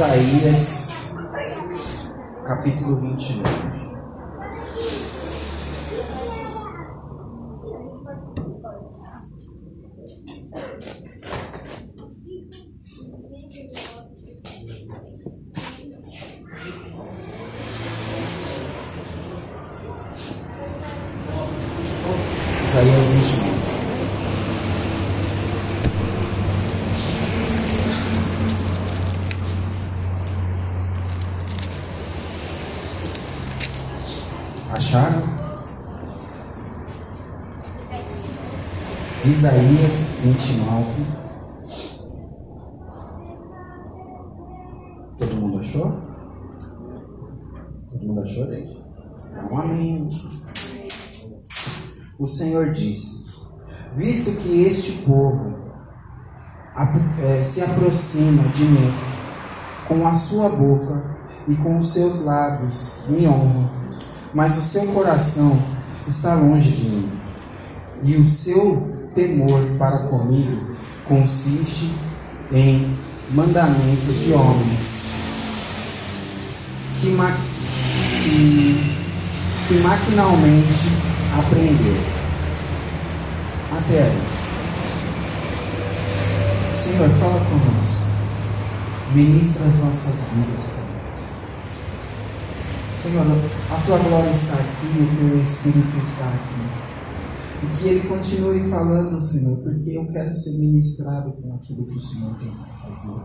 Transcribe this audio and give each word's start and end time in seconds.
Isaías, 0.00 1.12
capítulo 2.46 2.96
29. 3.02 3.89
Eh, 57.20 57.42
se 57.42 57.62
aproxima 57.62 58.42
de 58.48 58.64
mim 58.64 58.94
com 59.86 60.06
a 60.06 60.14
sua 60.14 60.48
boca 60.48 61.02
e 61.48 61.54
com 61.56 61.78
os 61.78 61.88
seus 61.92 62.24
lábios 62.24 63.00
me 63.08 63.26
honra, 63.26 63.70
mas 64.32 64.56
o 64.56 64.62
seu 64.62 64.86
coração 64.92 65.60
está 66.06 66.34
longe 66.34 66.70
de 66.70 66.84
mim, 66.84 67.10
e 68.04 68.16
o 68.16 68.24
seu 68.24 69.10
temor 69.14 69.60
para 69.78 69.98
comigo 70.06 70.56
consiste 71.06 71.92
em 72.52 72.96
mandamentos 73.32 74.20
de 74.24 74.32
homens 74.32 75.10
que, 77.00 77.08
ma 77.08 77.30
que, 78.22 78.96
que 79.68 79.74
maquinalmente 79.74 80.88
aprendeu. 81.38 82.00
Até 83.72 84.02
aí. 84.02 84.39
Senhor, 86.74 87.08
fala 87.10 87.40
conosco. 87.40 88.10
Ministra 89.14 89.66
as 89.66 89.78
nossas 89.80 90.28
vidas. 90.34 90.74
Senhor, 92.96 93.24
a 93.70 93.76
tua 93.86 93.98
glória 93.98 94.30
está 94.30 94.54
aqui, 94.54 94.86
o 95.00 95.16
teu 95.16 95.40
Espírito 95.40 95.96
está 96.06 96.28
aqui. 96.28 96.90
E 97.62 97.76
que 97.76 97.88
ele 97.88 98.08
continue 98.08 98.68
falando, 98.70 99.20
Senhor, 99.20 99.58
porque 99.58 99.90
eu 99.90 100.06
quero 100.06 100.32
ser 100.32 100.58
ministrado 100.58 101.32
com 101.32 101.54
aquilo 101.54 101.86
que 101.86 101.94
o 101.94 102.00
Senhor 102.00 102.34
tem 102.38 102.50
para 102.50 102.88
fazer. 102.88 103.20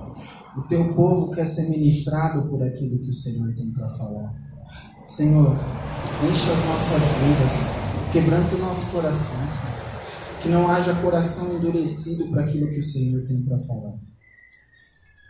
O 0.58 0.62
teu 0.64 0.94
povo 0.94 1.32
quer 1.32 1.46
ser 1.46 1.70
ministrado 1.70 2.50
por 2.50 2.64
aquilo 2.64 3.00
que 3.00 3.10
o 3.10 3.14
Senhor 3.14 3.54
tem 3.54 3.70
para 3.72 3.90
falar. 3.90 4.34
Senhor, 5.08 5.56
enche 6.24 6.52
as 6.52 6.66
nossas 6.66 7.02
vidas, 7.20 7.76
quebranta 8.12 8.56
o 8.56 8.60
nosso 8.60 8.92
coração, 8.92 9.38
Senhor. 9.48 9.75
Que 10.46 10.52
não 10.52 10.70
haja 10.70 10.94
coração 11.02 11.58
endurecido 11.58 12.28
para 12.28 12.44
aquilo 12.44 12.70
que 12.70 12.78
o 12.78 12.84
Senhor 12.84 13.26
tem 13.28 13.42
para 13.42 13.58
falar. 13.58 13.96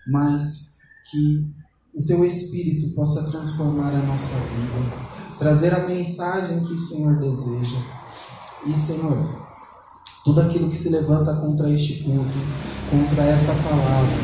Mas 0.05 0.75
que 1.09 1.53
o 1.93 2.03
teu 2.05 2.25
Espírito 2.25 2.93
possa 2.93 3.23
transformar 3.31 3.95
a 3.95 4.05
nossa 4.05 4.35
vida, 4.35 5.37
trazer 5.39 5.73
a 5.73 5.87
mensagem 5.87 6.61
que 6.65 6.73
o 6.73 6.77
Senhor 6.77 7.15
deseja. 7.15 7.77
E, 8.67 8.77
Senhor, 8.77 9.47
tudo 10.25 10.41
aquilo 10.41 10.69
que 10.69 10.75
se 10.75 10.89
levanta 10.89 11.33
contra 11.37 11.69
este 11.69 12.03
culto, 12.03 12.37
contra 12.91 13.23
esta 13.23 13.53
palavra, 13.53 14.17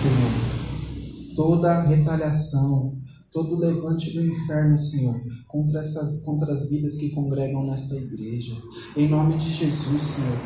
Senhor, 0.00 1.34
toda 1.34 1.82
retaliação, 1.88 2.96
todo 3.32 3.58
levante 3.58 4.10
do 4.12 4.26
inferno, 4.26 4.76
Senhor, 4.76 5.20
contra, 5.46 5.80
essas, 5.80 6.20
contra 6.22 6.52
as 6.52 6.68
vidas 6.68 6.96
que 6.96 7.10
congregam 7.10 7.64
nesta 7.64 7.94
igreja. 7.94 8.56
Em 8.96 9.08
nome 9.08 9.36
de 9.36 9.50
Jesus, 9.50 10.02
Senhor, 10.02 10.36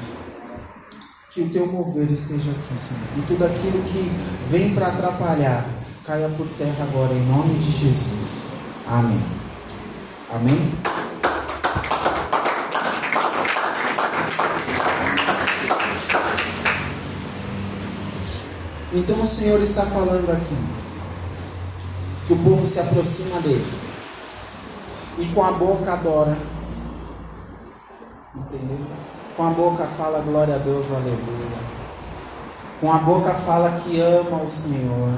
que 1.31 1.41
o 1.41 1.51
teu 1.51 1.67
mover 1.67 2.11
esteja 2.13 2.51
aqui, 2.51 2.79
Senhor. 2.79 3.19
E 3.19 3.23
tudo 3.27 3.45
aquilo 3.45 3.83
que 3.85 4.51
vem 4.51 4.75
para 4.75 4.89
atrapalhar, 4.89 5.67
caia 6.05 6.29
por 6.29 6.47
terra 6.59 6.85
agora, 6.85 7.15
em 7.15 7.27
nome 7.27 7.55
de 7.59 7.73
Jesus. 7.73 8.53
Amém. 8.87 9.21
Amém? 10.31 10.59
Então 18.93 19.23
o 19.23 19.27
Senhor 19.27 19.61
está 19.63 19.87
falando 19.87 20.31
aqui 20.31 20.84
que 22.27 22.33
o 22.33 22.39
povo 22.39 22.67
se 22.67 22.81
aproxima 22.81 23.41
dele 23.41 23.65
e 25.19 25.27
com 25.27 25.45
a 25.45 25.53
boca 25.53 25.93
adora. 25.93 26.37
Entendeu? 28.35 28.79
Com 29.37 29.47
a 29.47 29.51
boca 29.51 29.85
fala 29.97 30.21
glória 30.21 30.57
a 30.57 30.59
Deus, 30.59 30.91
aleluia. 30.91 31.65
Com 32.81 32.93
a 32.93 32.99
boca 32.99 33.35
fala 33.35 33.81
que 33.81 34.01
ama 34.01 34.43
o 34.43 34.51
Senhor. 34.51 35.13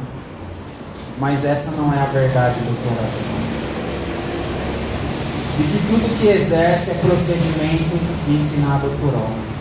Mas 1.19 1.45
essa 1.45 1.71
não 1.71 1.93
é 1.93 1.99
a 1.99 2.07
verdade 2.07 2.57
do 2.61 2.77
coração. 2.85 3.57
E 5.59 5.63
que 5.63 5.87
tudo 5.87 6.21
que 6.21 6.29
exerce 6.29 6.91
é 6.91 6.95
procedimento 6.95 7.97
ensinado 8.29 8.89
por 9.01 9.15
homens. 9.15 9.57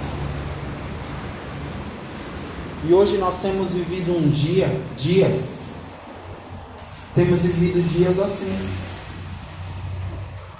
E 2.87 2.93
hoje 2.93 3.17
nós 3.17 3.41
temos 3.41 3.73
vivido 3.73 4.17
um 4.17 4.29
dia, 4.29 4.81
dias, 4.97 5.74
temos 7.15 7.43
vivido 7.45 7.81
dias 7.81 8.19
assim, 8.19 8.53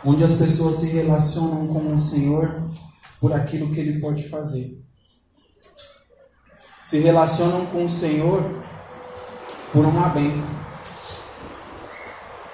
onde 0.05 0.23
as 0.23 0.35
pessoas 0.35 0.77
se 0.77 0.87
relacionam 0.91 1.67
com 1.67 1.93
o 1.93 1.99
Senhor 1.99 2.63
por 3.19 3.33
aquilo 3.33 3.71
que 3.71 3.79
Ele 3.81 3.99
pode 3.99 4.29
fazer. 4.29 4.81
Se 6.85 6.99
relacionam 6.99 7.65
com 7.65 7.83
o 7.83 7.89
Senhor 7.89 8.41
por 9.73 9.85
uma 9.85 10.07
bênção. 10.09 10.47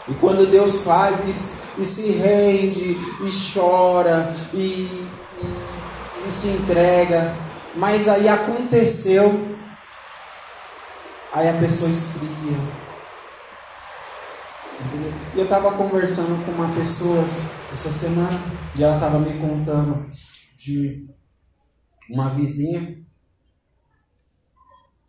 E 0.07 0.13
quando 0.15 0.49
Deus 0.49 0.81
faz 0.81 1.15
e, 1.77 1.81
e 1.81 1.85
se 1.85 2.11
rende, 2.13 2.97
e 3.21 3.53
chora, 3.53 4.35
e, 4.51 4.57
e, 4.57 6.27
e 6.27 6.31
se 6.31 6.47
entrega, 6.47 7.35
mas 7.75 8.07
aí 8.07 8.27
aconteceu, 8.27 9.55
aí 11.31 11.47
a 11.49 11.53
pessoa 11.53 11.91
esfria. 11.91 12.80
E 15.33 15.37
eu 15.37 15.43
estava 15.43 15.77
conversando 15.77 16.43
com 16.45 16.51
uma 16.51 16.73
pessoa 16.73 17.21
essa 17.21 17.89
semana 17.89 18.39
e 18.75 18.83
ela 18.83 18.95
estava 18.95 19.19
me 19.19 19.39
contando 19.39 20.09
de 20.57 21.07
uma 22.09 22.29
vizinha, 22.29 23.03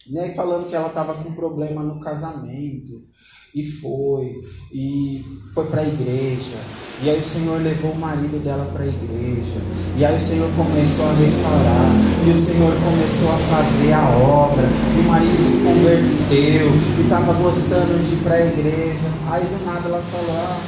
né, 0.09 0.35
falando 0.35 0.69
que 0.69 0.75
ela 0.75 0.89
estava 0.89 1.15
com 1.15 1.35
problema 1.35 1.83
no 1.83 2.01
casamento 2.01 3.07
e 3.55 3.63
foi, 3.63 4.41
e 4.73 5.25
foi 5.55 5.67
para 5.67 5.83
a 5.83 5.87
igreja. 5.87 6.57
E 7.03 7.11
aí 7.11 7.19
o 7.19 7.23
Senhor 7.23 7.61
levou 7.61 7.91
o 7.91 7.99
marido 7.99 8.43
dela 8.43 8.65
para 8.73 8.85
a 8.85 8.87
igreja. 8.87 9.61
E 9.99 10.05
aí 10.05 10.17
o 10.17 10.21
Senhor 10.21 10.49
começou 10.57 11.05
a 11.05 11.13
restaurar. 11.15 11.91
E 12.27 12.31
o 12.31 12.37
Senhor 12.37 12.73
começou 12.73 13.29
a 13.29 13.39
fazer 13.39 13.93
a 13.93 14.09
obra. 14.09 14.63
E 14.63 15.01
o 15.01 15.09
marido 15.09 15.43
se 15.43 15.59
converteu. 15.65 16.71
E 16.99 17.03
estava 17.03 17.33
gostando 17.35 18.03
de 18.07 18.15
ir 18.15 18.23
para 18.23 18.37
a 18.37 18.47
igreja. 18.47 19.11
Aí 19.31 19.45
do 19.45 19.67
nada 19.67 19.89
ela 19.89 20.03
falou, 20.03 20.37
ah, 20.37 20.61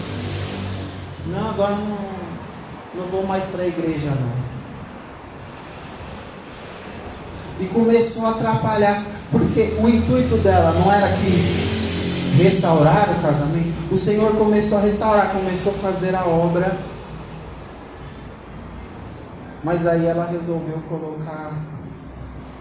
não, 1.29 1.51
agora 1.51 1.77
não, 1.77 1.99
não 3.01 3.07
vou 3.11 3.25
mais 3.25 3.47
para 3.47 3.63
a 3.63 3.69
igreja 3.69 4.11
não. 4.11 4.45
E 7.61 7.67
começou 7.67 8.27
a 8.27 8.31
atrapalhar, 8.31 9.07
porque 9.31 9.75
o 9.81 9.89
intuito 9.89 10.37
dela 10.39 10.73
não 10.73 10.93
era 10.93 11.09
que 11.09 11.74
restaurar 12.37 13.11
o 13.11 13.23
casamento, 13.23 13.93
o 13.93 13.97
Senhor 13.97 14.37
começou 14.37 14.79
a 14.79 14.81
restaurar, 14.81 15.33
começou 15.33 15.75
a 15.75 15.79
fazer 15.79 16.15
a 16.15 16.25
obra. 16.25 16.77
Mas 19.63 19.87
aí 19.87 20.05
ela 20.07 20.27
resolveu 20.27 20.83
colocar: 20.89 21.57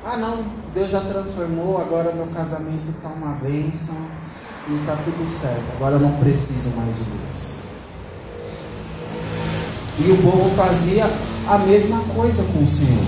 Ah, 0.05 0.17
não, 0.17 0.45
Deus 0.73 0.91
já 0.91 1.01
transformou, 1.01 1.79
agora 1.79 2.13
meu 2.13 2.27
casamento 2.27 2.89
está 2.95 3.09
uma 3.09 3.35
bênção 3.35 3.97
e 4.69 4.75
está 4.79 4.95
tudo 4.95 5.27
certo, 5.27 5.65
agora 5.75 5.95
eu 5.95 5.99
não 5.99 6.13
preciso 6.13 6.75
mais 6.77 6.95
de 6.95 7.03
Deus. 7.03 7.63
E 9.99 10.11
o 10.11 10.17
povo 10.23 10.49
fazia 10.55 11.05
a 11.47 11.57
mesma 11.59 11.99
coisa 12.15 12.43
com 12.51 12.63
o 12.63 12.67
Senhor. 12.67 13.05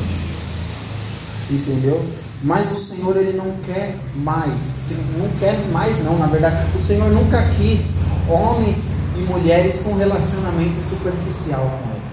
Entendeu? 1.50 2.25
Mas 2.44 2.72
o 2.72 2.80
Senhor 2.80 3.16
ele 3.18 3.38
não 3.38 3.52
quer 3.64 3.96
mais. 4.16 4.92
Não 5.18 5.30
quer 5.40 5.58
mais 5.72 6.04
não, 6.04 6.18
na 6.18 6.28
verdade. 6.28 6.76
O 6.76 6.80
Senhor 6.80 7.10
nunca 7.12 7.42
quis 7.50 7.96
homens 8.30 8.92
e 9.18 9.22
mulheres 9.22 9.82
com 9.82 9.96
relacionamento 9.96 10.82
superficial 10.82 11.62
com 11.62 11.90
ele. 11.92 12.06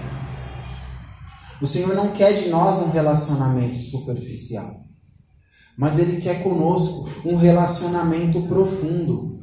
O 1.61 1.67
Senhor 1.67 1.95
não 1.95 2.09
quer 2.09 2.33
de 2.33 2.49
nós 2.49 2.81
um 2.83 2.91
relacionamento 2.91 3.77
superficial. 3.77 4.83
Mas 5.77 5.97
ele 5.97 6.21
quer 6.21 6.43
conosco 6.43 7.09
um 7.25 7.35
relacionamento 7.35 8.41
profundo. 8.41 9.39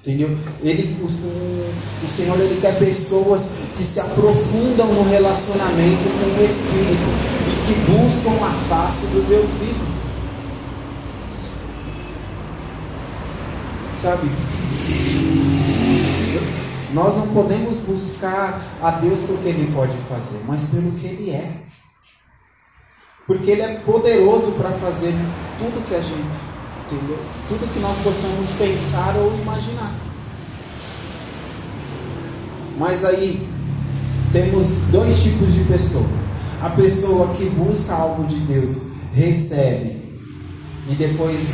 Entendeu? 0.00 0.36
Ele, 0.60 0.96
o, 1.00 1.06
o, 1.06 2.04
o, 2.04 2.08
Senhor 2.08 2.38
ele 2.38 2.60
quer 2.60 2.78
pessoas 2.78 3.52
que 3.74 3.82
se 3.82 4.00
aprofundam 4.00 4.86
no 4.92 5.08
relacionamento 5.08 6.02
com 6.02 6.40
o 6.40 6.44
Espírito 6.44 7.43
que 7.66 7.74
buscam 7.90 8.44
a 8.44 8.50
face 8.68 9.06
do 9.06 9.26
Deus 9.28 9.48
vivo. 9.60 9.84
Sabe? 14.02 14.30
Nós 16.92 17.16
não 17.16 17.28
podemos 17.28 17.78
buscar 17.78 18.62
a 18.82 18.90
Deus 18.92 19.20
porque 19.26 19.48
Ele 19.48 19.72
pode 19.74 19.96
fazer, 20.08 20.40
mas 20.46 20.70
pelo 20.70 20.92
que 20.92 21.06
Ele 21.06 21.30
é. 21.30 21.50
Porque 23.26 23.50
Ele 23.50 23.62
é 23.62 23.78
poderoso 23.80 24.52
para 24.52 24.70
fazer 24.70 25.14
tudo 25.58 25.86
que 25.88 25.94
a 25.94 26.00
gente 26.00 26.54
Entendeu? 26.86 27.18
Tudo 27.48 27.72
que 27.72 27.80
nós 27.80 27.96
possamos 28.02 28.50
pensar 28.58 29.16
ou 29.16 29.34
imaginar. 29.40 29.92
Mas 32.78 33.04
aí 33.04 33.48
temos 34.32 34.68
dois 34.90 35.22
tipos 35.22 35.54
de 35.54 35.64
pessoa. 35.64 36.23
A 36.64 36.70
pessoa 36.70 37.34
que 37.34 37.50
busca 37.50 37.92
algo 37.92 38.24
de 38.26 38.40
Deus, 38.40 38.92
recebe 39.12 40.18
e 40.88 40.94
depois 40.94 41.50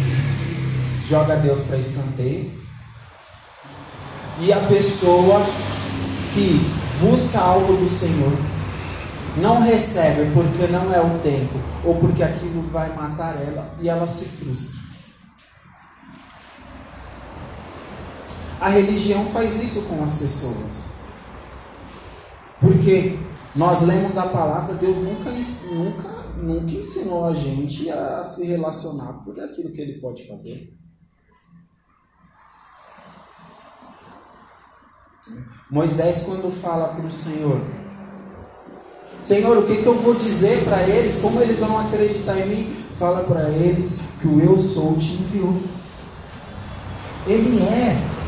joga 1.09 1.35
Deus 1.35 1.65
para 1.65 1.79
escanteio. 1.79 2.53
E 4.41 4.53
a 4.53 4.61
pessoa 4.61 5.45
que 6.33 6.61
busca 7.01 7.41
algo 7.41 7.73
do 7.73 7.91
Senhor, 7.91 8.33
não 9.39 9.61
recebe 9.61 10.31
porque 10.33 10.69
não 10.69 10.95
é 10.95 11.01
o 11.01 11.19
tempo, 11.19 11.59
ou 11.85 11.97
porque 11.97 12.23
aquilo 12.23 12.63
vai 12.71 12.95
matar 12.95 13.35
ela 13.35 13.75
e 13.81 13.89
ela 13.89 14.07
se 14.07 14.27
frustra. 14.27 14.79
A 18.61 18.69
religião 18.69 19.27
faz 19.27 19.61
isso 19.61 19.83
com 19.89 20.05
as 20.05 20.15
pessoas. 20.19 20.91
Porque 22.61 23.19
nós 23.55 23.83
lemos 23.83 24.17
a 24.17 24.29
palavra, 24.29 24.75
Deus 24.75 24.99
nunca, 24.99 25.31
nunca, 25.31 26.09
nunca 26.37 26.73
ensinou 26.73 27.27
a 27.27 27.35
gente 27.35 27.91
a 27.91 28.25
se 28.25 28.47
relacionar 28.47 29.25
por 29.25 29.39
aquilo 29.41 29.71
que 29.71 29.81
Ele 29.81 30.01
pode 30.01 30.27
fazer. 30.29 30.73
Moisés, 35.71 36.25
quando 36.25 36.51
fala 36.51 36.89
para 36.89 37.07
o 37.07 37.13
Senhor, 37.13 37.61
Senhor, 39.23 39.59
o 39.59 39.67
que, 39.67 39.83
que 39.83 39.87
eu 39.87 39.95
vou 39.95 40.15
dizer 40.15 40.65
para 40.65 40.83
eles? 40.83 41.21
Como 41.21 41.41
eles 41.41 41.61
vão 41.61 41.79
acreditar 41.79 42.39
em 42.39 42.49
mim? 42.49 42.77
Fala 42.99 43.23
para 43.25 43.51
eles 43.51 44.01
que 44.21 44.27
o 44.27 44.41
Eu 44.41 44.59
Sou 44.59 44.97
te 44.97 45.13
enviou. 45.15 45.55
Ele 47.27 47.63
é. 47.63 48.20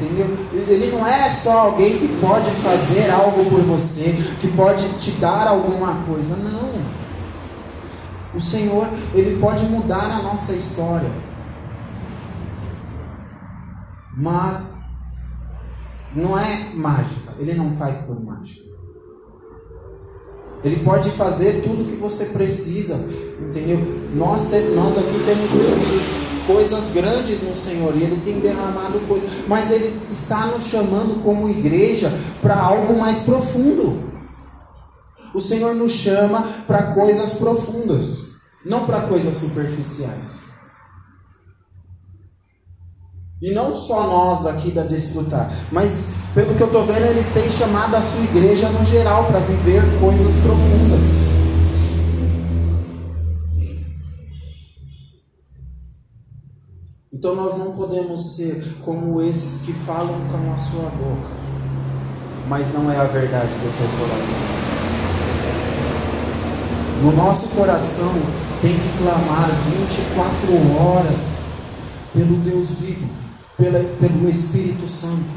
Entendeu? 0.00 0.28
Ele 0.52 0.90
não 0.90 1.06
é 1.06 1.28
só 1.28 1.66
alguém 1.66 1.98
que 1.98 2.08
pode 2.20 2.50
fazer 2.62 3.10
algo 3.10 3.44
por 3.50 3.60
você, 3.60 4.16
que 4.40 4.48
pode 4.48 4.88
te 4.94 5.10
dar 5.12 5.48
alguma 5.48 6.02
coisa. 6.04 6.36
Não. 6.36 6.70
O 8.34 8.40
Senhor, 8.40 8.88
ele 9.12 9.38
pode 9.38 9.66
mudar 9.66 10.04
a 10.04 10.22
nossa 10.22 10.52
história. 10.54 11.10
Mas 14.16 14.80
não 16.14 16.38
é 16.38 16.70
mágica. 16.74 17.34
Ele 17.38 17.52
não 17.54 17.72
faz 17.72 17.98
por 17.98 18.24
mágica. 18.24 18.70
Ele 20.64 20.76
pode 20.84 21.10
fazer 21.10 21.62
tudo 21.62 21.82
o 21.82 21.86
que 21.86 21.96
você 21.96 22.26
precisa, 22.26 22.94
entendeu? 23.38 23.78
Nós, 24.14 24.50
nós 24.74 24.98
aqui 24.98 25.24
temos 25.24 26.29
coisas 26.52 26.90
grandes 26.92 27.42
no 27.42 27.54
Senhor 27.54 27.96
e 27.96 28.02
Ele 28.02 28.20
tem 28.24 28.40
derramado 28.40 28.98
coisas, 29.06 29.30
mas 29.46 29.70
Ele 29.70 29.98
está 30.10 30.46
nos 30.46 30.64
chamando 30.64 31.22
como 31.22 31.48
igreja 31.48 32.12
para 32.42 32.56
algo 32.58 32.98
mais 32.98 33.20
profundo. 33.20 34.10
O 35.32 35.40
Senhor 35.40 35.74
nos 35.74 35.92
chama 35.92 36.42
para 36.66 36.94
coisas 36.94 37.34
profundas, 37.34 38.30
não 38.64 38.84
para 38.84 39.02
coisas 39.02 39.36
superficiais. 39.36 40.40
E 43.40 43.52
não 43.52 43.74
só 43.74 44.06
nós 44.06 44.44
aqui 44.44 44.70
da 44.70 44.82
Desfrutar, 44.82 45.50
mas 45.72 46.10
pelo 46.34 46.54
que 46.54 46.60
eu 46.60 46.66
estou 46.66 46.84
vendo, 46.84 47.06
Ele 47.06 47.24
tem 47.32 47.48
chamado 47.50 47.94
a 47.94 48.02
sua 48.02 48.22
igreja 48.24 48.68
no 48.70 48.84
geral 48.84 49.24
para 49.26 49.38
viver 49.38 49.82
coisas 50.00 50.34
profundas. 50.42 51.29
Então 57.20 57.34
nós 57.34 57.58
não 57.58 57.72
podemos 57.72 58.34
ser 58.34 58.76
como 58.82 59.20
esses 59.20 59.60
que 59.66 59.74
falam 59.74 60.18
com 60.32 60.54
a 60.54 60.56
sua 60.56 60.88
boca, 60.88 61.28
mas 62.48 62.72
não 62.72 62.90
é 62.90 62.96
a 62.96 63.04
verdade 63.04 63.46
do 63.46 63.76
teu 63.76 63.86
coração. 63.98 64.40
No 67.02 67.12
nosso 67.12 67.48
coração 67.48 68.10
tem 68.62 68.74
que 68.74 68.96
clamar 68.96 69.50
24 69.50 70.82
horas 70.82 71.26
pelo 72.14 72.36
Deus 72.38 72.70
vivo, 72.80 73.06
pela, 73.54 73.80
pelo 74.00 74.30
Espírito 74.30 74.88
Santo. 74.88 75.34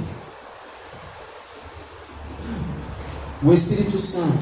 O 3.44 3.51
Espírito 3.51 4.00
Santo, 4.00 4.39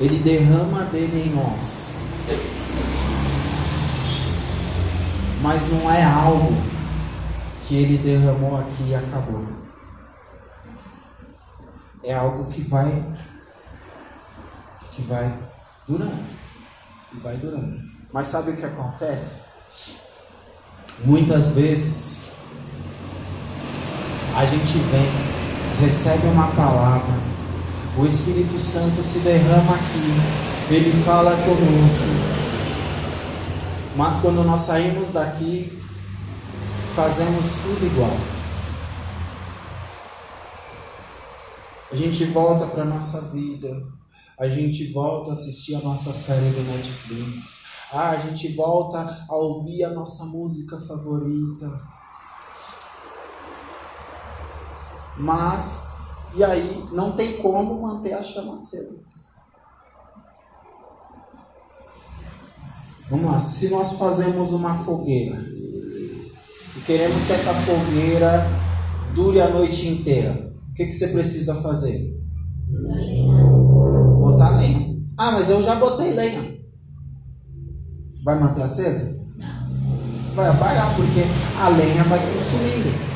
ele 0.00 0.20
derrama 0.20 0.84
dele 0.84 1.26
em 1.26 1.36
nós 1.36 1.90
mas 5.40 5.70
não 5.70 5.90
é 5.90 6.02
algo 6.02 6.54
que 7.66 7.76
ele 7.76 7.98
derramou 7.98 8.58
aqui 8.58 8.88
e 8.88 8.94
acabou. 8.94 9.46
É 12.02 12.14
algo 12.14 12.44
que 12.46 12.62
vai 12.62 13.04
que 14.92 15.02
vai 15.02 15.32
durando. 15.86 16.24
E 17.14 17.20
vai 17.20 17.36
durando. 17.36 17.80
Mas 18.12 18.26
sabe 18.26 18.50
o 18.50 18.56
que 18.56 18.64
acontece? 18.64 19.36
Muitas 21.04 21.54
vezes 21.54 22.20
a 24.36 24.44
gente 24.44 24.78
vem, 24.78 25.08
recebe 25.80 26.26
uma 26.28 26.48
palavra, 26.48 27.14
o 27.96 28.06
Espírito 28.06 28.58
Santo 28.58 29.02
se 29.02 29.20
derrama 29.20 29.74
aqui, 29.74 30.74
ele 30.74 31.04
fala 31.04 31.32
conosco, 31.32 32.39
mas 34.00 34.22
quando 34.22 34.42
nós 34.42 34.62
saímos 34.62 35.10
daqui, 35.12 35.78
fazemos 36.96 37.52
tudo 37.62 37.84
igual. 37.84 38.16
A 41.92 41.94
gente 41.94 42.24
volta 42.24 42.66
para 42.68 42.86
nossa 42.86 43.20
vida. 43.28 43.68
A 44.38 44.48
gente 44.48 44.90
volta 44.90 45.28
a 45.28 45.32
assistir 45.34 45.74
a 45.74 45.80
nossa 45.80 46.14
série 46.14 46.48
do 46.48 46.62
Netflix. 46.62 47.66
Ah, 47.92 48.12
a 48.12 48.16
gente 48.16 48.56
volta 48.56 49.26
a 49.28 49.36
ouvir 49.36 49.84
a 49.84 49.90
nossa 49.90 50.24
música 50.24 50.80
favorita. 50.80 51.70
Mas, 55.18 55.90
e 56.34 56.42
aí, 56.42 56.88
não 56.90 57.12
tem 57.12 57.36
como 57.42 57.82
manter 57.82 58.14
a 58.14 58.22
chama 58.22 58.54
acesa. 58.54 59.09
Vamos 63.10 63.32
lá, 63.32 63.40
se 63.40 63.68
nós 63.70 63.98
fazemos 63.98 64.52
uma 64.52 64.72
fogueira 64.72 65.44
e 66.76 66.80
queremos 66.86 67.24
que 67.24 67.32
essa 67.32 67.52
fogueira 67.52 68.46
dure 69.16 69.40
a 69.40 69.50
noite 69.50 69.88
inteira, 69.88 70.52
o 70.70 70.74
que, 70.74 70.86
que 70.86 70.92
você 70.92 71.08
precisa 71.08 71.56
fazer? 71.56 72.16
Botar 74.20 74.56
lenha. 74.60 74.96
Ah, 75.18 75.32
mas 75.32 75.50
eu 75.50 75.60
já 75.64 75.74
botei 75.74 76.12
lenha. 76.12 76.56
Vai 78.22 78.38
manter 78.38 78.62
acesa? 78.62 79.18
Vai 80.36 80.48
apagar, 80.48 80.94
porque 80.94 81.20
a 81.60 81.68
lenha 81.68 82.04
vai 82.04 82.20
consumindo. 82.20 83.09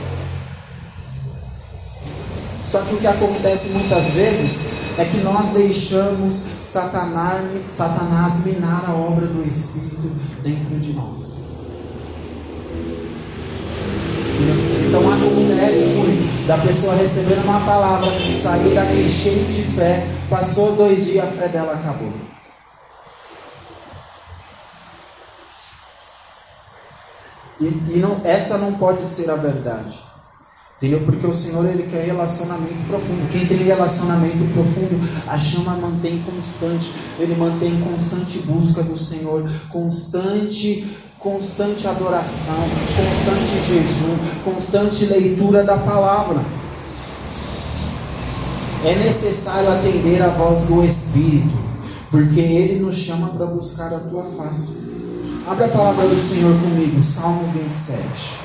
Só 2.69 2.81
que 2.83 2.95
o 2.95 2.99
que 2.99 3.07
acontece 3.07 3.69
muitas 3.69 4.05
vezes 4.13 4.61
é 4.99 5.05
que 5.05 5.19
nós 5.19 5.49
deixamos 5.51 6.47
Satanás, 6.67 7.45
Satanás 7.71 8.45
minar 8.45 8.89
a 8.89 8.95
obra 8.95 9.27
do 9.27 9.47
Espírito 9.47 10.11
dentro 10.43 10.79
de 10.79 10.93
nós. 10.93 11.35
Então 14.87 15.01
acontece 15.01 15.85
muito 15.97 16.47
da 16.47 16.59
pessoa 16.59 16.95
recebendo 16.95 17.45
uma 17.45 17.61
palavra, 17.61 18.11
sair 18.41 18.75
daqui 18.75 19.09
cheio 19.09 19.45
de 19.47 19.63
fé, 19.75 20.07
passou 20.29 20.77
dois 20.77 21.05
dias, 21.05 21.25
a 21.25 21.29
fé 21.29 21.49
dela 21.49 21.73
acabou. 21.73 22.13
E, 27.61 27.65
e 27.65 27.99
não, 27.99 28.21
essa 28.25 28.59
não 28.59 28.75
pode 28.75 29.05
ser 29.05 29.31
a 29.31 29.37
verdade. 29.37 30.04
Entendeu? 30.85 31.01
Porque 31.01 31.27
o 31.27 31.33
Senhor 31.33 31.65
ele 31.65 31.89
quer 31.91 32.05
relacionamento 32.05 32.87
profundo. 32.87 33.33
Quem 33.33 33.47
tem 33.47 33.57
relacionamento 33.57 34.45
profundo, 34.53 35.01
a 35.27 35.39
chama 35.39 35.77
mantém 35.77 36.23
constante. 36.27 36.93
Ele 37.19 37.35
mantém 37.37 37.81
constante 37.81 38.41
busca 38.41 38.83
do 38.83 38.95
Senhor, 38.95 39.51
constante 39.71 40.87
constante 41.19 41.89
adoração, 41.89 42.55
constante 42.95 43.67
jejum, 43.67 44.15
constante 44.45 45.07
leitura 45.07 45.65
da 45.65 45.79
palavra. 45.79 46.45
É 48.85 48.95
necessário 48.97 49.73
atender 49.73 50.21
a 50.21 50.29
voz 50.29 50.67
do 50.67 50.85
Espírito, 50.85 51.57
porque 52.11 52.41
ele 52.41 52.79
nos 52.79 52.97
chama 52.97 53.29
para 53.29 53.47
buscar 53.47 53.95
a 53.95 54.01
tua 54.01 54.23
face. 54.23 54.81
Abra 55.47 55.65
a 55.65 55.71
palavra 55.71 56.07
do 56.07 56.29
Senhor 56.29 56.55
comigo, 56.61 57.03
Salmo 57.03 57.49
27. 57.55 58.44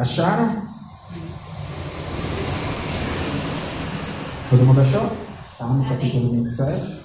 Acharam? 0.00 0.62
Todo 4.48 4.64
mundo 4.64 4.80
achou? 4.80 5.12
Salmo 5.46 5.86
capítulo 5.86 6.32
27. 6.32 7.04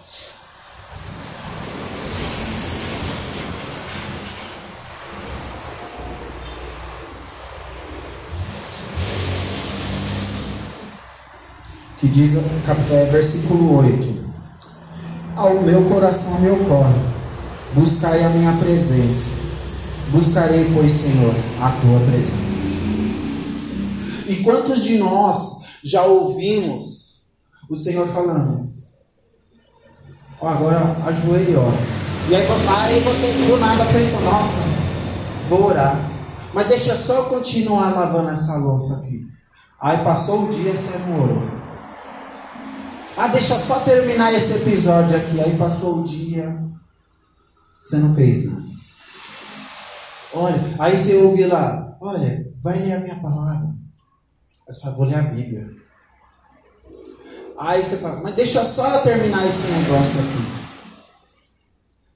Que 11.97 12.07
diz, 12.07 12.37
é, 12.37 13.05
versículo 13.11 13.77
8: 13.77 14.25
Ao 15.35 15.55
meu 15.63 15.83
coração 15.89 16.39
me 16.39 16.49
ocorre, 16.49 16.95
buscai 17.73 18.23
a 18.23 18.29
minha 18.29 18.53
presença. 18.53 19.44
Buscarei, 20.11 20.71
pois, 20.73 20.91
Senhor, 20.91 21.33
a 21.61 21.71
tua 21.71 21.99
presença. 22.11 22.69
E 24.27 24.37
quantos 24.43 24.83
de 24.83 24.97
nós 24.97 25.61
já 25.83 26.03
ouvimos 26.03 27.25
o 27.69 27.75
Senhor 27.75 28.07
falando? 28.07 28.73
Oh, 30.39 30.47
agora 30.47 30.97
ajoelhe 31.05 31.51
e 31.51 31.55
ora. 31.55 31.77
E 32.29 32.35
aí, 32.35 32.41
aí 32.41 32.99
você 33.01 33.31
do 33.47 33.57
nada 33.59 33.85
pensa, 33.85 34.19
nossa, 34.21 34.57
vou 35.49 35.65
orar. 35.65 35.95
Mas 36.53 36.67
deixa 36.67 36.95
só 36.97 37.15
eu 37.15 37.25
continuar 37.25 37.93
lavando 37.93 38.29
essa 38.29 38.55
louça 38.57 38.97
aqui. 38.97 39.27
Aí 39.79 40.03
passou 40.03 40.45
o 40.45 40.49
dia 40.49 40.71
e 40.71 40.75
você 40.75 40.97
não 40.99 41.21
orou. 41.21 41.43
Ah, 43.17 43.27
deixa 43.27 43.57
só 43.59 43.79
terminar 43.79 44.33
esse 44.33 44.55
episódio 44.55 45.15
aqui. 45.15 45.39
Aí 45.39 45.57
passou 45.57 46.01
o 46.01 46.03
dia, 46.03 46.63
você 47.81 47.97
não 47.97 48.13
fez 48.15 48.45
nada. 48.45 48.74
Olha, 50.35 50.59
aí 50.77 50.97
você 50.97 51.15
ouve 51.15 51.45
lá, 51.45 51.97
olha, 52.01 52.51
vai 52.61 52.77
ler 52.79 52.93
a 52.93 52.99
minha 52.99 53.15
palavra. 53.15 53.73
Aí 54.67 54.73
você 54.73 54.81
fala, 54.81 54.95
vou 54.95 55.05
ler 55.05 55.15
a 55.15 55.21
Bíblia. 55.21 55.69
Aí 57.57 57.83
você 57.83 57.97
fala, 57.97 58.21
mas 58.21 58.35
deixa 58.35 58.63
só 58.65 58.97
eu 58.97 59.03
terminar 59.03 59.47
esse 59.47 59.65
negócio 59.65 60.19
aqui. 60.19 60.55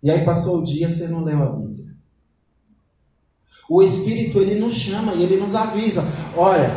E 0.03 0.11
aí 0.11 0.25
passou 0.25 0.59
o 0.59 0.65
dia, 0.65 0.89
você 0.89 1.07
não 1.07 1.23
leu 1.23 1.41
a 1.41 1.45
Bíblia. 1.45 1.95
O 3.69 3.81
Espírito, 3.81 4.39
ele 4.39 4.59
nos 4.59 4.73
chama 4.73 5.13
e 5.13 5.23
ele 5.23 5.37
nos 5.37 5.55
avisa. 5.55 6.03
Olha, 6.35 6.75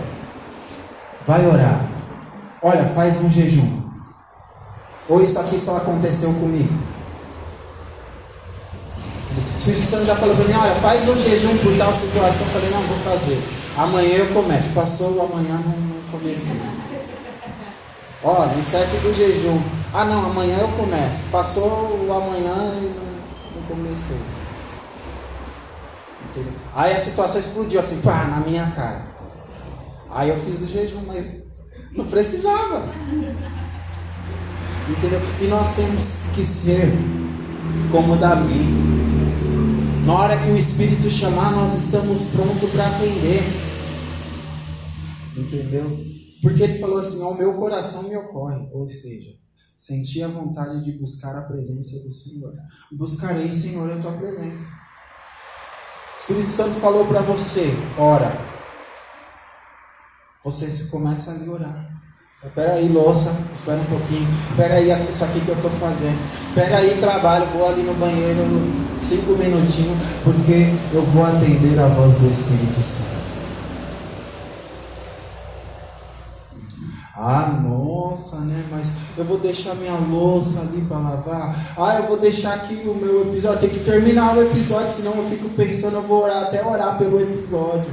vai 1.26 1.44
orar. 1.46 1.88
Olha, 2.62 2.84
faz 2.90 3.20
um 3.24 3.30
jejum. 3.30 3.82
Ou 5.08 5.20
isso 5.20 5.40
aqui 5.40 5.58
só 5.58 5.78
aconteceu 5.78 6.32
comigo. 6.34 6.91
Espírito 9.62 9.90
Santo 9.90 10.06
já 10.06 10.16
falou 10.16 10.34
para 10.34 10.44
mim, 10.44 10.54
olha, 10.54 10.74
faz 10.76 11.08
um 11.08 11.16
jejum 11.20 11.56
por 11.58 11.76
tal 11.78 11.94
situação. 11.94 12.46
Eu 12.46 12.52
falei, 12.52 12.70
não, 12.70 12.82
vou 12.82 12.98
fazer. 12.98 13.40
Amanhã 13.76 14.16
eu 14.16 14.26
começo. 14.34 14.70
Passou 14.70 15.22
amanhã, 15.22 15.62
não, 15.64 15.78
não 15.78 16.02
comecei. 16.10 16.60
Ó, 18.24 18.46
não 18.46 18.58
esquece 18.58 18.96
do 18.96 19.16
jejum. 19.16 19.62
Ah 19.94 20.04
não, 20.04 20.30
amanhã 20.30 20.56
eu 20.58 20.66
começo. 20.66 21.28
Passou 21.30 21.68
o 21.68 22.12
amanhã 22.12 22.54
e 22.80 22.92
não, 22.96 23.06
não 23.54 23.62
comecei. 23.68 24.16
Entendeu? 26.30 26.52
Aí 26.74 26.92
a 26.92 26.98
situação 26.98 27.40
explodiu 27.40 27.78
assim, 27.78 28.00
pá, 28.00 28.24
na 28.24 28.38
minha 28.38 28.66
cara. 28.74 29.02
Aí 30.10 30.28
eu 30.28 30.36
fiz 30.40 30.60
o 30.62 30.66
jejum, 30.66 31.02
mas 31.06 31.44
não 31.92 32.04
precisava. 32.06 32.82
Entendeu? 34.88 35.20
E 35.40 35.44
nós 35.46 35.76
temos 35.76 36.22
que 36.34 36.44
ser 36.44 36.92
como 37.92 38.16
Davi. 38.16 38.91
Na 40.04 40.14
hora 40.14 40.36
que 40.36 40.50
o 40.50 40.56
Espírito 40.56 41.08
chamar, 41.08 41.52
nós 41.52 41.74
estamos 41.74 42.22
prontos 42.30 42.70
para 42.70 42.86
atender. 42.88 43.40
Entendeu? 45.36 46.04
Porque 46.42 46.62
ele 46.62 46.78
falou 46.78 46.98
assim: 46.98 47.22
ao 47.22 47.34
meu 47.34 47.54
coração 47.54 48.04
me 48.04 48.16
ocorre. 48.16 48.68
Ou 48.72 48.88
seja, 48.88 49.30
senti 49.78 50.20
a 50.22 50.28
vontade 50.28 50.84
de 50.84 50.98
buscar 50.98 51.36
a 51.36 51.42
presença 51.42 52.00
do 52.00 52.10
Senhor. 52.10 52.52
Buscarei, 52.90 53.50
Senhor, 53.50 53.92
a 53.92 54.00
tua 54.00 54.12
presença. 54.12 54.66
O 56.16 56.18
Espírito 56.18 56.50
Santo 56.50 56.80
falou 56.80 57.06
para 57.06 57.20
você: 57.20 57.72
ora. 57.96 58.36
Você 60.44 60.88
começa 60.90 61.30
a 61.30 61.50
orar. 61.50 62.02
Espera 62.44 62.72
aí, 62.72 62.88
louça, 62.88 63.30
espera 63.54 63.78
um 63.78 63.84
pouquinho. 63.84 64.28
Espera 64.50 64.74
aí, 64.74 65.08
isso 65.08 65.24
aqui 65.24 65.40
que 65.40 65.48
eu 65.48 65.54
estou 65.54 65.70
fazendo. 65.70 66.18
Espera 66.48 66.78
aí, 66.78 66.98
trabalho, 66.98 67.46
vou 67.46 67.68
ali 67.68 67.84
no 67.84 67.94
banheiro 67.94 68.91
cinco 69.02 69.32
minutinhos, 69.32 70.02
porque 70.24 70.72
eu 70.92 71.02
vou 71.06 71.26
atender 71.26 71.78
a 71.78 71.88
voz 71.88 72.14
do 72.18 72.30
Espírito 72.30 72.82
Santo. 72.82 73.22
Ah, 77.14 77.60
nossa, 77.62 78.40
né? 78.40 78.64
Mas 78.70 78.96
eu 79.16 79.24
vou 79.24 79.38
deixar 79.38 79.74
minha 79.76 79.94
louça 79.94 80.62
ali 80.62 80.80
para 80.82 80.98
lavar. 80.98 81.74
Ah, 81.76 81.96
eu 82.00 82.08
vou 82.08 82.18
deixar 82.18 82.54
aqui 82.54 82.74
o 82.84 82.94
meu 82.94 83.28
episódio. 83.28 83.60
Tem 83.60 83.70
que 83.70 83.84
terminar 83.84 84.36
o 84.36 84.42
episódio, 84.42 84.92
senão 84.92 85.14
eu 85.16 85.28
fico 85.28 85.48
pensando, 85.50 85.98
eu 85.98 86.02
vou 86.02 86.24
orar, 86.24 86.44
até 86.44 86.64
orar 86.64 86.98
pelo 86.98 87.20
episódio. 87.20 87.92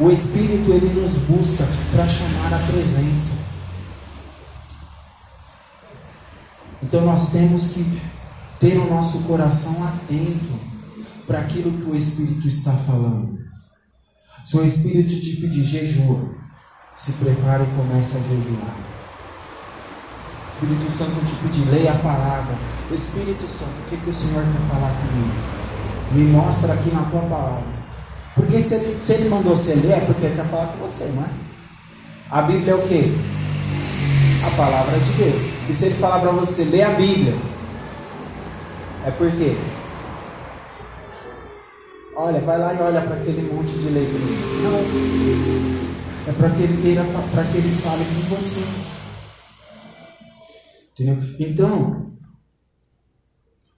O 0.00 0.10
Espírito 0.10 0.72
ele 0.72 1.00
nos 1.00 1.14
busca 1.18 1.64
para 1.92 2.08
chamar 2.08 2.54
a 2.54 2.58
presença. 2.58 3.36
Então 6.82 7.02
nós 7.02 7.30
temos 7.30 7.72
que 7.72 8.00
ter 8.60 8.78
o 8.78 8.88
nosso 8.88 9.20
coração 9.20 9.84
atento 9.84 10.58
para 11.26 11.40
aquilo 11.40 11.72
que 11.72 11.90
o 11.90 11.96
Espírito 11.96 12.48
está 12.48 12.72
falando. 12.72 13.38
Se 14.44 14.56
o 14.56 14.64
Espírito 14.64 15.20
te 15.20 15.40
pedir 15.40 15.64
jejum, 15.64 16.30
se 16.94 17.12
prepare 17.12 17.64
e 17.64 17.76
comece 17.76 18.16
a 18.16 18.20
jejuar. 18.20 18.76
Espírito 20.54 20.96
Santo 20.96 21.24
te 21.26 21.34
pedir, 21.42 21.70
leia 21.70 21.92
a 21.92 21.98
palavra. 21.98 22.54
Espírito 22.90 23.46
Santo, 23.46 23.72
o 23.84 23.90
que, 23.90 23.96
que 23.98 24.10
o 24.10 24.14
Senhor 24.14 24.42
quer 24.42 24.74
falar 24.74 24.90
comigo? 24.90 25.34
Me 26.12 26.24
mostra 26.30 26.72
aqui 26.72 26.90
na 26.94 27.02
tua 27.10 27.20
palavra. 27.22 27.76
Porque 28.34 28.62
se 28.62 28.74
ele, 28.74 28.98
se 29.00 29.12
ele 29.12 29.28
mandou 29.28 29.54
você 29.54 29.74
ler, 29.74 29.92
é 29.92 30.00
porque 30.00 30.28
quer 30.28 30.46
falar 30.46 30.68
com 30.68 30.86
você, 30.86 31.12
não 31.14 31.24
é? 31.24 31.28
A 32.30 32.42
Bíblia 32.42 32.72
é 32.72 32.76
o 32.76 32.82
quê? 32.88 33.12
A 34.46 34.50
palavra 34.56 34.98
de 34.98 35.12
Deus. 35.12 35.42
E 35.68 35.74
se 35.74 35.86
ele 35.86 35.94
falar 35.96 36.20
para 36.20 36.32
você, 36.32 36.64
ler 36.64 36.82
a 36.82 36.90
Bíblia, 36.90 37.34
é 39.06 39.10
porque 39.12 39.56
Olha, 42.18 42.40
vai 42.40 42.58
lá 42.58 42.72
e 42.72 42.78
olha 42.78 43.02
para 43.02 43.16
aquele 43.16 43.42
monte 43.52 43.72
de 43.72 43.90
letras. 43.90 44.22
Não. 44.62 46.30
É 46.30 46.32
para 46.32 46.48
que 46.48 46.62
ele 46.62 46.80
queira, 46.80 47.04
para 47.04 47.44
que 47.44 47.58
ele 47.58 47.70
fale 47.82 48.04
com 48.06 48.34
você. 48.34 48.64
Entendeu? 50.92 51.22
Então, 51.38 52.12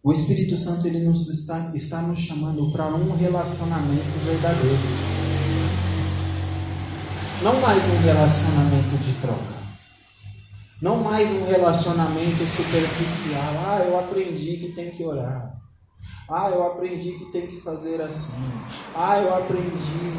o 0.04 0.12
Espírito 0.12 0.56
Santo 0.56 0.86
ele 0.86 1.00
nos 1.00 1.28
está, 1.30 1.72
está 1.74 2.00
nos 2.00 2.20
chamando 2.20 2.70
para 2.70 2.86
um 2.86 3.16
relacionamento 3.16 4.24
verdadeiro. 4.24 4.78
Não 7.42 7.60
mais 7.60 7.82
um 7.82 8.02
relacionamento 8.04 9.04
de 9.04 9.12
troca. 9.20 9.57
Não 10.80 10.98
mais 10.98 11.28
um 11.32 11.44
relacionamento 11.44 12.46
superficial. 12.46 13.52
Ah, 13.66 13.84
eu 13.84 13.98
aprendi 13.98 14.58
que 14.58 14.72
tem 14.72 14.90
que 14.92 15.02
orar. 15.02 15.58
Ah, 16.30 16.50
eu 16.50 16.64
aprendi 16.64 17.12
que 17.12 17.24
tem 17.32 17.48
que 17.48 17.60
fazer 17.60 18.00
assim. 18.00 18.34
Ah, 18.94 19.18
eu 19.18 19.34
aprendi. 19.34 20.12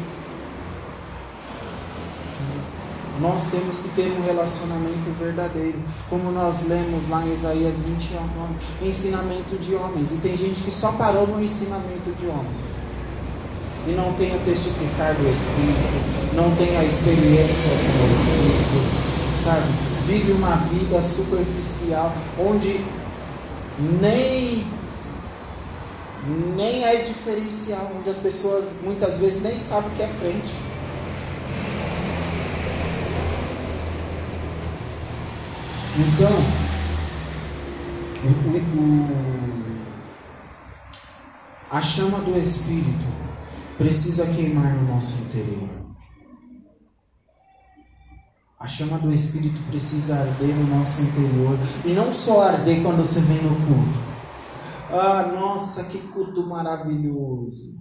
Nós 3.20 3.50
temos 3.50 3.78
que 3.80 3.88
ter 3.90 4.12
um 4.12 4.22
relacionamento 4.22 5.10
verdadeiro, 5.18 5.82
como 6.10 6.30
nós 6.30 6.68
lemos 6.68 7.08
lá 7.08 7.22
em 7.22 7.32
Isaías 7.32 7.76
29, 7.76 8.54
ensinamento 8.82 9.56
de 9.56 9.74
homens. 9.74 10.12
E 10.12 10.16
tem 10.16 10.36
gente 10.36 10.60
que 10.60 10.70
só 10.70 10.92
parou 10.92 11.26
no 11.26 11.42
ensinamento 11.42 12.10
de 12.18 12.26
homens. 12.26 12.66
E 13.86 13.92
não 13.92 14.12
tem 14.14 14.34
o 14.34 14.38
testificar 14.40 15.14
do 15.14 15.26
Espírito, 15.32 16.34
não 16.34 16.54
tem 16.56 16.76
a 16.76 16.84
experiência 16.84 17.70
com 17.70 18.04
o 18.04 18.14
Espírito, 18.14 19.42
sabe? 19.42 19.89
Vive 20.10 20.32
uma 20.32 20.56
vida 20.56 21.00
superficial, 21.04 22.12
onde 22.36 22.84
nem 24.02 24.66
nem 26.56 26.84
é 26.84 27.04
diferencial, 27.04 27.92
onde 27.96 28.10
as 28.10 28.18
pessoas 28.18 28.64
muitas 28.82 29.18
vezes 29.18 29.40
nem 29.40 29.56
sabem 29.56 29.88
que 29.90 30.02
é 30.02 30.10
crente. 30.20 30.52
Então, 35.96 36.32
o, 38.24 38.80
o, 38.80 39.06
a 41.70 41.80
chama 41.80 42.18
do 42.18 42.36
Espírito 42.36 43.06
precisa 43.78 44.26
queimar 44.34 44.74
no 44.74 44.92
nosso 44.92 45.22
interior. 45.22 45.79
A 48.60 48.68
chama 48.68 48.98
do 48.98 49.10
Espírito 49.10 49.58
precisa 49.70 50.16
arder 50.16 50.54
no 50.54 50.76
nosso 50.76 51.00
interior. 51.00 51.58
E 51.82 51.92
não 51.92 52.12
só 52.12 52.42
arder 52.42 52.82
quando 52.82 52.98
você 52.98 53.18
vem 53.20 53.38
no 53.38 53.56
culto. 53.56 53.98
Ah, 54.90 55.32
nossa, 55.32 55.84
que 55.84 55.96
culto 55.96 56.46
maravilhoso. 56.46 57.80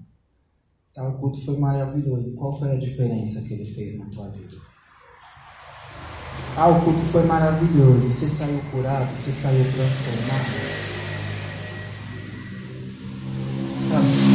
Tá, 0.94 1.06
o 1.06 1.20
culto 1.20 1.44
foi 1.44 1.58
maravilhoso. 1.58 2.34
Qual 2.38 2.58
foi 2.58 2.72
a 2.72 2.80
diferença 2.80 3.42
que 3.42 3.56
ele 3.56 3.66
fez 3.66 4.00
na 4.00 4.06
tua 4.06 4.30
vida? 4.30 4.56
Ah, 6.56 6.70
o 6.70 6.82
culto 6.82 7.02
foi 7.12 7.26
maravilhoso. 7.26 8.08
Você 8.08 8.28
saiu 8.28 8.62
curado, 8.72 9.14
você 9.18 9.32
saiu 9.32 9.66
transformado. 9.74 10.80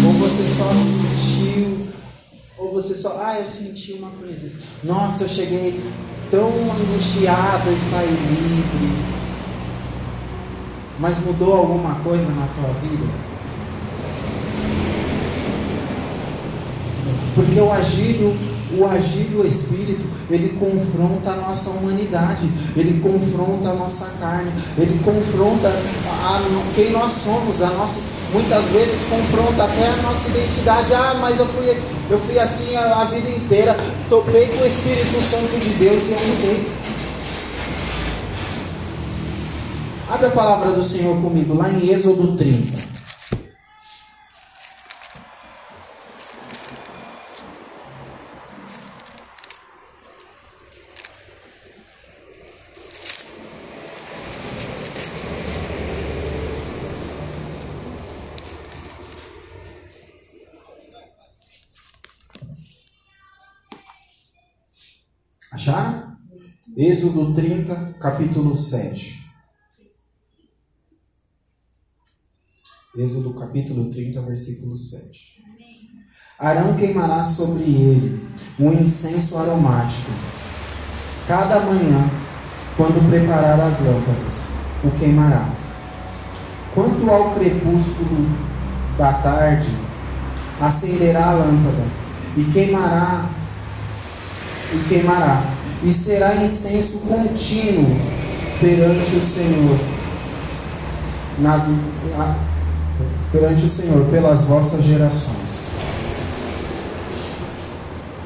Ou 0.06 0.12
você 0.12 0.42
só 0.50 0.70
sentiu, 0.74 1.88
ou 2.58 2.72
você 2.74 2.94
só, 2.98 3.18
ah, 3.22 3.40
eu 3.40 3.48
senti 3.48 3.94
uma 3.94 4.10
presença. 4.10 4.58
Nossa, 4.82 5.24
eu 5.24 5.28
cheguei 5.28 5.80
tão 6.34 6.48
angustiado 6.48 7.70
e 7.70 7.90
saí 7.90 8.08
livre. 8.08 9.04
Mas 10.98 11.20
mudou 11.24 11.54
alguma 11.54 11.94
coisa 11.96 12.26
na 12.26 12.48
tua 12.48 12.74
vida? 12.80 13.06
Porque 17.36 17.60
o 17.60 17.72
agir 17.72 18.16
o 18.78 18.86
agir 18.86 19.24
do 19.24 19.46
Espírito, 19.46 20.04
ele 20.30 20.56
confronta 20.58 21.30
a 21.30 21.36
nossa 21.36 21.70
humanidade, 21.70 22.48
ele 22.76 23.00
confronta 23.00 23.70
a 23.70 23.74
nossa 23.74 24.06
carne, 24.18 24.50
ele 24.78 25.00
confronta 25.04 25.68
a, 25.68 25.70
a, 25.70 26.74
quem 26.74 26.90
nós 26.90 27.12
somos, 27.12 27.62
a 27.62 27.70
nossa, 27.70 28.00
muitas 28.32 28.64
vezes 28.66 29.06
confronta 29.08 29.64
até 29.64 29.88
a 29.88 29.96
nossa 30.02 30.28
identidade. 30.30 30.94
Ah, 30.94 31.16
mas 31.20 31.38
eu 31.38 31.46
fui, 31.46 31.76
eu 32.10 32.18
fui 32.18 32.38
assim 32.38 32.74
a, 32.76 33.02
a 33.02 33.04
vida 33.04 33.28
inteira, 33.28 33.76
topei 34.08 34.46
com 34.48 34.62
o 34.62 34.66
Espírito 34.66 35.20
Santo 35.22 35.60
de 35.60 35.70
Deus 35.70 36.04
e 36.08 36.12
eu 36.12 36.20
mudei. 36.20 36.84
Abre 40.10 40.26
a 40.26 40.30
palavra 40.30 40.72
do 40.72 40.82
Senhor 40.82 41.16
comigo, 41.20 41.54
lá 41.54 41.70
em 41.70 41.90
Êxodo 41.90 42.36
30. 42.36 42.93
Êxodo 66.76 67.32
30, 67.32 67.94
capítulo 68.00 68.56
7. 68.56 69.24
Êxodo 72.96 73.32
capítulo 73.34 73.92
30, 73.92 74.20
versículo 74.22 74.76
7. 74.76 75.44
Arão 76.36 76.74
queimará 76.74 77.22
sobre 77.22 77.62
ele 77.62 78.28
um 78.58 78.72
incenso 78.72 79.38
aromático. 79.38 80.10
Cada 81.28 81.60
manhã, 81.60 82.10
quando 82.76 83.08
preparar 83.08 83.60
as 83.60 83.80
lâmpadas, 83.80 84.48
o 84.82 84.90
queimará. 84.98 85.48
Quanto 86.74 87.08
ao 87.08 87.36
crepúsculo 87.36 88.26
da 88.98 89.12
tarde, 89.12 89.68
acenderá 90.60 91.28
a 91.28 91.34
lâmpada 91.34 91.86
e 92.36 92.44
queimará 92.52 93.30
e 94.72 94.88
queimará 94.88 95.53
e 95.84 95.92
será 95.92 96.34
incenso 96.36 96.98
contínuo 97.00 97.96
perante 98.60 99.16
o 99.16 99.20
Senhor, 99.20 99.78
nas, 101.38 101.68
perante 103.30 103.66
o 103.66 103.68
Senhor 103.68 104.06
pelas 104.06 104.44
vossas 104.44 104.82
gerações. 104.82 105.73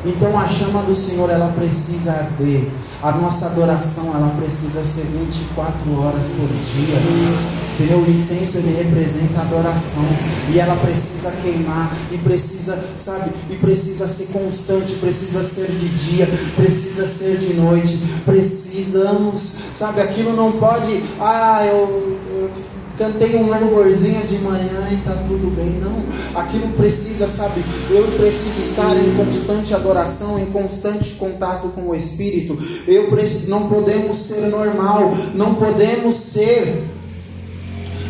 Então 0.04 0.38
a 0.38 0.46
chama 0.48 0.82
do 0.82 0.94
Senhor 0.94 1.28
ela 1.28 1.52
precisa 1.52 2.12
arder. 2.12 2.68
A 3.02 3.12
nossa 3.12 3.46
adoração 3.46 4.06
ela 4.14 4.32
precisa 4.38 4.82
ser 4.84 5.06
24 5.06 6.00
horas 6.00 6.26
por 6.36 6.48
dia. 6.48 7.48
Entendeu? 7.74 7.98
O 7.98 8.10
incenso 8.10 8.58
ele 8.58 8.76
representa 8.76 9.38
a 9.38 9.42
adoração 9.42 10.04
e 10.52 10.58
ela 10.58 10.74
precisa 10.76 11.30
queimar 11.42 11.92
e 12.10 12.18
precisa, 12.18 12.78
sabe? 12.96 13.30
E 13.50 13.56
precisa 13.56 14.08
ser 14.08 14.26
constante, 14.26 14.94
precisa 14.94 15.44
ser 15.44 15.70
de 15.70 15.88
dia, 15.88 16.28
precisa 16.56 17.06
ser 17.06 17.38
de 17.38 17.54
noite. 17.54 17.98
Precisamos, 18.24 19.56
sabe? 19.72 20.00
Aquilo 20.00 20.32
não 20.34 20.52
pode, 20.52 21.04
ah, 21.20 21.64
eu, 21.66 22.18
eu 22.28 22.50
cantei 22.98 23.36
um 23.36 23.46
louvorzinho 23.46 24.26
de 24.26 24.38
manhã 24.38 24.88
e 24.90 24.94
está 24.94 25.12
tudo 25.12 25.54
bem. 25.54 25.80
Não, 25.80 26.02
aquilo 26.38 26.68
precisa, 26.72 27.28
sabe? 27.28 27.62
Eu 27.88 28.04
preciso 28.18 28.60
estar 28.60 28.94
em 28.96 29.14
constante 29.14 29.72
adoração, 29.72 30.38
em 30.38 30.46
constante 30.46 31.12
contato 31.12 31.68
com 31.68 31.88
o 31.88 31.94
Espírito. 31.94 32.58
Eu 32.86 33.08
preciso, 33.08 33.48
não 33.48 33.68
podemos 33.68 34.16
ser 34.16 34.48
normal, 34.48 35.12
não 35.34 35.54
podemos 35.54 36.16
ser, 36.16 36.84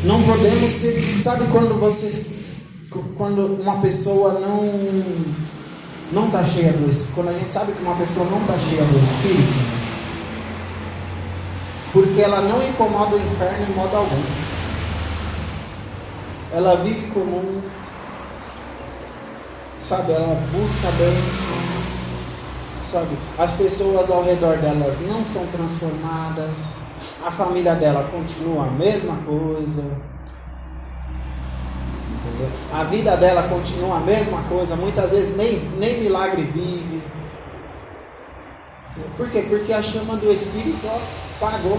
não 0.05 0.23
podemos 0.23 0.71
ser. 0.71 0.99
Sabe 1.23 1.45
quando 1.53 1.79
você, 1.79 2.11
quando 3.17 3.61
uma 3.61 3.81
pessoa 3.81 4.41
não 4.41 5.29
não 6.11 6.29
está 6.29 6.43
cheia 6.43 6.73
do 6.73 6.91
Espírito, 6.91 7.15
quando 7.15 7.29
a 7.29 7.33
gente 7.35 7.51
sabe 7.51 7.73
que 7.73 7.83
uma 7.83 7.95
pessoa 7.97 8.27
não 8.31 8.41
está 8.41 8.59
cheia 8.59 8.83
do 8.83 8.99
Espírito, 8.99 9.79
porque 11.93 12.21
ela 12.23 12.41
não 12.41 12.67
incomoda 12.67 13.15
o 13.15 13.19
inferno 13.19 13.67
em 13.69 13.77
modo 13.77 13.95
algum 13.95 14.48
ela 16.53 16.77
vive 16.77 17.11
comum, 17.11 17.61
sabe? 19.81 20.13
Ela 20.13 20.41
busca 20.53 20.89
bênção, 20.93 21.59
sabe? 22.91 23.19
As 23.39 23.53
pessoas 23.53 24.11
ao 24.11 24.23
redor 24.23 24.57
delas 24.57 24.99
não 25.07 25.25
são 25.25 25.47
transformadas, 25.49 26.77
a 27.25 27.31
família 27.31 27.75
dela 27.75 28.09
continua 28.11 28.67
a 28.67 28.71
mesma 28.71 29.17
coisa. 29.27 29.83
Entendeu? 32.15 32.51
A 32.73 32.85
vida 32.85 33.17
dela 33.17 33.43
continua 33.49 33.99
a 33.99 34.01
mesma 34.01 34.43
coisa, 34.45 34.77
muitas 34.77 35.11
vezes 35.11 35.37
nem, 35.37 35.59
nem 35.79 36.01
milagre 36.01 36.43
vive. 36.43 37.03
Por 39.17 39.31
quê? 39.31 39.47
Porque 39.49 39.73
a 39.73 39.83
chama 39.83 40.17
do 40.17 40.33
Espírito 40.33 40.87
apagou. 41.37 41.79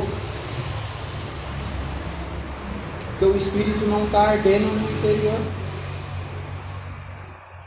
Porque 3.19 3.33
o 3.33 3.37
espírito 3.37 3.85
não 3.87 4.05
está 4.05 4.29
ardendo 4.29 4.63
no 4.63 4.97
interior. 4.97 5.41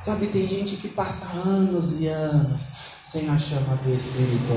Sabe, 0.01 0.29
tem 0.29 0.49
gente 0.49 0.77
que 0.77 0.89
passa 0.89 1.41
anos 1.47 2.01
e 2.01 2.07
anos 2.07 2.63
sem 3.05 3.29
a 3.29 3.39
chama 3.39 3.77
do 3.85 3.95
Espírito 3.95 4.51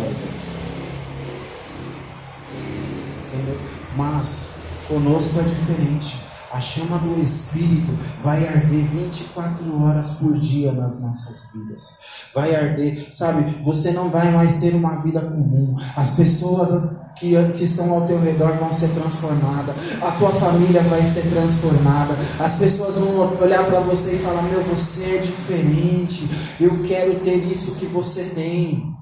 Entendeu? 3.28 3.60
Mas 3.98 4.52
conosco 4.88 5.42
é 5.42 5.44
diferente. 5.44 6.25
A 6.56 6.62
chama 6.62 6.98
do 7.00 7.22
Espírito 7.22 7.92
vai 8.24 8.42
arder 8.48 8.86
24 8.86 9.84
horas 9.84 10.12
por 10.12 10.38
dia 10.38 10.72
nas 10.72 11.02
nossas 11.02 11.52
vidas. 11.54 11.98
Vai 12.34 12.56
arder, 12.56 13.10
sabe? 13.12 13.62
Você 13.66 13.92
não 13.92 14.10
vai 14.10 14.32
mais 14.32 14.62
ter 14.62 14.74
uma 14.74 15.02
vida 15.02 15.20
comum. 15.20 15.76
As 15.98 16.12
pessoas 16.12 16.94
que, 17.18 17.34
que 17.58 17.66
estão 17.66 17.92
ao 17.92 18.08
teu 18.08 18.22
redor 18.22 18.54
vão 18.54 18.72
ser 18.72 18.88
transformadas. 18.92 19.76
A 20.02 20.12
tua 20.12 20.32
família 20.32 20.82
vai 20.84 21.04
ser 21.04 21.30
transformada. 21.30 22.16
As 22.40 22.56
pessoas 22.56 23.00
vão 23.00 23.38
olhar 23.38 23.66
para 23.66 23.82
você 23.82 24.16
e 24.16 24.20
falar: 24.20 24.44
Meu, 24.44 24.64
você 24.64 25.18
é 25.18 25.18
diferente. 25.18 26.30
Eu 26.58 26.84
quero 26.84 27.20
ter 27.20 27.36
isso 27.36 27.76
que 27.76 27.86
você 27.86 28.30
tem. 28.34 28.96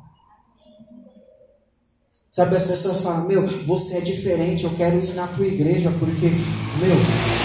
Sabe, 2.34 2.56
as 2.56 2.66
pessoas 2.66 3.02
falam, 3.02 3.28
meu, 3.28 3.48
você 3.64 3.98
é 3.98 4.02
diferente, 4.02 4.64
eu 4.64 4.72
quero 4.72 4.98
ir 4.98 5.14
na 5.14 5.28
tua 5.28 5.46
igreja, 5.46 5.94
porque, 6.00 6.26
meu, 6.82 7.43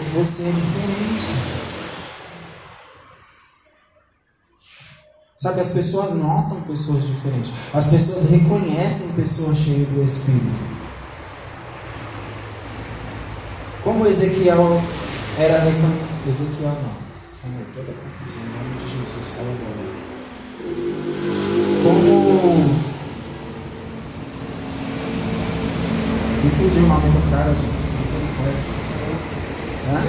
você 0.00 0.44
é 0.44 0.52
diferente. 0.52 1.64
Sabe, 5.38 5.60
as 5.60 5.72
pessoas 5.72 6.14
notam 6.14 6.62
pessoas 6.62 7.06
diferentes. 7.06 7.52
As 7.72 7.88
pessoas 7.88 8.30
reconhecem 8.30 9.12
pessoas 9.12 9.58
cheias 9.58 9.86
do 9.88 10.02
Espírito. 10.02 10.74
Como 13.82 14.06
Ezequiel 14.06 14.80
era 15.38 15.58
reconhecido. 15.58 16.14
Ezequiel 16.26 16.70
não. 16.70 17.04
Senhor, 17.38 17.66
toda 17.74 17.90
a 17.90 17.94
confusão 17.94 18.42
em 18.42 18.48
nome 18.56 18.74
de 18.78 18.86
Jesus, 18.90 19.26
sai 19.36 19.44
agora. 19.44 19.84
Como. 21.82 22.94
Me 26.42 26.50
fugiu 26.50 26.84
o 26.84 26.88
nome 26.88 27.10
do 27.10 27.30
cara, 27.30 27.54
gente. 27.54 28.83
Hã? 29.86 30.00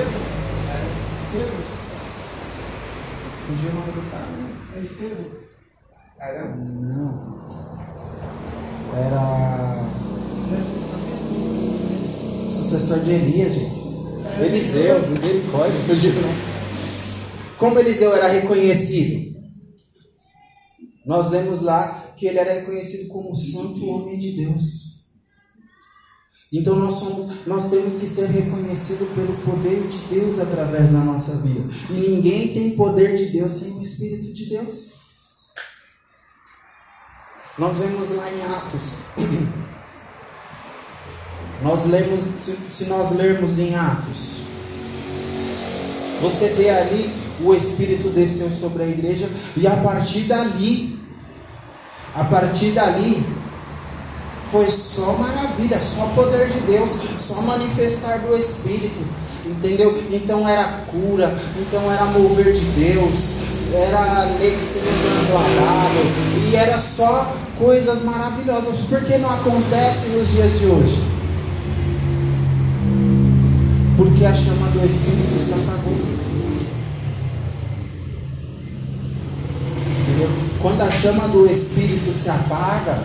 Fugiu 3.47 3.69
o 3.69 3.73
nome 3.73 3.91
do 3.91 4.09
cara, 4.09 4.25
né? 4.25 4.55
É 4.75 4.79
Estevão. 4.79 5.25
Caramba. 6.17 6.55
Não. 6.55 7.47
Era. 8.95 9.81
Sucessor 12.49 12.99
de 12.99 13.11
Elias, 13.11 13.53
gente. 13.53 13.85
Eliseu, 14.41 15.07
misericórdia, 15.09 15.79
fugiu. 15.87 16.11
Como 17.57 17.79
Eliseu 17.79 18.15
era 18.15 18.27
reconhecido? 18.27 19.35
Nós 21.05 21.31
lemos 21.31 21.61
lá 21.61 22.13
que 22.17 22.25
ele 22.25 22.39
era 22.39 22.53
reconhecido 22.53 23.09
como 23.09 23.35
santo 23.35 23.85
homem 23.87 24.17
de 24.17 24.31
Deus. 24.31 24.84
Então 26.57 26.77
nós, 26.77 26.93
somos, 26.93 27.45
nós 27.45 27.69
temos 27.69 27.97
que 27.97 28.05
ser 28.07 28.27
reconhecidos 28.27 29.09
pelo 29.09 29.33
poder 29.43 29.87
de 29.87 29.97
Deus 30.15 30.39
através 30.39 30.91
da 30.91 30.99
nossa 30.99 31.37
vida. 31.37 31.67
E 31.89 31.93
ninguém 31.93 32.53
tem 32.53 32.77
poder 32.77 33.17
de 33.17 33.25
Deus 33.25 33.51
sem 33.51 33.77
o 33.77 33.83
Espírito 33.83 34.33
de 34.33 34.45
Deus. 34.45 34.95
Nós 37.57 37.77
vemos 37.77 38.09
lá 38.11 38.31
em 38.31 38.41
Atos. 38.41 38.91
Nós 41.61 41.85
lemos, 41.87 42.21
se, 42.21 42.57
se 42.69 42.85
nós 42.85 43.11
lermos 43.15 43.57
em 43.57 43.73
Atos, 43.75 44.41
você 46.21 46.49
vê 46.49 46.69
ali 46.69 47.09
o 47.41 47.53
Espírito 47.53 48.09
desceu 48.09 48.49
sobre 48.49 48.83
a 48.83 48.87
igreja 48.87 49.29
e 49.57 49.65
a 49.65 49.75
partir 49.77 50.21
dali, 50.21 50.99
a 52.13 52.23
partir 52.25 52.71
dali, 52.71 53.25
foi 54.51 54.69
só 54.69 55.13
maravilha, 55.13 55.79
só 55.81 56.07
poder 56.09 56.47
de 56.47 56.59
Deus, 56.61 56.91
só 57.19 57.41
manifestar 57.41 58.19
do 58.19 58.37
Espírito, 58.37 59.03
entendeu? 59.45 60.01
Então 60.11 60.47
era 60.47 60.85
cura, 60.87 61.35
então 61.59 61.91
era 61.91 62.05
mover 62.05 62.53
de 62.53 62.65
Deus, 62.65 63.35
era 63.73 64.25
lei 64.39 64.57
sendo 64.61 65.25
transladado, 65.25 66.49
e 66.49 66.55
era 66.55 66.77
só 66.77 67.35
coisas 67.57 68.03
maravilhosas. 68.03 68.81
Por 68.87 69.01
que 69.03 69.17
não 69.17 69.31
acontece 69.31 70.09
nos 70.09 70.31
dias 70.31 70.59
de 70.59 70.65
hoje? 70.67 71.03
Porque 73.97 74.25
a 74.25 74.35
chama 74.35 74.67
do 74.67 74.85
Espírito 74.85 75.53
apagou. 75.53 75.93
Entendeu? 80.01 80.29
Quando 80.61 80.81
a 80.81 80.91
chama 80.91 81.27
do 81.29 81.49
Espírito 81.49 82.11
se 82.13 82.29
apaga, 82.29 83.03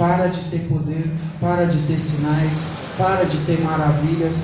para 0.00 0.28
de 0.28 0.48
ter 0.48 0.66
poder, 0.66 1.04
para 1.38 1.66
de 1.66 1.86
ter 1.86 2.00
sinais, 2.00 2.68
para 2.96 3.24
de 3.24 3.44
ter 3.44 3.60
maravilhas. 3.60 4.34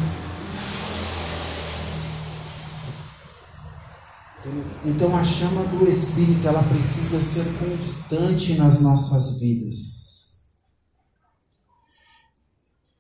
Então 4.85 5.17
a 5.17 5.25
chama 5.25 5.65
do 5.65 5.89
Espírito 5.89 6.47
ela 6.47 6.63
precisa 6.63 7.23
ser 7.23 7.47
constante 7.59 8.57
nas 8.57 8.83
nossas 8.83 9.41
vidas. 9.41 10.45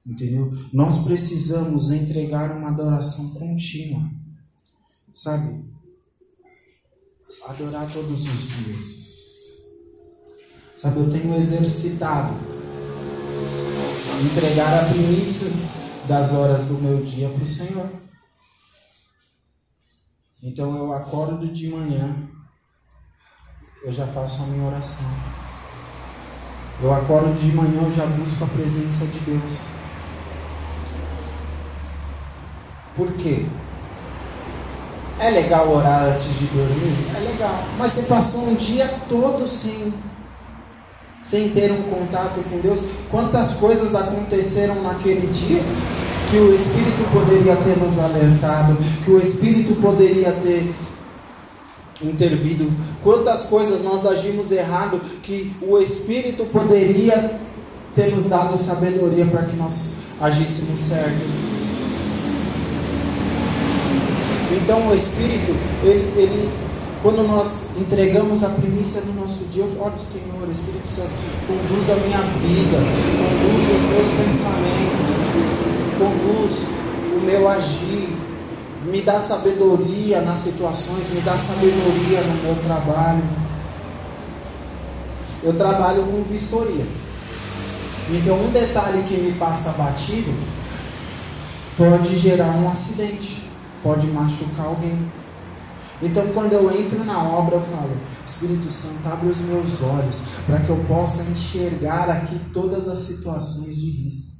Entendeu? 0.06 0.50
Nós 0.72 1.04
precisamos 1.04 1.90
entregar 1.90 2.56
uma 2.56 2.70
adoração 2.70 3.34
contínua. 3.34 4.10
Sabe? 5.12 5.62
Adorar 7.46 7.86
todos 7.92 8.22
os 8.22 8.48
dias. 8.48 9.05
Sabe, 10.78 11.00
eu 11.00 11.10
tenho 11.10 11.34
exercitado 11.34 12.34
entregar 14.24 14.82
a 14.82 14.84
primícia 14.86 15.50
das 16.06 16.32
horas 16.32 16.66
do 16.66 16.74
meu 16.74 17.02
dia 17.04 17.28
para 17.28 17.42
o 17.42 17.46
Senhor. 17.46 17.88
Então 20.42 20.76
eu 20.76 20.92
acordo 20.92 21.48
de 21.48 21.68
manhã, 21.68 22.14
eu 23.82 23.92
já 23.92 24.06
faço 24.06 24.42
a 24.42 24.46
minha 24.46 24.66
oração. 24.66 25.06
Eu 26.82 26.92
acordo 26.94 27.32
de 27.34 27.56
manhã, 27.56 27.82
eu 27.82 27.90
já 27.90 28.04
busco 28.06 28.44
a 28.44 28.48
presença 28.48 29.06
de 29.06 29.18
Deus. 29.20 29.60
Por 32.94 33.12
quê? 33.14 33.46
É 35.18 35.30
legal 35.30 35.70
orar 35.70 36.04
antes 36.04 36.38
de 36.38 36.46
dormir? 36.46 37.16
É 37.16 37.20
legal. 37.20 37.64
Mas 37.78 37.92
você 37.92 38.02
passou 38.02 38.48
um 38.48 38.54
dia 38.54 38.86
todo 39.08 39.48
sem 39.48 39.92
sem 41.28 41.48
ter 41.48 41.72
um 41.72 41.82
contato 41.82 42.42
com 42.48 42.58
Deus. 42.60 42.80
Quantas 43.10 43.54
coisas 43.54 43.94
aconteceram 43.94 44.82
naquele 44.82 45.26
dia 45.26 45.60
que 46.30 46.36
o 46.36 46.54
Espírito 46.54 47.10
poderia 47.12 47.56
ter 47.56 47.76
nos 47.78 47.98
alertado, 47.98 48.76
que 49.04 49.10
o 49.10 49.20
Espírito 49.20 49.74
poderia 49.80 50.32
ter 50.32 50.72
intervido. 52.02 52.70
Quantas 53.02 53.44
coisas 53.44 53.82
nós 53.82 54.06
agimos 54.06 54.50
errado 54.52 55.00
que 55.22 55.52
o 55.62 55.78
Espírito 55.78 56.44
poderia 56.46 57.38
ter 57.94 58.14
nos 58.14 58.26
dado 58.26 58.58
sabedoria 58.58 59.24
para 59.24 59.44
que 59.44 59.56
nós 59.56 59.90
agíssemos 60.20 60.78
certo. 60.78 61.46
Então 64.52 64.88
o 64.88 64.94
Espírito, 64.94 65.54
ele, 65.82 66.12
ele 66.16 66.65
quando 67.02 67.26
nós 67.26 67.64
entregamos 67.78 68.42
a 68.42 68.48
primícia 68.48 69.02
do 69.02 69.12
nosso 69.12 69.44
dia, 69.46 69.64
eu 69.64 69.70
falo, 69.76 69.94
Senhor, 69.98 70.50
Espírito 70.50 70.88
Santo, 70.88 71.10
conduz 71.46 71.90
a 71.90 71.96
minha 72.06 72.18
vida, 72.18 72.78
conduz 73.42 73.64
os 73.74 73.82
meus 73.90 74.08
pensamentos, 74.26 75.10
conduz 75.98 76.66
o 77.16 77.20
meu 77.24 77.48
agir, 77.48 78.08
me 78.84 79.02
dá 79.02 79.20
sabedoria 79.20 80.20
nas 80.20 80.38
situações, 80.38 81.10
me 81.10 81.20
dá 81.20 81.36
sabedoria 81.36 82.20
no 82.22 82.42
meu 82.42 82.56
trabalho. 82.64 83.22
Eu 85.42 85.52
trabalho 85.56 86.02
com 86.04 86.22
vistoria. 86.22 86.84
Então, 88.10 88.36
um 88.36 88.50
detalhe 88.50 89.02
que 89.04 89.14
me 89.14 89.32
passa 89.32 89.72
batido 89.72 90.32
pode 91.76 92.18
gerar 92.18 92.56
um 92.56 92.68
acidente, 92.68 93.48
pode 93.82 94.06
machucar 94.08 94.66
alguém. 94.66 94.98
Então, 96.02 96.26
quando 96.34 96.52
eu 96.52 96.70
entro 96.70 97.04
na 97.04 97.22
obra, 97.22 97.56
eu 97.56 97.62
falo: 97.62 97.96
Espírito 98.26 98.70
Santo, 98.70 99.06
abre 99.08 99.28
os 99.28 99.40
meus 99.40 99.82
olhos 99.82 100.22
para 100.46 100.60
que 100.60 100.68
eu 100.68 100.84
possa 100.84 101.30
enxergar 101.30 102.10
aqui 102.10 102.38
todas 102.52 102.88
as 102.88 102.98
situações 102.98 103.74
de 103.74 103.90
risco. 103.90 104.36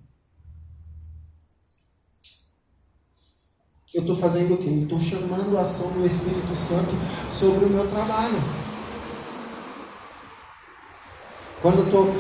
Eu 3.95 4.03
estou 4.03 4.17
fazendo 4.17 4.55
o 4.55 4.59
quê? 4.59 4.69
Estou 4.69 5.01
chamando 5.01 5.57
a 5.57 5.63
ação 5.63 5.93
do 5.93 6.05
Espírito 6.05 6.55
Santo 6.55 6.91
sobre 7.31 7.65
o 7.65 7.71
meu 7.71 7.89
trabalho. 7.89 8.39
Quando 11.63 11.79
eu 11.79 11.85
estou 11.87 12.15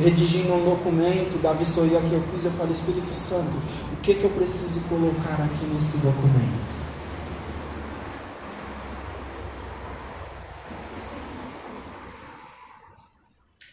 redigindo 0.00 0.54
um 0.54 0.62
documento 0.62 1.42
da 1.42 1.52
vistoria 1.54 2.00
que 2.00 2.12
eu 2.12 2.22
fiz, 2.32 2.44
eu 2.44 2.52
falo: 2.52 2.72
Espírito 2.72 3.12
Santo, 3.12 3.56
o 3.92 3.96
que, 3.96 4.14
que 4.14 4.22
eu 4.22 4.30
preciso 4.30 4.82
colocar 4.82 5.42
aqui 5.42 5.64
nesse 5.74 5.98
documento? 5.98 6.79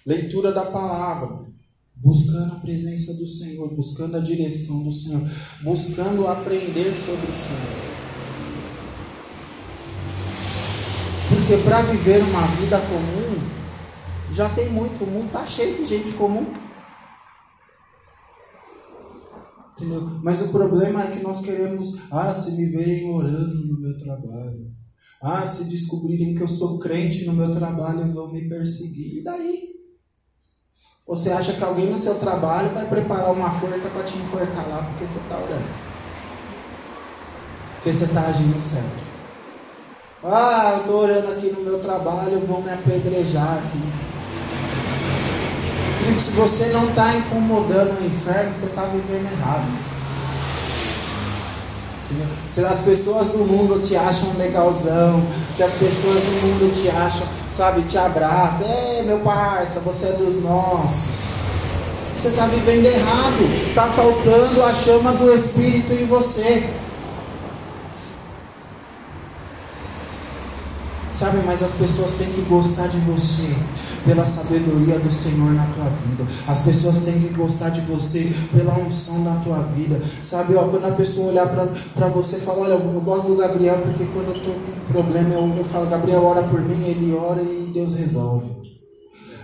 Leitura 0.07 0.53
da 0.53 0.63
palavra, 0.63 1.45
buscando 1.93 2.53
a 2.53 2.59
presença 2.61 3.13
do 3.15 3.27
Senhor, 3.27 3.75
buscando 3.75 4.15
a 4.15 4.21
direção 4.21 4.85
do 4.85 4.91
Senhor, 4.93 5.29
buscando 5.61 6.25
aprender 6.29 6.89
sobre 6.93 7.29
o 7.29 7.35
Senhor. 7.35 7.87
Porque 11.27 11.61
para 11.61 11.81
viver 11.81 12.23
uma 12.23 12.47
vida 12.55 12.79
comum, 12.79 13.49
já 14.33 14.47
tem 14.47 14.69
muito, 14.69 15.03
o 15.03 15.07
mundo 15.07 15.25
está 15.25 15.45
cheio 15.45 15.75
de 15.75 15.83
gente 15.83 16.13
comum. 16.13 16.45
Entendeu? 19.75 20.21
Mas 20.23 20.41
o 20.41 20.53
problema 20.53 21.03
é 21.03 21.17
que 21.17 21.21
nós 21.21 21.41
queremos, 21.41 21.99
ah, 22.09 22.33
se 22.33 22.55
me 22.55 22.69
verem 22.69 23.09
orando 23.09 23.67
no 23.67 23.81
meu 23.81 23.97
trabalho, 23.97 24.71
ah, 25.21 25.45
se 25.45 25.69
descobrirem 25.69 26.33
que 26.33 26.43
eu 26.43 26.47
sou 26.47 26.79
crente 26.79 27.25
no 27.25 27.33
meu 27.33 27.53
trabalho, 27.53 28.13
vão 28.13 28.31
me 28.31 28.47
perseguir. 28.47 29.17
E 29.17 29.21
daí? 29.21 29.76
Você 31.07 31.31
acha 31.31 31.53
que 31.53 31.63
alguém 31.63 31.85
no 31.85 31.97
seu 31.97 32.15
trabalho 32.15 32.69
vai 32.71 32.85
preparar 32.85 33.31
uma 33.31 33.49
forca 33.49 33.87
para 33.87 34.03
te 34.03 34.17
enforcar 34.17 34.67
lá 34.67 34.85
porque 34.89 35.05
você 35.05 35.19
está 35.19 35.35
orando? 35.37 35.63
Porque 37.75 37.93
você 37.93 38.03
está 38.03 38.21
agindo 38.23 38.59
certo. 38.59 39.07
Ah, 40.21 40.71
eu 40.73 40.79
estou 40.81 41.03
orando 41.03 41.31
aqui 41.31 41.49
no 41.51 41.61
meu 41.61 41.79
trabalho, 41.79 42.45
vão 42.45 42.61
me 42.61 42.73
apedrejar 42.73 43.59
aqui. 43.59 43.79
se 46.19 46.31
você 46.31 46.65
não 46.73 46.89
está 46.89 47.15
incomodando 47.15 48.01
o 48.01 48.05
inferno, 48.05 48.51
você 48.53 48.65
está 48.65 48.81
vivendo 48.83 49.31
errado. 49.31 49.96
Se 52.49 52.63
as 52.63 52.81
pessoas 52.81 53.29
do 53.29 53.39
mundo 53.39 53.81
te 53.81 53.95
acham 53.95 54.29
legalzão, 54.37 55.21
se 55.51 55.63
as 55.63 55.73
pessoas 55.73 56.23
do 56.23 56.31
mundo 56.41 56.81
te 56.81 56.87
acham, 56.89 57.27
sabe, 57.51 57.81
te 57.81 57.97
abraçam, 57.97 58.65
é 58.65 59.03
meu 59.03 59.19
parça, 59.19 59.81
você 59.81 60.07
é 60.07 60.11
dos 60.13 60.41
nossos. 60.41 61.27
Você 62.15 62.29
está 62.29 62.45
vivendo 62.47 62.85
errado, 62.85 63.67
está 63.67 63.83
faltando 63.89 64.63
a 64.63 64.73
chama 64.73 65.11
do 65.13 65.31
Espírito 65.33 65.93
em 65.93 66.05
você. 66.05 66.63
Sabe, 71.17 71.39
mas 71.43 71.63
as 71.63 71.73
pessoas 71.73 72.13
têm 72.13 72.27
que 72.27 72.41
gostar 72.41 72.85
de 72.89 72.99
você 72.99 73.51
pela 74.05 74.23
sabedoria 74.23 74.99
do 74.99 75.11
Senhor 75.11 75.51
na 75.51 75.65
tua 75.65 75.85
vida. 75.85 76.31
As 76.47 76.61
pessoas 76.61 77.05
têm 77.05 77.19
que 77.19 77.33
gostar 77.33 77.69
de 77.69 77.81
você 77.81 78.31
pela 78.55 78.77
unção 78.77 79.23
na 79.23 79.35
tua 79.37 79.57
vida. 79.75 79.99
Sabe, 80.21 80.53
ó, 80.53 80.65
quando 80.65 80.85
a 80.85 80.91
pessoa 80.91 81.29
olhar 81.29 81.47
para 81.47 82.07
você 82.09 82.37
e 82.37 82.41
falar, 82.41 82.59
olha, 82.59 82.73
eu 82.73 83.01
gosto 83.01 83.29
do 83.29 83.35
Gabriel 83.35 83.79
porque 83.83 84.05
quando 84.13 84.27
eu 84.27 84.35
estou 84.35 84.53
com 84.53 84.93
problema, 84.93 85.33
eu, 85.33 85.57
eu 85.57 85.65
falo, 85.65 85.87
Gabriel 85.87 86.23
ora 86.23 86.43
por 86.43 86.61
mim, 86.61 86.85
ele 86.85 87.11
ora 87.15 87.41
e 87.41 87.71
Deus 87.73 87.95
resolve. 87.95 88.51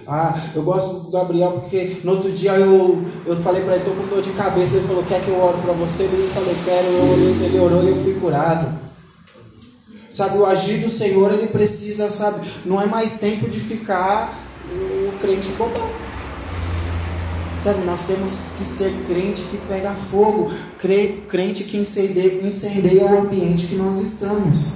Ah, 0.06 0.40
eu 0.54 0.62
gosto 0.62 1.06
do 1.06 1.10
Gabriel 1.10 1.54
porque 1.54 2.02
no 2.04 2.12
outro 2.12 2.32
dia 2.32 2.52
eu, 2.52 3.04
eu 3.26 3.36
falei 3.38 3.64
para 3.64 3.78
ele, 3.78 3.82
estou 3.82 3.96
com 3.96 4.14
dor 4.14 4.22
de 4.22 4.30
cabeça, 4.34 4.76
ele 4.76 4.86
falou, 4.86 5.04
quer 5.06 5.24
que 5.24 5.30
eu 5.30 5.42
ore 5.42 5.58
para 5.64 5.74
você? 5.74 6.04
Eu 6.04 6.30
falei, 6.36 6.56
quero, 6.64 6.86
eu 6.86 7.12
orei, 7.12 7.46
ele 7.48 7.60
orou 7.60 7.84
e 7.84 7.90
eu 7.90 7.96
fui 7.96 8.14
curado. 8.14 8.83
Sabe, 10.14 10.38
o 10.38 10.46
agir 10.46 10.78
do 10.78 10.92
Senhor, 10.92 11.34
ele 11.34 11.48
precisa, 11.48 12.08
sabe, 12.12 12.48
não 12.64 12.80
é 12.80 12.86
mais 12.86 13.20
tempo 13.20 13.50
de 13.50 13.60
ficar 13.60 14.32
o 14.70 15.12
crente 15.20 15.50
bobão. 15.54 15.90
Sabe, 17.60 17.84
nós 17.84 18.06
temos 18.06 18.32
que 18.58 18.64
ser 18.64 18.94
crente 19.08 19.42
que 19.42 19.58
pega 19.68 19.92
fogo, 19.92 20.52
crente 21.28 21.64
que 21.64 21.78
incendeia, 21.78 22.46
incendeia 22.46 23.06
o 23.08 23.22
ambiente 23.22 23.66
que 23.66 23.76
nós 23.76 24.00
estamos. 24.02 24.74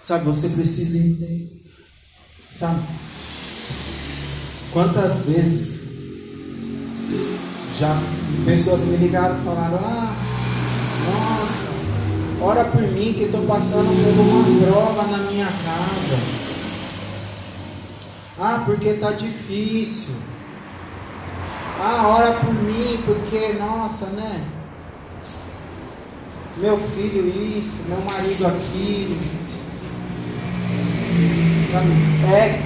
Sabe, 0.00 0.24
você 0.24 0.50
precisa 0.50 0.98
entender. 0.98 1.64
Sabe? 2.54 2.82
Quantas 4.72 5.24
vezes 5.26 5.82
já 7.78 7.96
pessoas 8.44 8.84
me 8.84 8.96
ligaram 8.96 9.38
e 9.38 9.44
falaram: 9.44 9.78
Ah, 9.82 10.14
nossa, 11.06 11.70
ora 12.40 12.64
por 12.64 12.82
mim 12.82 13.14
que 13.14 13.24
estou 13.24 13.42
passando 13.42 13.88
por 13.88 14.20
uma 14.20 14.72
prova 14.72 15.02
na 15.10 15.18
minha 15.30 15.46
casa. 15.46 16.42
Ah, 18.38 18.62
porque 18.64 18.88
está 18.88 19.12
difícil. 19.12 20.14
Ah, 21.80 22.06
ora 22.08 22.32
por 22.34 22.54
mim, 22.54 23.02
porque, 23.04 23.54
nossa, 23.54 24.06
né? 24.06 24.44
Meu 26.58 26.78
filho 26.78 27.28
isso, 27.28 27.82
meu 27.88 28.00
marido 28.02 28.46
aquilo. 28.46 29.16
É 32.32 32.62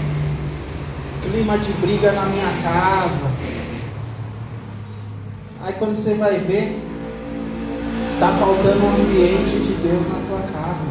clima 1.22 1.58
de 1.58 1.72
briga 1.72 2.12
na 2.12 2.26
minha 2.26 2.52
casa. 2.62 3.55
Aí 5.66 5.72
quando 5.80 5.96
você 5.96 6.14
vai 6.14 6.38
ver, 6.38 6.80
está 8.14 8.28
faltando 8.28 8.84
um 8.84 9.02
ambiente 9.02 9.58
de 9.58 9.72
Deus 9.82 10.02
na 10.06 10.20
tua 10.28 10.40
casa. 10.52 10.86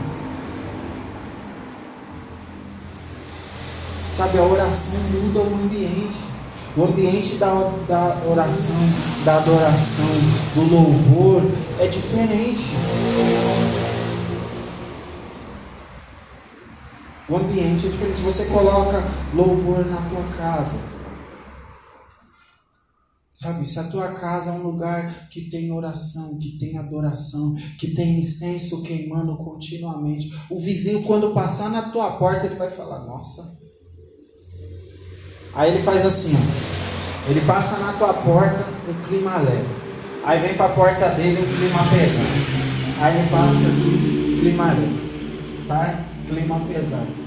Sabe, 4.18 4.38
a 4.38 4.44
oração 4.44 5.00
muda 5.14 5.40
o 5.40 5.56
ambiente. 5.64 6.18
O 6.76 6.84
ambiente 6.84 7.36
da, 7.38 7.72
da 7.88 8.18
oração, 8.30 8.76
da 9.24 9.38
adoração, 9.38 10.20
do 10.56 10.70
louvor 10.70 11.42
é 11.80 11.88
diferente. 11.88 12.76
O 17.30 17.38
ambiente 17.38 17.88
é 17.88 17.90
diferente. 17.92 18.18
Se 18.18 18.24
você 18.24 18.46
coloca 18.48 19.02
louvor 19.34 19.86
na 19.86 20.02
tua 20.10 20.24
casa, 20.38 20.95
Sabe, 23.36 23.68
se 23.68 23.78
a 23.78 23.84
tua 23.84 24.14
casa 24.14 24.52
é 24.52 24.54
um 24.54 24.64
lugar 24.64 25.28
que 25.30 25.50
tem 25.50 25.70
oração, 25.70 26.40
que 26.40 26.58
tem 26.58 26.78
adoração, 26.78 27.54
que 27.78 27.94
tem 27.94 28.18
incenso 28.18 28.82
queimando 28.82 29.36
continuamente, 29.36 30.34
o 30.50 30.58
vizinho, 30.58 31.04
quando 31.04 31.34
passar 31.34 31.70
na 31.70 31.90
tua 31.90 32.12
porta, 32.12 32.46
ele 32.46 32.56
vai 32.56 32.72
falar: 32.72 33.00
Nossa. 33.00 33.60
Aí 35.54 35.70
ele 35.70 35.84
faz 35.84 36.06
assim: 36.06 36.32
ele 37.28 37.42
passa 37.42 37.78
na 37.80 37.92
tua 37.92 38.14
porta, 38.14 38.66
um 38.88 39.08
clima 39.10 39.36
leve. 39.40 39.68
Aí 40.24 40.40
vem 40.40 40.56
para 40.56 40.68
a 40.68 40.74
porta 40.74 41.10
dele, 41.10 41.42
um 41.42 41.58
clima 41.58 41.80
pesado. 41.90 43.02
Aí 43.02 43.18
ele 43.18 43.30
passa 43.30 44.40
clima 44.40 44.66
leve. 44.68 45.68
Sai, 45.68 46.06
clima 46.30 46.58
pesado. 46.62 47.25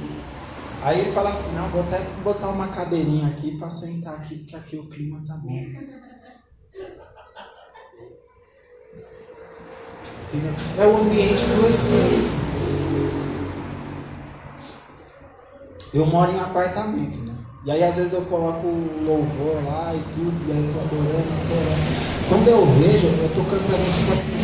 Aí 0.82 1.00
ele 1.00 1.12
fala 1.12 1.30
assim, 1.30 1.56
não, 1.56 1.68
vou 1.68 1.82
até 1.82 1.98
botar 2.22 2.48
uma 2.48 2.68
cadeirinha 2.68 3.26
aqui 3.28 3.58
para 3.58 3.68
sentar 3.68 4.14
aqui, 4.14 4.36
porque 4.38 4.56
aqui 4.56 4.76
o 4.76 4.88
clima 4.88 5.22
tá 5.26 5.34
bom. 5.34 5.50
Entendeu? 10.28 10.52
É 10.78 10.86
o 10.86 10.96
ambiente 10.98 11.44
do 11.44 11.68
Espírito. 11.68 12.38
Eu 15.92 16.06
moro 16.06 16.30
em 16.30 16.38
apartamento, 16.38 17.18
né? 17.22 17.34
E 17.64 17.70
aí 17.72 17.82
às 17.82 17.96
vezes 17.96 18.12
eu 18.12 18.22
coloco 18.22 18.66
louvor 18.66 19.64
lá 19.64 19.92
e 19.94 20.00
tudo, 20.14 20.48
e 20.48 20.52
aí 20.52 20.64
eu 20.64 20.72
tô 20.72 20.80
adorando, 20.80 21.28
adorando. 21.44 22.08
Quando 22.28 22.48
eu 22.48 22.66
vejo, 22.66 23.06
eu 23.06 23.28
tô 23.34 23.42
cantando 23.50 23.92
tipo 23.98 24.12
assim, 24.12 24.36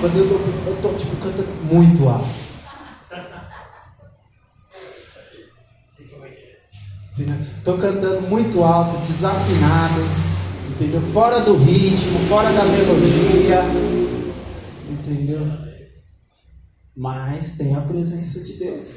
quando 0.00 0.16
eu 0.16 0.28
tô, 0.28 0.70
eu 0.70 0.76
tô 0.82 0.88
tipo 0.98 1.16
cantando 1.16 1.48
muito 1.70 2.08
alto. 2.08 2.45
Estou 7.18 7.78
cantando 7.78 8.28
muito 8.28 8.62
alto, 8.62 8.98
desafinado, 9.06 10.02
entendeu? 10.68 11.00
Fora 11.12 11.40
do 11.40 11.56
ritmo, 11.56 12.18
fora 12.28 12.52
da 12.52 12.62
melodia, 12.64 13.62
entendeu? 14.90 15.40
Mas 16.94 17.56
tem 17.56 17.74
a 17.74 17.80
presença 17.80 18.40
de 18.40 18.52
Deus. 18.54 18.96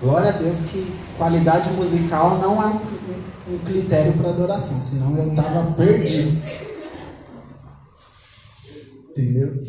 Glória 0.00 0.30
a 0.30 0.32
Deus 0.32 0.66
que 0.70 0.84
qualidade 1.16 1.70
musical 1.74 2.38
não 2.38 2.60
é 2.60 2.66
um, 2.66 3.54
um 3.54 3.58
critério 3.58 4.14
para 4.14 4.30
adoração, 4.30 4.80
senão 4.80 5.16
eu 5.16 5.30
estava 5.30 5.72
perdido. 5.72 6.36
Entendeu? 9.10 9.62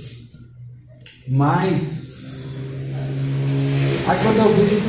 Mas, 1.27 2.08
aí 4.09 4.19
quando 4.23 4.37
eu 4.37 4.53
vejo, 4.55 4.81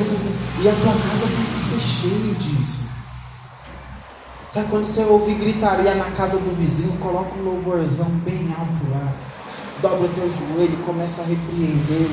e 0.61 0.67
a 0.67 0.73
tua 0.73 0.93
casa 0.93 1.27
tem 1.27 1.45
que 1.45 1.61
ser 1.69 1.79
cheia 1.79 2.33
disso. 2.35 2.89
Sabe 4.49 4.67
quando 4.69 4.85
você 4.85 5.03
ouve 5.03 5.33
gritaria 5.35 5.95
na 5.95 6.11
casa 6.11 6.37
do 6.37 6.55
vizinho, 6.57 6.97
coloca 6.97 7.33
um 7.39 7.43
louvorzão 7.43 8.09
bem 8.25 8.49
alto 8.57 8.91
lá. 8.91 9.13
Dobra 9.81 10.09
teu 10.09 10.29
joelho 10.29 10.73
e 10.73 10.83
começa 10.83 11.21
a 11.21 11.25
repreender 11.25 12.07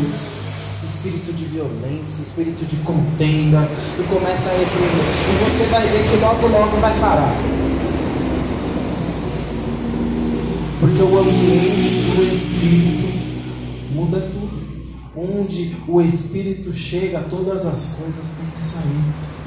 o 0.83 0.87
espírito 0.87 1.33
de 1.33 1.44
violência, 1.47 2.23
espírito 2.23 2.64
de 2.64 2.77
contenda, 2.77 3.68
e 3.99 4.03
começa 4.05 4.51
a 4.51 4.53
repreender. 4.53 5.05
E 5.29 5.44
você 5.44 5.64
vai 5.71 5.87
ver 5.88 6.09
que 6.09 6.16
logo, 6.16 6.47
logo 6.47 6.77
vai 6.77 7.01
parar. 7.01 7.35
Porque 10.81 11.03
o 11.03 11.18
ambiente 11.18 12.14
do 12.14 12.23
Espírito 12.23 13.09
muda 13.94 14.21
tudo. 14.21 14.38
Onde 15.20 15.76
o 15.88 16.00
Espírito 16.00 16.72
chega, 16.72 17.26
todas 17.28 17.66
as 17.66 17.96
coisas 17.96 18.24
têm 18.37 18.50
que 18.54 18.61
sair. 18.61 19.38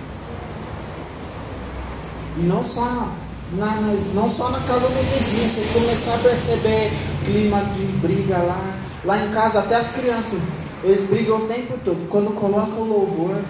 E 2.40 2.42
não 2.42 2.62
só 2.62 3.10
na, 3.54 3.78
não 4.14 4.30
só 4.30 4.50
na 4.50 4.60
casa 4.60 4.88
do 4.90 5.02
vizinho, 5.12 5.48
você 5.48 5.80
começar 5.80 6.16
a 6.16 6.18
perceber 6.18 6.92
clima 7.24 7.64
de 7.64 7.86
briga 8.06 8.38
lá. 8.40 8.76
Lá 9.06 9.18
em 9.18 9.32
casa, 9.32 9.60
até 9.60 9.76
as 9.76 9.94
crianças, 9.94 10.42
eles 10.84 11.10
brigam 11.10 11.38
o 11.38 11.48
tempo 11.48 11.80
todo. 11.86 12.10
Quando 12.10 12.36
colocam 12.36 12.82
o 12.82 12.88
louvor, 12.88 13.42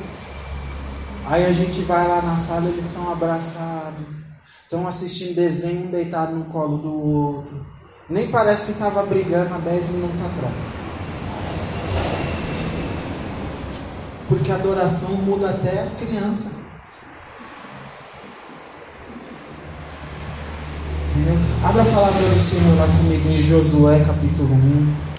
aí 1.26 1.44
a 1.44 1.52
gente 1.52 1.82
vai 1.82 2.08
lá 2.08 2.22
na 2.22 2.38
sala, 2.38 2.70
eles 2.70 2.86
estão 2.86 3.12
abraçados, 3.12 4.06
estão 4.62 4.88
assistindo 4.88 5.34
desenho, 5.34 5.88
um 5.88 5.92
deitado 5.92 6.36
no 6.36 6.46
colo 6.46 6.78
do 6.78 6.94
outro. 6.94 7.66
Nem 8.08 8.28
parece 8.28 8.66
que 8.66 8.72
estava 8.74 9.02
brigando 9.04 9.56
há 9.56 9.58
10 9.58 9.90
minutos 9.90 10.22
atrás. 10.22 10.81
Porque 14.32 14.50
a 14.50 14.56
adoração 14.56 15.10
muda 15.18 15.50
até 15.50 15.82
as 15.82 15.96
crianças. 15.96 16.54
Entendeu? 21.10 21.38
Abra 21.66 21.82
a 21.82 21.86
palavra 21.86 22.30
do 22.30 22.40
Senhor 22.40 22.78
lá 22.78 22.88
comigo 22.88 23.28
em 23.28 23.42
Josué 23.42 24.00
capítulo 24.06 24.54
1. 24.54 25.11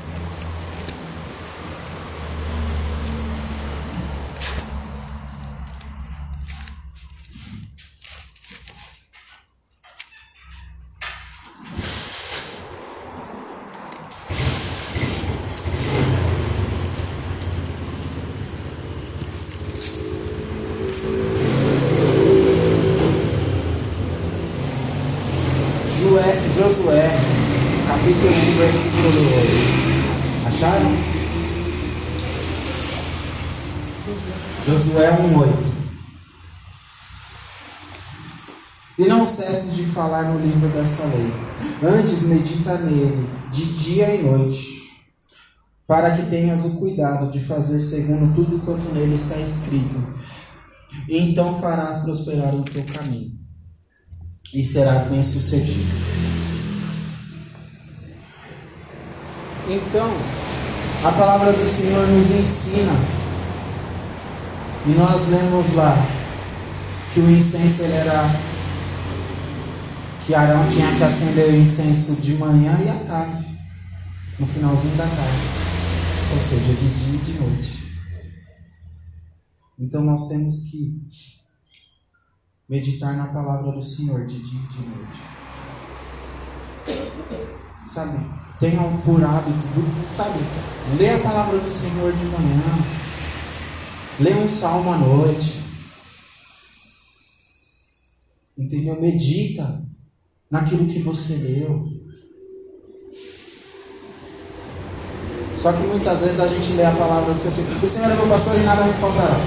Josué 34.66 35.10
1,8. 35.10 35.72
E 38.98 39.04
não 39.06 39.24
cesses 39.24 39.76
de 39.76 39.84
falar 39.84 40.24
no 40.24 40.40
livro 40.40 40.68
desta 40.70 41.04
lei. 41.04 41.32
Antes 41.82 42.24
medita 42.24 42.76
nele, 42.78 43.28
de 43.52 43.64
dia 43.74 44.14
e 44.14 44.22
noite, 44.22 44.90
para 45.86 46.16
que 46.16 46.28
tenhas 46.28 46.64
o 46.64 46.78
cuidado 46.78 47.30
de 47.30 47.38
fazer 47.38 47.80
segundo 47.80 48.34
tudo 48.34 48.64
quanto 48.64 48.92
nele 48.92 49.14
está 49.14 49.36
escrito. 49.38 50.02
E 51.08 51.18
então 51.18 51.58
farás 51.60 51.98
prosperar 51.98 52.54
o 52.54 52.62
teu 52.62 52.84
caminho, 52.84 53.32
e 54.52 54.64
serás 54.64 55.06
bem-sucedido. 55.06 56.31
Então, 59.72 60.06
a 61.02 61.12
palavra 61.12 61.50
do 61.50 61.66
Senhor 61.66 62.06
nos 62.08 62.30
ensina 62.30 62.92
e 64.85 64.90
nós 64.90 65.28
lemos 65.28 65.72
lá 65.74 65.96
que 67.14 67.20
o 67.20 67.30
incenso 67.30 67.85
era 67.85 68.22
que 70.26 70.35
Arão 70.35 70.68
tinha 70.68 70.94
que 70.94 71.02
acender 71.02 71.48
o 71.48 71.56
incenso 71.56 72.20
de 72.20 72.35
manhã 72.35 72.78
e 72.85 72.88
à 72.90 72.96
tarde, 73.06 73.46
no 74.38 74.46
finalzinho 74.46 74.94
da 74.94 75.06
tarde, 75.06 75.42
ou 76.35 76.38
seja, 76.38 76.74
de 76.74 76.90
dia 76.90 77.14
e 77.14 77.24
de 77.24 77.32
noite. 77.40 77.82
Então 79.78 80.04
nós 80.04 80.28
temos 80.28 80.70
que 80.70 81.00
meditar 82.68 83.16
na 83.16 83.28
palavra 83.28 83.72
do 83.72 83.82
Senhor 83.82 84.26
de 84.26 84.38
dia 84.38 84.61
e 84.61 84.68
de 84.68 84.80
noite. 84.87 85.20
Sabe? 87.87 88.41
Tenham 88.62 88.96
por 88.98 89.20
hábito, 89.25 89.85
sabe? 90.12 90.38
Lê 90.96 91.11
a 91.11 91.18
palavra 91.18 91.59
do 91.59 91.68
Senhor 91.68 92.12
de 92.12 92.25
manhã, 92.27 92.62
Lê 94.20 94.35
um 94.35 94.48
salmo 94.48 94.92
à 94.92 94.98
noite. 94.98 95.61
Entendeu? 98.57 99.01
Medita 99.01 99.83
naquilo 100.48 100.87
que 100.87 101.01
você 101.01 101.35
leu. 101.35 101.88
Só 105.61 105.72
que 105.72 105.83
muitas 105.83 106.20
vezes 106.20 106.38
a 106.38 106.46
gente 106.46 106.75
lê 106.75 106.85
a 106.85 106.92
palavra 106.92 107.33
e 107.33 107.35
diz 107.35 107.48
assim: 107.48 107.62
O 107.83 107.87
Senhor 107.88 108.12
é 108.12 108.14
meu 108.14 108.29
pastor 108.29 108.61
e 108.61 108.62
nada 108.62 108.85
me 108.85 108.92
faltará. 108.92 109.40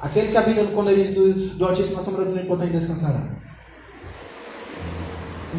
Aquele 0.00 0.28
que 0.28 0.36
habita 0.38 0.62
no 0.62 0.70
esconderijo 0.70 1.14
do, 1.14 1.34
do 1.56 1.64
Altíssimo, 1.66 2.00
a 2.00 2.02
sombra 2.02 2.24
do 2.24 2.30
Onipotente 2.30 2.72
descansará. 2.72 3.47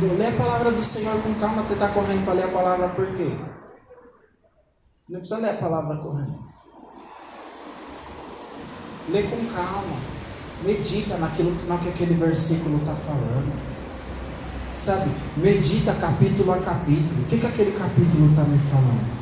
Lê 0.02 0.28
a 0.28 0.32
palavra 0.32 0.72
do 0.72 0.82
Senhor 0.82 1.22
com 1.22 1.34
calma. 1.36 1.62
Você 1.64 1.74
está 1.74 1.90
correndo 1.90 2.24
para 2.24 2.34
ler 2.34 2.44
a 2.44 2.52
palavra 2.52 2.90
por 2.90 3.06
quê? 3.18 3.38
Não 5.10 5.20
precisa 5.20 5.40
ler 5.42 5.50
a 5.50 5.58
palavra 5.58 5.98
correndo. 5.98 6.40
Lê 9.10 9.24
com 9.24 9.46
calma. 9.54 9.98
Medita 10.64 11.18
naquilo 11.18 11.52
que 11.56 11.90
aquele 11.90 12.14
versículo 12.14 12.78
está 12.78 12.94
falando. 12.94 13.52
Sabe? 14.78 15.12
Medita 15.36 15.94
capítulo 15.96 16.54
a 16.54 16.60
capítulo. 16.60 17.22
O 17.22 17.26
que, 17.26 17.38
que 17.38 17.48
aquele 17.48 17.72
capítulo 17.72 18.30
está 18.30 18.44
me 18.44 18.58
falando? 18.58 19.20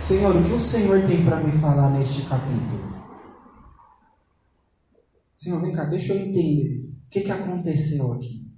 Senhor, 0.00 0.34
o 0.34 0.42
que 0.42 0.52
o 0.52 0.60
Senhor 0.60 1.06
tem 1.06 1.24
para 1.24 1.36
me 1.36 1.52
falar 1.52 1.90
neste 1.90 2.22
capítulo? 2.22 2.90
Senhor, 5.36 5.60
vem 5.60 5.72
cá, 5.72 5.84
deixa 5.84 6.14
eu 6.14 6.20
entender. 6.20 6.90
O 7.06 7.10
que, 7.10 7.20
que 7.20 7.30
aconteceu 7.30 8.12
aqui? 8.12 8.49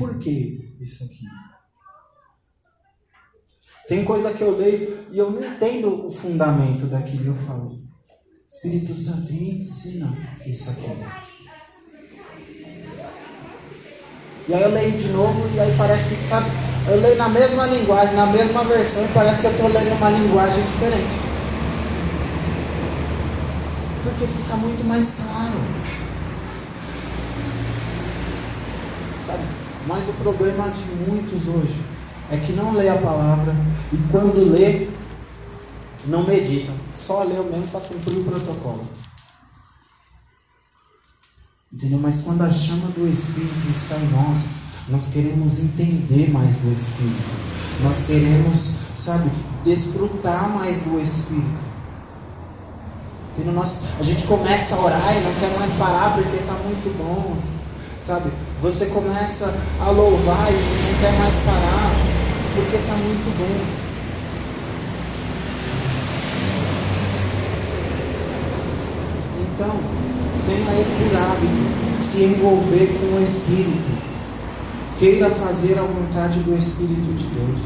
Por 0.00 0.18
que 0.18 0.74
isso 0.80 1.04
aqui? 1.04 1.26
Tem 3.86 4.02
coisa 4.02 4.32
que 4.32 4.40
eu 4.40 4.56
leio 4.56 5.06
e 5.12 5.18
eu 5.18 5.30
não 5.30 5.44
entendo 5.44 6.06
o 6.06 6.10
fundamento 6.10 6.86
daquilo 6.86 7.22
que 7.22 7.28
eu 7.28 7.34
falo. 7.34 7.78
Espírito 8.48 8.94
Santo 8.94 9.30
me 9.30 9.58
ensina 9.58 10.10
isso 10.46 10.70
aqui. 10.70 10.86
E 14.48 14.54
aí 14.54 14.62
eu 14.62 14.70
leio 14.70 14.92
de 14.92 15.08
novo 15.08 15.54
e 15.54 15.60
aí 15.60 15.74
parece 15.76 16.14
que, 16.14 16.22
sabe, 16.22 16.48
eu 16.88 16.98
leio 16.98 17.16
na 17.18 17.28
mesma 17.28 17.66
linguagem, 17.66 18.16
na 18.16 18.26
mesma 18.28 18.64
versão 18.64 19.04
e 19.04 19.08
parece 19.08 19.42
que 19.42 19.46
eu 19.48 19.50
estou 19.50 19.68
lendo 19.68 19.98
uma 19.98 20.08
linguagem 20.08 20.64
diferente. 20.64 21.20
Porque 24.02 24.26
fica 24.26 24.56
muito 24.56 24.82
mais 24.86 25.14
claro. 25.16 25.60
Sabe? 29.26 29.60
Mas 29.90 30.08
o 30.08 30.12
problema 30.12 30.70
de 30.70 31.10
muitos 31.10 31.48
hoje 31.48 31.80
é 32.30 32.36
que 32.36 32.52
não 32.52 32.72
lê 32.72 32.88
a 32.88 32.96
palavra 32.96 33.52
e 33.92 33.96
quando 34.12 34.52
lê, 34.52 34.86
não 36.06 36.24
medita. 36.24 36.70
Só 36.96 37.24
lê 37.24 37.34
mesmo 37.34 37.66
para 37.66 37.80
cumprir 37.80 38.18
o 38.18 38.24
protocolo. 38.24 38.86
Entendeu? 41.72 41.98
Mas 41.98 42.22
quando 42.22 42.42
a 42.42 42.50
chama 42.52 42.86
do 42.92 43.08
Espírito 43.12 43.68
está 43.74 43.96
em 43.96 44.08
nós, 44.10 44.44
nós 44.88 45.08
queremos 45.12 45.58
entender 45.58 46.30
mais 46.30 46.58
do 46.58 46.72
Espírito. 46.72 47.24
Nós 47.82 48.06
queremos, 48.06 48.76
sabe, 48.96 49.28
desfrutar 49.64 50.50
mais 50.50 50.82
do 50.82 51.00
Espírito. 51.00 51.64
Entendeu? 53.32 53.54
Nós, 53.54 53.86
a 53.98 54.04
gente 54.04 54.24
começa 54.28 54.76
a 54.76 54.84
orar 54.84 55.16
e 55.16 55.20
não 55.20 55.34
quer 55.34 55.58
mais 55.58 55.72
parar 55.74 56.14
porque 56.14 56.36
está 56.36 56.52
muito 56.52 56.96
bom. 56.96 57.59
Sabe? 58.10 58.28
Você 58.60 58.86
começa 58.86 59.56
a 59.80 59.88
louvar 59.88 60.48
e 60.50 60.54
não 60.54 61.00
quer 61.00 61.16
mais 61.16 61.34
parar 61.44 61.92
porque 62.56 62.74
está 62.74 62.94
muito 62.94 63.38
bom. 63.38 63.60
Então, 69.54 69.76
tenha 70.44 70.70
aí 70.70 70.84
por 70.98 71.16
hábito 71.20 72.02
se 72.02 72.24
envolver 72.24 72.98
com 72.98 73.16
o 73.16 73.22
Espírito. 73.22 74.02
Queira 74.98 75.30
fazer 75.30 75.78
a 75.78 75.82
vontade 75.82 76.40
do 76.40 76.58
Espírito 76.58 77.16
de 77.16 77.26
Deus. 77.28 77.62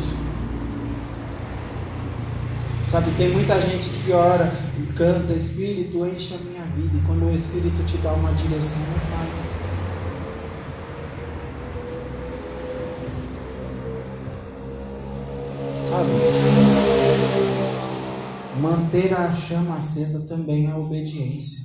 Sabe, 2.93 3.11
tem 3.16 3.31
muita 3.31 3.59
gente 3.62 3.89
que 3.89 4.12
ora 4.12 4.53
e 4.79 4.93
canta, 4.93 5.33
Espírito, 5.33 6.05
enche 6.05 6.35
a 6.35 6.39
minha 6.47 6.64
vida. 6.77 6.99
E 6.99 7.07
quando 7.07 7.33
o 7.33 7.35
Espírito 7.35 7.83
te 7.87 7.97
dá 7.97 8.12
uma 8.12 8.31
direção, 8.33 8.83
faz. 9.11 9.43
Manter 19.05 19.21
a 19.21 19.35
chama 19.35 19.77
acesa 19.77 20.27
também 20.27 20.71
é 20.71 20.75
obediência. 20.75 21.63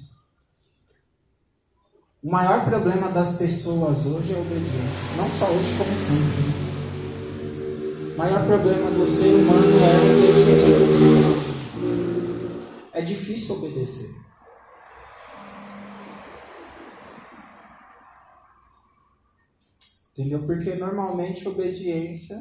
O 2.21 2.29
maior 2.29 2.65
problema 2.65 3.09
das 3.09 3.37
pessoas 3.37 4.05
hoje 4.05 4.33
é 4.33 4.35
a 4.35 4.39
obediência. 4.39 5.15
Não 5.15 5.31
só 5.31 5.45
hoje, 5.45 5.77
como 5.77 5.95
sempre. 5.95 6.43
O 8.13 8.17
maior 8.17 8.45
problema 8.45 8.91
do 8.91 9.07
ser 9.07 9.33
humano 9.35 9.65
é 9.79 9.85
a 9.85 9.99
obediência. 11.01 11.39
É 12.91 13.01
difícil 13.01 13.55
obedecer. 13.55 14.13
Entendeu? 20.11 20.45
Porque 20.45 20.75
normalmente 20.75 21.47
obediência 21.47 22.37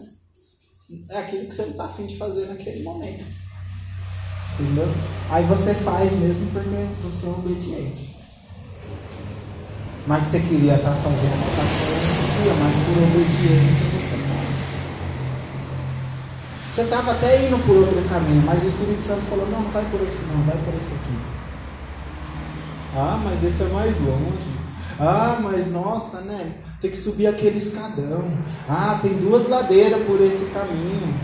é 1.09 1.19
aquilo 1.19 1.47
que 1.47 1.55
você 1.55 1.63
não 1.63 1.71
está 1.71 1.85
afim 1.85 2.07
de 2.07 2.17
fazer 2.17 2.47
naquele 2.47 2.83
momento. 2.83 3.48
Entendeu? 4.61 4.89
Aí 5.31 5.45
você 5.45 5.73
faz 5.75 6.19
mesmo 6.19 6.51
porque 6.53 6.87
você 7.03 7.27
é 7.27 7.31
obediente. 7.31 8.17
Mas 10.07 10.27
você 10.27 10.41
queria 10.41 10.75
estar 10.75 10.91
tá 10.91 10.97
fazendo 10.97 11.45
outra 11.45 11.63
coisa, 11.63 12.55
mas 12.63 12.77
por 12.85 13.03
obediência 13.05 13.87
você 13.93 14.17
faz. 14.17 14.49
Você 16.75 16.83
estava 16.83 17.13
até 17.13 17.47
indo 17.47 17.59
por 17.67 17.77
outro 17.77 18.03
caminho, 18.09 18.43
mas 18.47 18.63
o 18.65 18.67
Espírito 18.67 19.03
Santo 19.03 19.23
falou: 19.29 19.49
não, 19.51 19.63
não 19.63 19.71
vai 19.71 19.85
por 19.91 20.01
esse, 20.01 20.25
não, 20.25 20.43
vai 20.45 20.57
por 20.57 20.75
esse 20.75 20.95
aqui. 20.95 21.19
Ah, 22.97 23.21
mas 23.23 23.45
esse 23.45 23.63
é 23.63 23.67
mais 23.67 24.01
longe. 24.01 24.59
Ah, 24.99 25.39
mas 25.41 25.71
nossa, 25.71 26.23
né? 26.23 26.55
Tem 26.81 26.91
que 26.91 26.97
subir 26.97 27.29
aquele 27.29 27.59
escadão. 27.59 28.25
Ah, 28.69 28.99
tem 29.01 29.13
duas 29.13 29.49
ladeiras 29.49 30.03
por 30.05 30.21
esse 30.21 30.47
caminho. 30.47 31.15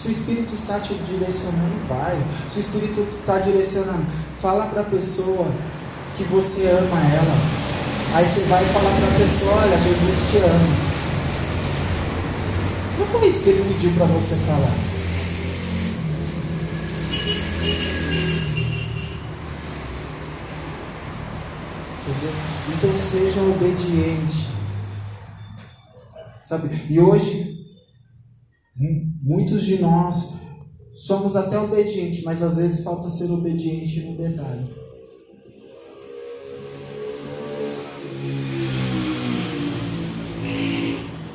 Se 0.00 0.08
o 0.08 0.12
Espírito 0.12 0.54
está 0.54 0.80
te 0.80 0.94
direcionando, 0.94 1.86
vai. 1.86 2.16
Se 2.48 2.60
o 2.60 2.62
Espírito 2.62 3.06
está 3.20 3.38
direcionando, 3.38 4.06
fala 4.40 4.64
para 4.64 4.80
a 4.80 4.84
pessoa 4.84 5.46
que 6.16 6.24
você 6.24 6.70
ama 6.70 6.98
ela. 7.12 7.36
Aí 8.14 8.26
você 8.26 8.40
vai 8.46 8.64
falar 8.64 8.96
para 8.96 9.08
a 9.08 9.18
pessoa: 9.18 9.56
Olha, 9.56 9.76
Jesus 9.76 10.30
te 10.30 10.38
ama. 10.38 10.90
Não 12.98 13.06
foi 13.08 13.28
isso 13.28 13.44
que 13.44 13.50
ele 13.50 13.74
pediu 13.74 13.90
para 13.90 14.06
você 14.06 14.36
falar. 14.36 14.72
Entendeu? 22.08 22.32
Então 22.70 22.98
seja 22.98 23.40
obediente. 23.42 24.48
Sabe? 26.40 26.86
E 26.88 26.98
hoje 26.98 27.49
Muitos 29.22 29.66
de 29.66 29.82
nós 29.82 30.40
somos 30.94 31.36
até 31.36 31.58
obedientes, 31.58 32.24
mas 32.24 32.42
às 32.42 32.56
vezes 32.56 32.82
falta 32.82 33.10
ser 33.10 33.30
obediente 33.30 34.00
no 34.00 34.16
detalhe. 34.16 34.64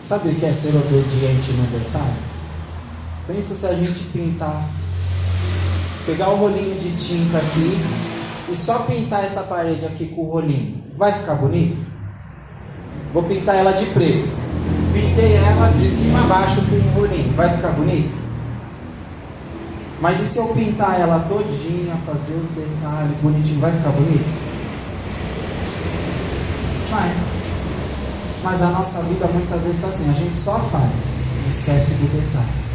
Sabe 0.04 0.30
o 0.30 0.36
que 0.36 0.46
é 0.46 0.52
ser 0.52 0.76
obediente 0.76 1.52
no 1.54 1.80
detalhe? 1.80 2.18
Pensa 3.28 3.54
se 3.54 3.68
a 3.68 3.76
gente 3.76 4.04
pintar, 4.06 4.68
pegar 6.08 6.30
o 6.30 6.38
rolinho 6.38 6.80
de 6.80 6.92
tinta 6.96 7.38
aqui 7.38 8.52
e 8.52 8.56
só 8.56 8.80
pintar 8.80 9.24
essa 9.24 9.44
parede 9.44 9.86
aqui 9.86 10.08
com 10.08 10.24
o 10.24 10.32
rolinho. 10.32 10.84
Vai 10.98 11.12
ficar 11.12 11.36
bonito? 11.36 11.80
Vou 13.14 13.24
pintar 13.24 13.56
ela 13.58 13.74
de 13.74 13.86
preto 13.88 14.45
pintei 14.96 15.34
ela 15.36 15.68
de 15.78 15.90
cima 15.90 16.20
a 16.22 16.28
baixo 16.28 16.62
com 16.62 16.76
um 16.76 16.92
rolinho. 16.94 17.34
Vai 17.36 17.54
ficar 17.54 17.72
bonito? 17.72 18.16
Mas 20.00 20.22
e 20.22 20.26
se 20.26 20.38
eu 20.38 20.48
pintar 20.48 21.00
ela 21.00 21.20
todinha, 21.28 21.96
fazer 22.06 22.36
os 22.36 22.50
detalhes 22.52 23.18
bonitinho, 23.22 23.60
vai 23.60 23.72
ficar 23.72 23.90
bonito? 23.90 24.26
Vai. 26.92 27.14
Mas 28.44 28.62
a 28.62 28.68
nossa 28.68 29.02
vida 29.04 29.28
muitas 29.28 29.64
vezes 29.64 29.78
está 29.78 29.88
assim, 29.88 30.10
a 30.10 30.14
gente 30.14 30.36
só 30.36 30.60
faz, 30.60 30.92
esquece 31.50 31.92
do 31.96 32.12
detalhe. 32.12 32.66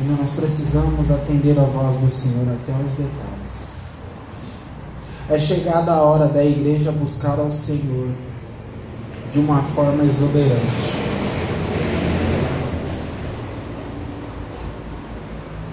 E 0.00 0.04
nós 0.04 0.30
precisamos 0.30 1.10
atender 1.10 1.58
a 1.58 1.64
voz 1.64 1.96
do 1.98 2.10
Senhor 2.10 2.46
até 2.48 2.72
os 2.72 2.92
detalhes. 2.92 3.70
É 5.28 5.38
chegada 5.38 5.92
a 5.92 6.02
hora 6.02 6.26
da 6.26 6.44
igreja 6.44 6.90
buscar 6.90 7.38
ao 7.38 7.50
Senhor 7.50 8.08
de 9.30 9.38
uma 9.38 9.62
forma 9.74 10.04
exuberante. 10.04 11.10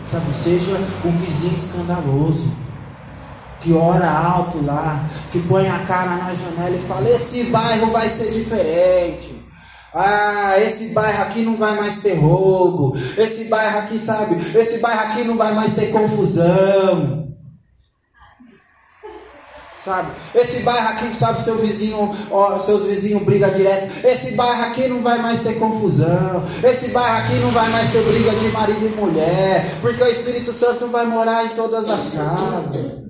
Sabe, 0.06 0.34
seja 0.34 0.78
um 1.04 1.12
vizinho 1.12 1.54
escandaloso, 1.54 2.54
que 3.60 3.74
ora 3.74 4.10
alto 4.10 4.64
lá, 4.64 5.06
que 5.32 5.40
põe 5.40 5.68
a 5.68 5.80
cara 5.80 6.16
na 6.16 6.34
janela 6.34 6.76
e 6.76 6.88
fala: 6.88 7.10
Esse 7.10 7.44
bairro 7.46 7.92
vai 7.92 8.08
ser 8.08 8.32
diferente. 8.32 9.36
Ah, 9.94 10.54
esse 10.60 10.94
bairro 10.94 11.24
aqui 11.24 11.42
não 11.44 11.58
vai 11.58 11.76
mais 11.76 12.02
ter 12.02 12.14
roubo. 12.14 12.96
Esse 13.18 13.46
bairro 13.46 13.80
aqui, 13.80 13.98
sabe? 13.98 14.36
Esse 14.56 14.80
bairro 14.80 15.12
aqui 15.12 15.24
não 15.24 15.36
vai 15.36 15.54
mais 15.54 15.74
ter 15.74 15.92
confusão 15.92 17.27
sabe? 19.78 20.10
Esse 20.34 20.62
bairro 20.62 20.90
aqui, 20.90 21.16
sabe, 21.16 21.42
seu 21.42 21.58
vizinho, 21.60 22.16
ó, 22.32 22.58
seus 22.58 22.84
vizinhos 22.84 23.24
brigam 23.24 23.52
direto. 23.52 24.06
Esse 24.06 24.32
bairro 24.32 24.64
aqui 24.72 24.88
não 24.88 25.02
vai 25.02 25.20
mais 25.20 25.42
ter 25.42 25.60
confusão. 25.60 26.46
Esse 26.64 26.90
bairro 26.90 27.18
aqui 27.18 27.36
não 27.36 27.52
vai 27.52 27.70
mais 27.70 27.92
ter 27.92 28.02
briga 28.04 28.32
de 28.32 28.50
marido 28.50 28.86
e 28.86 29.00
mulher, 29.00 29.78
porque 29.82 30.02
o 30.02 30.08
Espírito 30.08 30.52
Santo 30.52 30.88
vai 30.88 31.06
morar 31.06 31.46
em 31.46 31.50
todas 31.50 31.90
as 31.90 32.14
casas. 32.14 33.08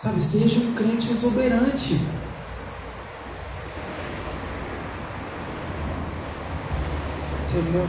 Sabe, 0.00 0.22
seja 0.22 0.60
um 0.60 0.74
crente 0.74 1.10
exuberante. 1.10 2.00
Entendeu? 7.50 7.88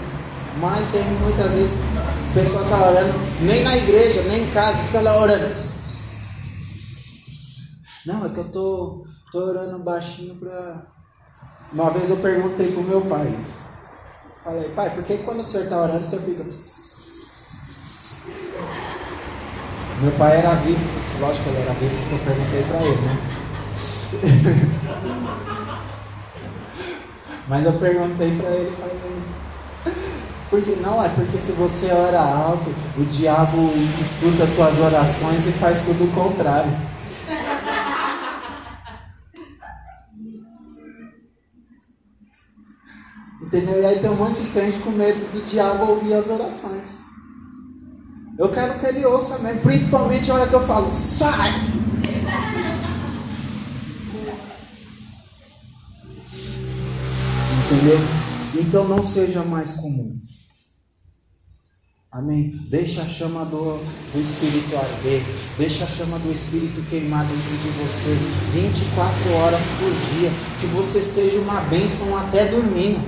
Mas 0.60 0.90
tem 0.90 1.04
muitas 1.04 1.52
vezes 1.52 1.82
o 2.30 2.34
pessoal 2.34 2.64
está 2.64 2.78
orando, 2.78 3.14
nem 3.42 3.64
na 3.64 3.76
igreja, 3.76 4.22
nem 4.24 4.44
em 4.44 4.52
casa, 4.52 4.78
fica 4.78 5.02
lá 5.02 5.20
orando. 5.20 5.50
Não, 8.06 8.26
é 8.26 8.30
que 8.30 8.38
eu 8.38 8.52
tô, 8.52 9.06
tô 9.32 9.40
orando 9.40 9.80
baixinho 9.80 10.36
para. 10.36 10.88
Uma 11.74 11.90
vez 11.92 12.10
eu 12.10 12.18
perguntei 12.18 12.72
pro 12.72 12.84
meu 12.84 13.02
pai. 13.02 13.36
Falei, 14.44 14.70
pai, 14.70 14.90
por 14.92 15.04
que 15.04 15.18
quando 15.20 15.40
o 15.40 15.44
senhor 15.44 15.64
está 15.64 15.82
orando 15.82 16.06
você 16.06 16.20
fica. 16.20 16.44
Meu 20.02 20.12
pai 20.14 20.38
era 20.38 20.54
vivo, 20.56 20.80
lógico 21.20 21.44
que 21.44 21.50
ele 21.50 21.62
era 21.62 21.74
vivo 21.74 21.96
porque 21.98 22.16
eu 22.16 22.20
perguntei 22.20 22.64
para 22.64 22.82
ele, 22.84 23.02
né? 23.02 23.18
Mas 27.50 27.66
eu 27.66 27.74
perguntei 27.74 28.38
para 28.38 28.50
ele, 28.52 28.72
falei, 28.78 29.19
porque 30.50 30.72
não 30.78 31.04
é 31.04 31.10
porque 31.10 31.38
se 31.38 31.52
você 31.52 31.92
ora 31.92 32.20
alto, 32.20 32.74
o 32.98 33.04
diabo 33.06 33.72
escuta 34.02 34.48
tuas 34.56 34.80
orações 34.80 35.48
e 35.48 35.52
faz 35.54 35.86
tudo 35.86 36.06
o 36.06 36.12
contrário. 36.12 36.72
Entendeu? 43.44 43.80
E 43.82 43.86
aí 43.86 44.00
tem 44.00 44.10
um 44.10 44.16
monte 44.16 44.42
de 44.42 44.50
crente 44.50 44.80
com 44.80 44.90
medo 44.92 45.20
do 45.32 45.46
diabo 45.46 45.92
ouvir 45.92 46.16
as 46.16 46.28
orações. 46.30 47.00
Eu 48.38 48.50
quero 48.50 48.80
que 48.80 48.86
ele 48.86 49.06
ouça 49.06 49.40
mesmo, 49.40 49.62
principalmente 49.62 50.30
a 50.32 50.36
hora 50.36 50.48
que 50.48 50.56
eu 50.56 50.66
falo, 50.66 50.90
sai! 50.92 51.52
Entendeu? 57.66 58.00
Então 58.56 58.88
não 58.88 59.04
seja 59.04 59.44
mais 59.44 59.76
comum. 59.76 60.19
Amém. 62.12 62.60
Deixa 62.68 63.04
a 63.04 63.06
chama 63.06 63.46
do, 63.46 63.78
do 63.78 64.20
Espírito 64.20 64.76
arder. 64.76 65.22
Deixa 65.60 65.84
a 65.84 65.88
chama 65.88 66.18
do 66.18 66.32
Espírito 66.32 66.82
queimar 66.90 67.24
dentro 67.24 67.52
de 67.52 67.70
você 67.70 68.10
24 68.52 69.34
horas 69.36 69.62
por 69.78 69.92
dia. 70.16 70.32
Que 70.60 70.66
você 70.76 71.02
seja 71.02 71.38
uma 71.38 71.62
bênção 71.62 72.18
até 72.18 72.46
dormindo. 72.46 73.08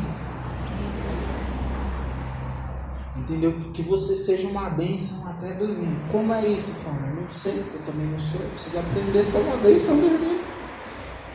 Entendeu? 3.17 3.53
Que 3.73 3.81
você 3.81 4.15
seja 4.15 4.47
uma 4.47 4.69
bênção 4.69 5.27
até 5.29 5.53
dormindo. 5.55 6.11
Como 6.11 6.31
é 6.31 6.45
isso, 6.45 6.71
Fábio? 6.83 7.21
Não 7.21 7.27
sei, 7.27 7.53
eu 7.53 7.81
também 7.83 8.05
não 8.05 8.19
sou. 8.19 8.41
Eu 8.41 8.49
preciso 8.49 8.77
aprender 8.77 9.19
a 9.19 9.25
ser 9.25 9.37
uma 9.39 9.57
bênção 9.57 9.95
dormindo. 9.95 10.45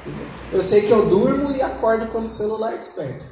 Entendeu? 0.07 0.29
Eu 0.53 0.63
sei 0.63 0.83
que 0.83 0.93
eu 0.93 1.07
durmo 1.07 1.51
e 1.51 1.61
acordo 1.61 2.07
quando 2.13 2.27
o 2.27 2.29
celular 2.29 2.77
desperta. 2.77 3.25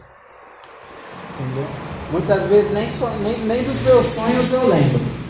Entendeu? 1.34 1.93
Muitas 2.12 2.46
vezes 2.46 2.72
nem, 2.72 2.88
so, 2.88 3.06
nem, 3.22 3.46
nem 3.46 3.64
dos 3.64 3.80
meus 3.82 4.06
sonhos 4.06 4.52
eu 4.52 4.68
lembro. 4.68 5.24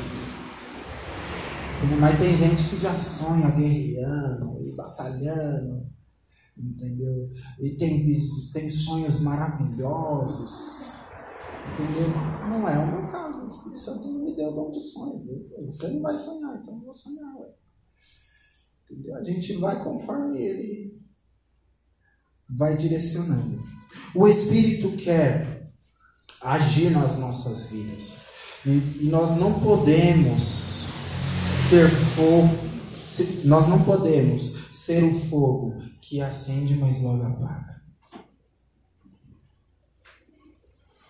Mas 2.00 2.18
tem 2.18 2.36
gente 2.36 2.68
que 2.68 2.78
já 2.78 2.94
sonha 2.94 3.50
guerreando 3.50 4.62
e 4.62 4.74
batalhando, 4.74 5.86
entendeu? 6.56 7.30
E 7.60 7.70
tem, 7.76 8.16
tem 8.52 8.70
sonhos 8.70 9.20
maravilhosos, 9.20 10.94
entendeu? 11.72 12.08
Não 12.48 12.68
é 12.68 12.78
o 12.78 12.86
meu 12.86 13.10
caso. 13.10 13.44
O 13.44 13.48
Espírito 13.48 13.80
Santo 13.80 14.08
não 14.08 14.24
me 14.24 14.34
deu 14.34 14.52
dom 14.52 14.70
de 14.70 14.80
sonhos. 14.80 15.26
Você 15.66 15.88
não 15.88 16.02
vai 16.02 16.16
sonhar, 16.16 16.58
então 16.60 16.74
eu 16.74 16.80
vou 16.80 16.94
sonhar. 16.94 17.36
Ué. 17.36 17.48
Entendeu? 18.90 19.16
A 19.16 19.24
gente 19.24 19.56
vai 19.56 19.82
conforme 19.82 20.42
ele 20.42 21.04
vai 22.48 22.76
direcionando. 22.76 23.62
O 24.14 24.28
Espírito 24.28 24.96
quer 24.96 25.53
agir 26.44 26.90
nas 26.90 27.18
nossas 27.18 27.70
vidas. 27.70 28.18
E, 28.66 29.08
nós 29.10 29.36
não 29.36 29.60
podemos 29.60 30.86
ter 31.70 31.88
fogo, 31.88 32.54
nós 33.44 33.68
não 33.68 33.82
podemos 33.82 34.56
ser 34.72 35.02
o 35.02 35.18
fogo 35.18 35.82
que 36.00 36.20
acende, 36.20 36.74
mas 36.76 37.02
logo 37.02 37.24
apaga. 37.24 37.74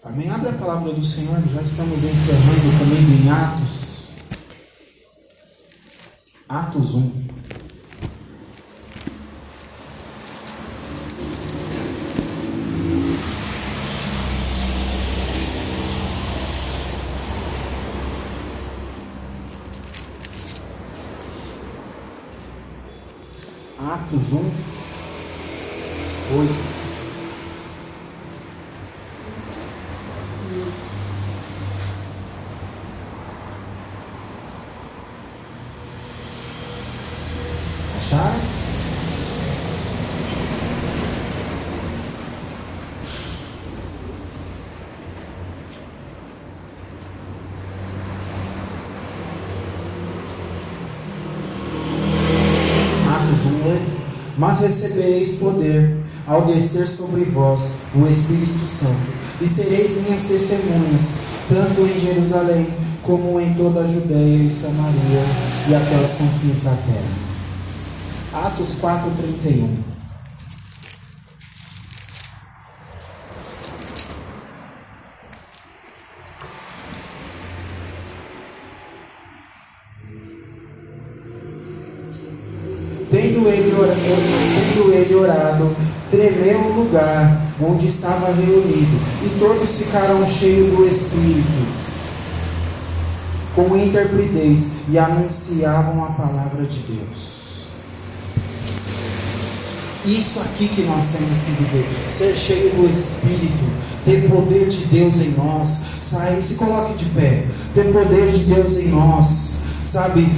Amém? 0.04 0.30
Abre 0.30 0.50
a 0.50 0.52
palavra 0.52 0.92
do 0.92 1.04
Senhor, 1.04 1.40
já 1.54 1.62
estamos 1.62 2.04
encerrando 2.04 2.78
também 2.78 3.24
em 3.24 3.30
Atos. 3.30 3.94
Atos 6.48 6.94
1. 6.94 7.23
1, 24.32 24.40
8. 26.32 26.74
mas 54.44 54.53
recebereis 54.64 55.36
poder 55.36 55.98
ao 56.26 56.46
descer 56.46 56.88
sobre 56.88 57.24
vós 57.24 57.72
o 57.94 58.06
Espírito 58.06 58.66
Santo, 58.66 59.12
e 59.40 59.46
sereis 59.46 60.00
minhas 60.02 60.22
testemunhas, 60.22 61.10
tanto 61.48 61.82
em 61.82 62.00
Jerusalém 62.00 62.66
como 63.02 63.38
em 63.38 63.52
toda 63.54 63.80
a 63.80 63.86
Judéia 63.86 64.44
e 64.44 64.50
Samaria 64.50 65.22
e 65.68 65.74
até 65.74 65.96
os 65.96 66.12
confins 66.12 66.62
da 66.62 66.70
terra. 66.70 68.46
Atos 68.46 68.76
4:31 68.80 69.93
lugar 86.94 87.40
onde 87.60 87.88
estava 87.88 88.32
reunido, 88.32 89.00
e 89.24 89.38
todos 89.38 89.78
ficaram 89.78 90.28
cheios 90.28 90.76
do 90.76 90.86
Espírito, 90.86 91.66
com 93.56 93.76
interpretez, 93.76 94.72
e 94.88 94.96
anunciavam 94.96 96.04
a 96.04 96.08
palavra 96.08 96.64
de 96.64 96.80
Deus. 96.80 97.34
Isso 100.06 100.38
aqui 100.40 100.68
que 100.68 100.82
nós 100.82 101.04
temos 101.12 101.38
que 101.38 101.50
viver, 101.52 101.86
ser 102.10 102.36
cheio 102.36 102.70
do 102.70 102.92
Espírito, 102.92 103.64
ter 104.04 104.28
poder 104.28 104.68
de 104.68 104.84
Deus 104.86 105.16
em 105.16 105.30
nós, 105.30 105.80
sair, 106.02 106.42
se 106.42 106.56
coloque 106.56 106.94
de 106.94 107.06
pé, 107.10 107.46
ter 107.72 107.90
poder 107.92 108.30
de 108.30 108.44
Deus 108.44 108.76
em 108.78 108.88
nós, 108.88 109.54
sabe? 109.84 110.28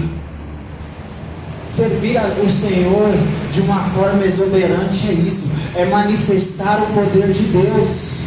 Servir 1.75 2.17
o 2.17 2.51
Senhor 2.51 3.13
de 3.57 3.63
uma 3.63 3.89
forma 3.89 4.23
exuberante 4.27 5.09
é 5.09 5.13
isso, 5.15 5.49
é 5.75 5.87
manifestar 5.87 6.79
o 6.83 6.87
poder 6.93 7.33
de 7.33 7.45
Deus. 7.45 8.19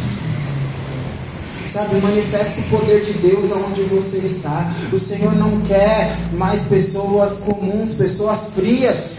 Sabe, 1.64 2.00
manifeste 2.00 2.62
o 2.62 2.78
poder 2.78 3.04
de 3.04 3.12
Deus 3.12 3.52
aonde 3.52 3.82
você 3.82 4.18
está. 4.18 4.72
O 4.92 4.98
Senhor 4.98 5.36
não 5.36 5.60
quer 5.60 6.18
mais 6.32 6.64
pessoas 6.64 7.44
comuns, 7.44 7.94
pessoas 7.94 8.54
frias, 8.56 9.12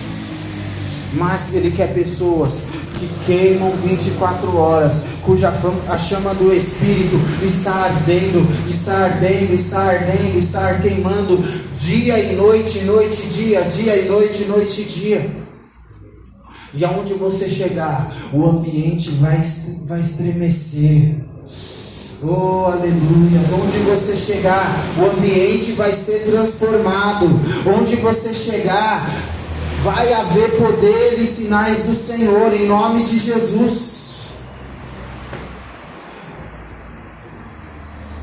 mas 1.13 1.55
Ele 1.55 1.71
quer 1.71 1.93
pessoas 1.93 2.55
que 2.99 3.09
queimam 3.25 3.71
24 3.71 4.57
horas, 4.57 5.03
cuja 5.23 5.53
a 5.87 5.97
chama 5.97 6.33
do 6.33 6.53
Espírito 6.53 7.17
está 7.41 7.85
ardendo, 7.85 8.45
está 8.69 9.05
ardendo, 9.05 9.53
está 9.53 9.79
ardendo, 9.79 10.37
está 10.37 10.73
queimando 10.73 11.41
dia 11.79 12.19
e 12.19 12.35
noite, 12.35 12.81
noite 12.81 13.23
e 13.27 13.29
dia, 13.29 13.61
dia 13.61 13.95
e 13.95 14.09
noite, 14.09 14.43
noite 14.43 14.81
e 14.81 14.83
dia. 14.83 15.40
E 16.73 16.85
aonde 16.85 17.13
você 17.15 17.49
chegar, 17.49 18.15
o 18.31 18.45
ambiente 18.45 19.09
vai, 19.11 19.37
vai 19.85 20.01
estremecer. 20.01 21.15
Oh, 22.23 22.65
aleluia. 22.65 23.39
Onde 23.61 23.77
você 23.79 24.15
chegar, 24.15 24.63
o 24.97 25.05
ambiente 25.09 25.73
vai 25.73 25.91
ser 25.91 26.23
transformado. 26.23 27.27
Onde 27.65 27.97
você 27.97 28.33
chegar, 28.33 29.05
vai 29.83 30.13
haver 30.13 30.51
poder 30.57 31.19
e 31.19 31.25
sinais 31.25 31.83
do 31.83 31.95
Senhor, 31.95 32.53
em 32.53 32.67
nome 32.67 33.03
de 33.03 33.19
Jesus. 33.19 34.01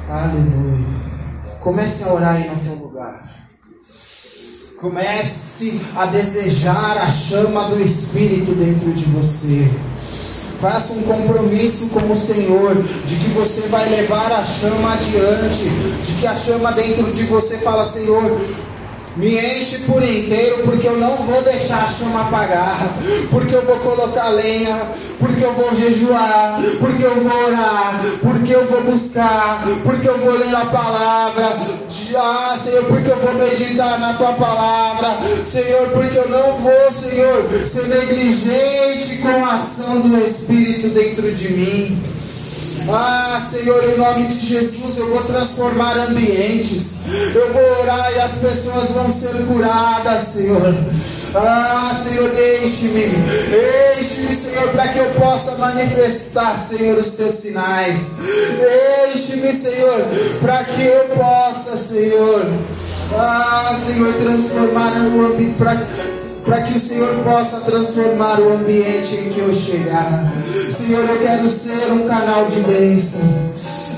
Aleluia. 0.09 0.87
Comece 1.61 2.05
a 2.05 2.15
orar 2.15 2.39
no 2.39 2.57
teu 2.61 2.75
lugar. 2.77 3.28
Comece 4.81 5.81
a 5.97 6.07
desejar 6.07 6.99
a 6.99 7.11
chama 7.11 7.65
do 7.65 7.83
Espírito 7.83 8.53
dentro 8.53 8.93
de 8.93 9.07
você. 9.07 9.69
Faça 10.61 10.93
um 10.93 11.03
compromisso 11.03 11.89
com 11.89 12.13
o 12.13 12.15
Senhor 12.15 12.77
de 13.05 13.17
que 13.17 13.31
você 13.31 13.63
vai 13.63 13.89
levar 13.89 14.31
a 14.31 14.47
chama 14.47 14.93
adiante, 14.93 15.65
de 16.05 16.13
que 16.21 16.27
a 16.29 16.37
chama 16.37 16.71
dentro 16.71 17.13
de 17.13 17.25
você 17.25 17.59
fala, 17.59 17.85
Senhor, 17.85 18.23
me 19.19 19.37
enche 19.37 19.79
por 19.79 20.01
inteiro, 20.01 20.63
porque 20.65 20.87
eu 20.87 20.97
não 20.99 21.17
vou 21.17 21.43
deixar 21.43 21.85
a 21.85 21.89
chama 21.89 22.21
apagar, 22.23 22.79
porque 23.31 23.55
eu 23.55 23.63
vou 23.63 23.77
colocar 23.81 24.29
lenha, 24.29 24.81
porque 25.19 25.45
eu 25.45 25.53
vou 25.55 25.75
jejuar, 25.75 26.61
porque 26.79 27.05
eu 27.05 27.15
vou 27.17 27.47
orar, 27.47 28.01
porque 28.21 28.55
eu 28.55 28.65
vou 28.67 28.85
buscar, 28.85 29.65
porque 29.83 30.09
eu 30.09 30.19
vou 30.19 30.39
ler 30.39 30.55
a 30.55 30.67
palavra. 30.67 31.59
Ah, 32.17 32.59
Senhor, 32.63 32.85
porque 32.85 33.11
eu 33.11 33.17
vou 33.17 33.35
meditar 33.35 33.99
na 33.99 34.15
tua 34.15 34.33
palavra, 34.35 35.19
Senhor, 35.45 35.89
porque 35.89 36.17
eu 36.17 36.29
não 36.29 36.59
vou, 36.59 36.93
Senhor, 36.93 37.67
ser 37.67 37.89
negligente 37.89 39.19
com 39.19 39.45
a 39.45 39.57
ação 39.57 40.01
do 40.01 40.17
Espírito 40.25 40.89
dentro 40.91 41.35
de 41.35 41.53
mim. 41.53 42.03
Ah, 42.91 43.39
Senhor, 43.51 43.85
em 43.85 43.99
nome 43.99 44.29
de 44.29 44.47
Jesus, 44.47 44.99
eu 44.99 45.11
vou 45.11 45.23
transformar 45.25 45.95
ambientes. 46.09 47.01
Eu 47.35 47.53
vou 47.53 47.81
orar 47.83 48.13
e 48.17 48.21
as 48.21 48.37
pessoas 48.37 48.91
vão 48.93 49.11
ser 49.11 49.35
curadas, 49.47 50.23
Senhor. 50.23 50.75
Ah, 51.35 51.95
Senhor, 51.95 52.31
deixe-me. 52.31 53.09
Deixe-me, 53.51 54.35
Senhor, 54.35 54.69
para 54.71 54.89
que 54.89 54.99
eu 54.99 55.11
possa 55.21 55.57
manifestar, 55.57 56.59
Senhor, 56.59 56.99
os 56.99 57.11
teus 57.11 57.35
sinais. 57.35 58.13
Deixe-me, 58.59 59.53
Senhor, 59.53 60.07
para 60.41 60.65
que 60.65 60.83
eu 60.83 61.05
possa, 61.17 61.77
Senhor. 61.77 62.43
Ah, 63.13 63.77
Senhor, 63.87 64.15
transformar 64.15 64.93
o 65.15 65.27
ambiente 65.27 66.28
para 66.49 66.63
que 66.63 66.79
o 66.79 66.81
Senhor 66.81 67.15
possa 67.23 67.61
transformar 67.61 68.41
o 68.41 68.55
ambiente 68.55 69.17
em 69.17 69.29
que 69.29 69.39
eu 69.39 69.53
chegar. 69.53 70.33
Senhor, 70.73 71.07
eu 71.07 71.19
quero 71.19 71.47
ser 71.47 71.93
um 71.93 72.09
canal 72.09 72.47
de 72.47 72.61
bênção. 72.61 73.21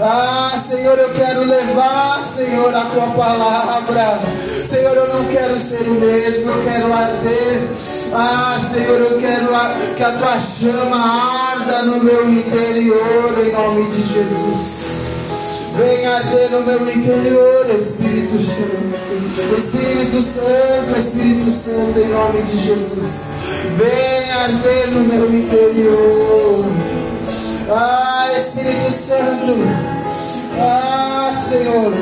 Ah, 0.00 0.58
Senhor, 0.68 0.98
eu 0.98 1.10
quero 1.10 1.44
levar, 1.44 2.24
Senhor, 2.24 2.74
a 2.74 2.80
tua 2.86 3.06
palavra. 3.14 4.18
Senhor, 4.66 4.96
eu 4.96 5.14
não 5.14 5.24
quero 5.26 5.60
ser 5.60 5.82
o 5.82 5.94
mesmo, 5.94 6.50
eu 6.50 6.64
quero 6.64 6.92
arder. 6.92 7.68
Ah, 8.12 8.58
Senhor, 8.72 9.00
eu 9.00 9.18
quero 9.20 9.48
que 9.96 10.02
a 10.02 10.10
tua 10.10 10.40
chama 10.40 11.52
arda 11.52 11.82
no 11.84 12.02
meu 12.02 12.28
interior, 12.28 13.46
em 13.46 13.52
nome 13.52 13.90
de 13.90 14.02
Jesus. 14.02 14.99
Venha 15.76 16.16
arder 16.16 16.50
no 16.50 16.62
meu 16.62 16.90
interior, 16.90 17.66
Espírito 17.70 18.38
Santo. 18.38 19.56
Espírito 19.56 20.22
Santo, 20.22 20.98
Espírito 20.98 21.52
Santo, 21.52 21.98
em 21.98 22.08
nome 22.08 22.42
de 22.42 22.58
Jesus. 22.58 23.26
Venha 23.76 24.36
arder 24.44 24.90
no 24.90 25.00
meu 25.00 25.32
interior. 25.32 26.66
Ah, 27.70 28.28
Espírito 28.36 28.90
Santo. 28.90 29.54
Ah, 30.58 31.32
Senhor. 31.48 31.92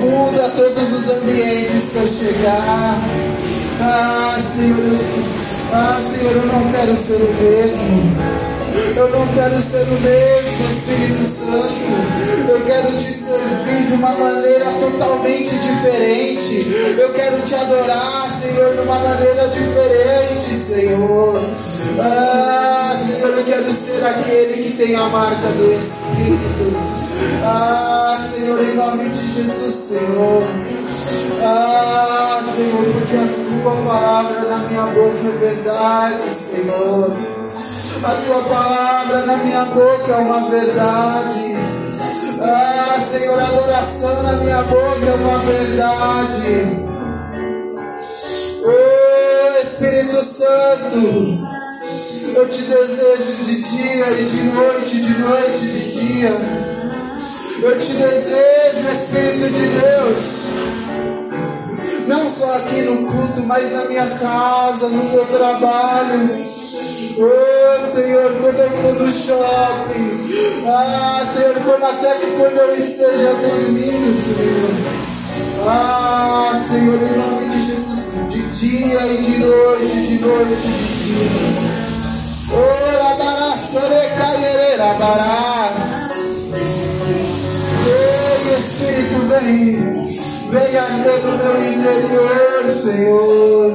Muda 0.00 0.48
todos 0.50 0.92
os 0.92 1.10
ambientes 1.10 1.90
que 1.90 1.96
eu 1.96 2.06
chegar. 2.06 2.98
Ah, 3.80 4.38
Senhor. 4.40 4.98
Ah, 5.72 6.00
Senhor, 6.08 6.36
eu 6.36 6.46
não 6.46 6.70
quero 6.70 6.96
ser 6.96 7.14
o 7.14 7.34
mesmo. 7.34 8.57
Eu 8.98 9.08
não 9.10 9.28
quero 9.28 9.62
ser 9.62 9.84
o 9.84 10.00
mesmo, 10.00 10.66
Espírito 10.72 11.24
Santo. 11.28 12.48
Eu 12.48 12.64
quero 12.64 12.96
te 12.98 13.12
servir 13.12 13.86
de 13.86 13.92
uma 13.92 14.10
maneira 14.10 14.64
totalmente 14.64 15.56
diferente. 15.56 16.66
Eu 16.98 17.12
quero 17.12 17.40
te 17.42 17.54
adorar, 17.54 18.28
Senhor, 18.28 18.74
de 18.74 18.80
uma 18.80 18.98
maneira 18.98 19.46
diferente, 19.50 20.42
Senhor. 20.42 21.44
Ah, 22.00 22.96
Senhor, 23.06 23.38
eu 23.38 23.44
quero 23.44 23.72
ser 23.72 24.04
aquele 24.04 24.64
que 24.64 24.76
tem 24.76 24.96
a 24.96 25.08
marca 25.08 25.46
do 25.46 25.72
Espírito. 25.78 26.76
Ah, 27.44 28.18
Senhor, 28.34 28.60
em 28.64 28.74
nome 28.74 29.10
de 29.10 29.28
Jesus, 29.32 29.76
Senhor. 29.76 30.42
Ah, 31.40 32.42
Senhor, 32.52 32.84
porque 32.94 33.16
a 33.16 33.62
tua 33.62 33.76
palavra 33.76 34.40
na 34.48 34.58
minha 34.68 34.86
boca 34.86 35.20
é 35.24 35.38
verdade, 35.38 36.34
Senhor. 36.34 37.38
A 38.00 38.14
tua 38.14 38.42
palavra 38.42 39.26
na 39.26 39.36
minha 39.38 39.64
boca 39.64 40.12
é 40.12 40.16
uma 40.18 40.48
verdade. 40.48 41.56
Ah, 42.40 43.00
Senhor, 43.00 43.40
adoração 43.40 44.22
na 44.22 44.32
minha 44.34 44.62
boca 44.62 45.04
é 45.04 45.14
uma 45.14 45.38
verdade. 45.38 46.76
Oh, 48.64 49.62
Espírito 49.62 50.24
Santo. 50.24 51.48
Eu 52.36 52.48
te 52.48 52.62
desejo 52.62 53.44
de 53.44 53.62
dia 53.62 54.10
e 54.12 54.24
de 54.24 54.42
noite, 54.44 55.02
de 55.02 55.18
noite, 55.18 55.58
de 55.58 55.92
dia. 55.92 56.30
Eu 57.62 57.78
te 57.78 57.92
desejo, 57.92 58.88
Espírito 58.94 59.50
de 59.50 59.66
Deus. 59.66 61.17
Não 62.08 62.30
só 62.32 62.56
aqui 62.56 62.80
no 62.82 63.06
culto, 63.06 63.42
mas 63.42 63.70
na 63.72 63.84
minha 63.84 64.06
casa, 64.18 64.88
no 64.88 65.04
meu 65.04 65.26
trabalho. 65.26 66.42
Oh 67.18 67.86
Senhor, 67.94 68.32
quando 68.40 68.58
eu 68.60 68.70
for 68.70 68.94
no 68.94 69.12
shopping. 69.12 70.64
Ah, 70.66 71.26
Senhor, 71.34 71.54
quando 71.64 71.84
até 71.84 72.14
que 72.14 72.30
quando 72.30 72.56
eu 72.56 72.74
esteja 72.76 73.34
dormindo, 73.34 74.16
Senhor. 74.16 75.68
Ah, 75.68 76.64
Senhor, 76.66 76.94
em 76.96 77.18
nome 77.18 77.46
de 77.50 77.60
Jesus, 77.60 78.14
de 78.30 78.42
dia 78.52 79.06
e 79.06 79.22
de 79.22 79.38
noite, 79.38 80.06
de 80.06 80.18
noite, 80.18 80.66
de 80.66 81.04
dia. 81.04 81.28
Oh, 82.50 82.88
barás. 84.98 85.78
Vem, 87.84 88.17
Espírito, 88.58 89.20
vem. 89.28 90.02
Venha 90.50 90.82
no 91.22 91.38
meu 91.38 91.56
interior, 91.72 92.62
Senhor. 92.82 93.74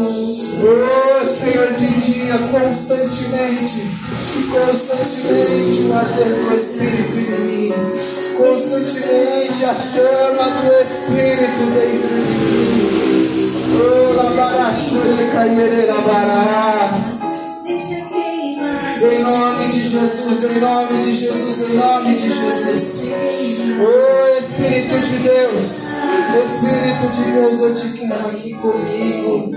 Oh, 0.00 1.26
Senhor, 1.26 1.72
de 1.74 1.86
dia, 2.00 2.38
constantemente, 2.50 3.90
constantemente 4.50 5.82
o 5.82 5.94
arder 5.94 6.34
do 6.34 6.54
Espírito 6.54 7.18
em 7.18 7.40
mim, 7.46 7.72
constantemente 8.36 9.64
a 9.64 9.74
chama 9.74 10.46
do 10.60 10.68
Espírito 10.82 11.62
dentro 11.74 12.16
de 12.24 12.32
mim. 12.34 12.88
Oh, 13.80 14.12
labarachure 14.14 15.30
caierera 15.32 15.94
barás. 15.94 17.17
Em 19.10 19.22
nome 19.22 19.68
de 19.68 19.82
Jesus, 19.88 20.44
em 20.44 20.60
nome 20.60 21.02
de 21.02 21.16
Jesus, 21.16 21.70
em 21.70 21.74
nome 21.76 22.14
de 22.16 22.28
Jesus. 22.28 23.10
Oh 23.80 24.38
Espírito 24.38 24.98
de 25.00 25.18
Deus, 25.18 25.64
Espírito 26.44 27.12
de 27.14 27.30
Deus, 27.32 27.60
eu 27.60 27.74
te 27.74 27.98
quero 27.98 28.26
aqui 28.28 28.54
comigo. 28.54 29.50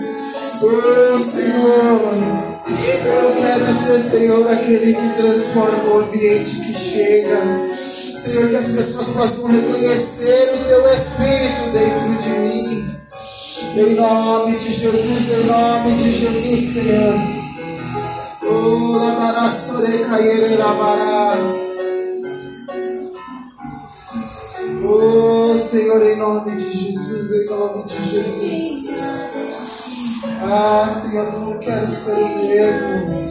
Oh 0.64 1.20
Senhor, 1.20 2.62
eu 3.06 3.36
quero 3.42 3.66
ser, 3.76 4.02
Senhor, 4.02 4.52
aquele 4.52 4.94
que 4.94 5.10
transforma 5.18 5.84
o 5.84 6.00
ambiente 6.00 6.56
que 6.62 6.74
chega. 6.74 7.68
Senhor, 7.68 8.50
que 8.50 8.56
as 8.56 8.68
pessoas 8.68 9.10
possam 9.10 9.48
reconhecer 9.48 10.54
o 10.54 10.66
teu 10.66 10.94
Espírito 10.94 11.72
dentro 11.74 12.18
de 12.18 12.40
mim. 12.40 12.86
Em 13.76 13.96
nome 13.96 14.58
de 14.58 14.74
Jesus, 14.74 15.32
em 15.32 15.46
nome 15.46 15.96
de 15.96 16.12
Jesus, 16.14 16.74
Senhor. 16.74 17.41
Oh, 24.84 25.58
Senhor, 25.58 26.02
em 26.08 26.18
nome 26.18 26.56
de 26.58 26.72
Jesus, 26.72 27.32
em 27.32 27.46
nome 27.46 27.86
de 27.86 28.04
Jesus. 28.04 28.92
Ah, 30.42 30.90
Senhor, 30.90 31.28
eu 31.34 31.40
não 31.40 31.60
quero 31.60 31.82
ser 31.82 32.14
o 32.14 32.38
mesmo. 32.38 33.28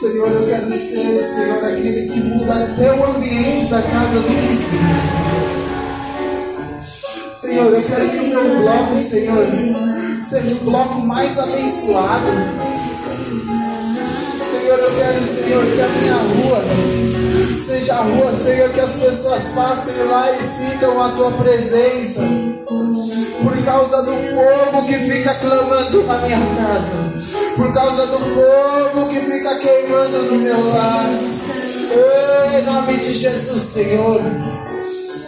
Senhor, 0.00 0.28
eu 0.28 0.46
quero 0.46 0.72
ser, 0.72 1.18
Senhor, 1.18 1.64
aquele 1.64 2.08
que 2.08 2.20
muda 2.20 2.54
até 2.54 2.92
o 2.92 3.04
ambiente 3.04 3.66
da 3.66 3.82
casa 3.82 4.20
do 4.20 4.28
vizinho. 4.28 5.67
Senhor, 7.40 7.72
eu 7.72 7.82
quero 7.84 8.10
que 8.10 8.18
o 8.18 8.28
meu 8.30 8.62
bloco, 8.62 9.00
Senhor, 9.00 9.46
seja 10.24 10.56
o 10.56 10.64
bloco 10.64 11.00
mais 11.02 11.38
abençoado. 11.38 12.26
Senhor, 14.50 14.78
eu 14.80 14.90
quero, 14.96 15.24
Senhor, 15.24 15.64
que 15.64 15.80
a 15.80 15.88
minha 15.88 16.14
rua 16.14 16.64
seja 17.64 17.94
a 17.94 18.02
rua, 18.02 18.34
Senhor, 18.34 18.70
que 18.70 18.80
as 18.80 18.92
pessoas 18.94 19.44
passem 19.54 19.94
lá 20.10 20.32
e 20.32 20.42
sintam 20.42 21.00
a 21.00 21.10
tua 21.10 21.30
presença. 21.30 22.22
Por 23.40 23.64
causa 23.64 24.02
do 24.02 24.12
fogo 24.16 24.86
que 24.86 24.94
fica 24.94 25.34
clamando 25.34 26.02
na 26.06 26.18
minha 26.18 26.40
casa. 26.56 27.14
Por 27.54 27.72
causa 27.72 28.06
do 28.08 28.18
fogo 28.18 29.08
que 29.10 29.20
fica 29.20 29.54
queimando 29.60 30.22
no 30.24 30.38
meu 30.38 30.70
lar. 30.70 31.08
Em 32.58 32.64
nome 32.64 32.96
de 32.96 33.12
Jesus, 33.12 33.62
Senhor. 33.62 34.20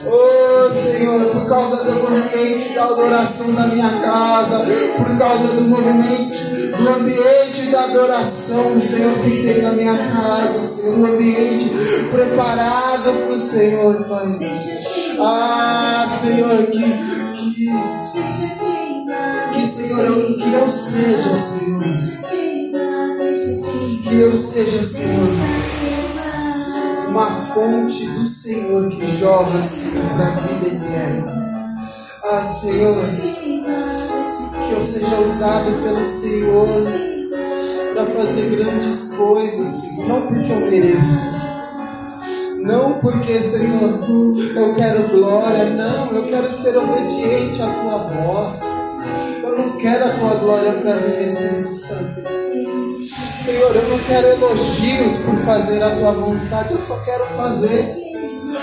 Oh 0.07 0.70
Senhor, 1.01 1.31
por 1.31 1.47
causa 1.47 1.83
do 1.83 2.07
ambiente 2.09 2.75
da 2.75 2.85
adoração 2.85 3.55
da 3.55 3.69
minha 3.69 3.89
casa, 3.89 4.67
por 4.99 5.19
causa 5.19 5.49
do 5.55 5.63
movimento, 5.63 6.77
do 6.77 6.89
ambiente 6.91 7.71
da 7.71 7.85
adoração, 7.85 8.79
Senhor, 8.83 9.19
que 9.21 9.43
tem 9.43 9.63
na 9.63 9.73
minha 9.73 9.97
casa, 9.97 10.63
Senhor, 10.67 10.99
um 10.99 11.07
ambiente 11.07 11.71
preparado 12.11 13.15
para 13.15 13.35
o 13.35 13.41
Senhor, 13.41 14.05
Pai. 14.05 14.39
Ah, 15.21 16.19
Senhor, 16.21 16.67
que, 16.67 16.83
que, 17.35 17.67
que 19.55 19.67
Senhor, 19.67 20.05
eu, 20.05 20.37
que 20.37 20.53
eu 20.53 20.71
seja, 20.71 21.39
Senhor, 21.39 21.83
que 24.03 24.17
eu 24.17 24.37
seja, 24.37 24.85
Senhor 24.85 25.81
uma 27.11 27.40
fonte 27.53 28.07
do 28.11 28.27
Senhor 28.27 28.89
que 28.89 29.05
jorra, 29.19 29.61
para 30.17 30.27
a 30.27 30.31
vida 30.31 30.67
eterna. 30.67 31.75
Ah, 32.25 32.45
Senhor, 32.61 33.07
que 34.67 34.73
eu 34.73 34.81
seja 34.81 35.21
usado 35.21 35.83
pelo 35.83 36.05
Senhor 36.05 36.69
para 37.95 38.07
fazer 38.07 38.51
grandes 38.51 39.15
coisas, 39.15 39.71
Senhor, 39.71 40.09
não 40.09 40.27
porque 40.27 40.53
eu 40.53 40.61
mereço. 40.61 41.41
Não 42.63 42.99
porque, 43.01 43.43
Senhor, 43.43 44.01
eu 44.55 44.75
quero 44.75 45.09
glória, 45.09 45.71
não, 45.71 46.13
eu 46.13 46.27
quero 46.27 46.53
ser 46.53 46.77
obediente 46.77 47.61
à 47.63 47.71
tua 47.73 47.99
voz. 47.99 48.61
Eu 49.51 49.59
não 49.59 49.79
quero 49.79 50.05
a 50.05 50.09
tua 50.11 50.35
glória 50.37 50.73
para 50.75 50.95
mim, 51.01 51.25
Espírito 51.25 51.75
Santo. 51.75 52.23
Senhor, 53.45 53.75
eu 53.75 53.89
não 53.89 53.99
quero 53.99 54.29
elogios 54.29 55.23
por 55.25 55.35
fazer 55.39 55.83
a 55.83 55.97
tua 55.97 56.13
vontade, 56.13 56.73
eu 56.73 56.79
só 56.79 56.97
quero 57.01 57.25
fazer. 57.37 57.97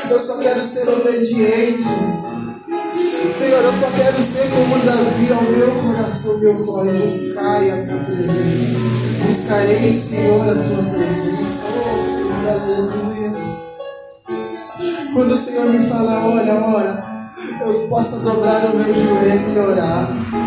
Eu 0.09 0.17
só 0.17 0.38
quero 0.38 0.61
ser 0.61 0.88
obediente. 0.88 1.83
Senhor, 1.83 3.63
eu 3.63 3.73
só 3.73 3.89
quero 3.97 4.21
ser 4.21 4.49
como 4.49 4.79
Davi 4.85 5.29
ao 5.29 5.41
meu 5.41 5.71
coração, 5.83 6.39
meu 6.39 6.55
corre. 6.55 6.91
Buscai 6.99 7.69
a 7.69 7.85
tua 7.85 7.97
presença. 8.05 8.79
Buscarei, 9.27 9.91
Senhor, 9.91 10.41
a 10.41 10.53
tua 10.53 10.83
presença. 10.89 11.65
Oh, 11.75 11.97
Senhor, 12.15 12.47
aleluia. 12.47 13.31
Quando 15.13 15.31
o 15.33 15.38
Senhor 15.38 15.65
me 15.65 15.85
fala, 15.89 16.29
olha, 16.29 16.53
olha, 16.53 17.31
eu 17.59 17.89
posso 17.89 18.19
dobrar 18.21 18.73
o 18.73 18.77
meu 18.77 18.93
joelho 18.95 19.53
e 19.53 19.59
orar. 19.59 20.46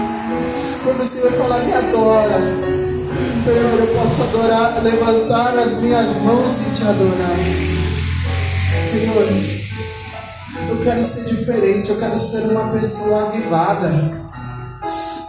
Quando 0.82 1.02
o 1.02 1.06
Senhor 1.06 1.32
fala, 1.32 1.58
me 1.58 1.72
adora. 1.74 2.40
Senhor, 3.44 3.80
eu 3.80 3.86
posso 3.94 4.22
adorar, 4.22 4.82
levantar 4.82 5.58
as 5.58 5.76
minhas 5.80 6.16
mãos 6.22 6.56
e 6.60 6.74
te 6.74 6.82
adorar. 6.84 7.36
Senhor, 8.90 9.28
eu 10.70 10.76
quero 10.82 11.04
ser 11.04 11.24
diferente, 11.24 11.90
eu 11.90 11.98
quero 11.98 12.18
ser 12.18 12.42
uma 12.44 12.68
pessoa 12.68 13.28
avivada. 13.28 13.90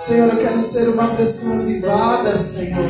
Senhor, 0.07 0.29
eu 0.29 0.37
quero 0.37 0.61
ser 0.61 0.89
uma 0.89 1.07
pessoa 1.09 1.55
avivada, 1.55 2.37
Senhor. 2.37 2.89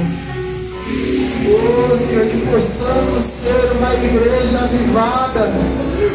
Oh, 1.43 1.97
Senhor, 1.97 2.27
que 2.27 2.37
possamos 2.45 3.23
ser 3.23 3.71
uma 3.77 3.93
igreja 3.95 4.59
avivada, 4.59 5.51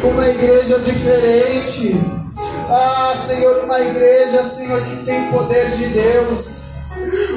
uma 0.05 0.29
igreja 0.29 0.79
diferente. 0.79 2.01
Ah, 2.69 3.15
Senhor, 3.27 3.65
uma 3.65 3.81
igreja, 3.81 4.43
Senhor, 4.43 4.83
que 4.83 5.05
tem 5.05 5.31
poder 5.31 5.71
de 5.71 5.87
Deus 5.87 6.67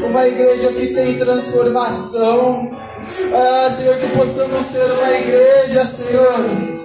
uma 0.05 0.27
igreja 0.27 0.71
que 0.73 0.93
tem 0.93 1.19
transformação. 1.19 2.71
Ah, 3.33 3.69
Senhor, 3.69 3.97
que 3.97 4.07
possamos 4.17 4.65
ser 4.65 4.85
uma 4.91 5.11
igreja, 5.11 5.85
Senhor. 5.85 6.79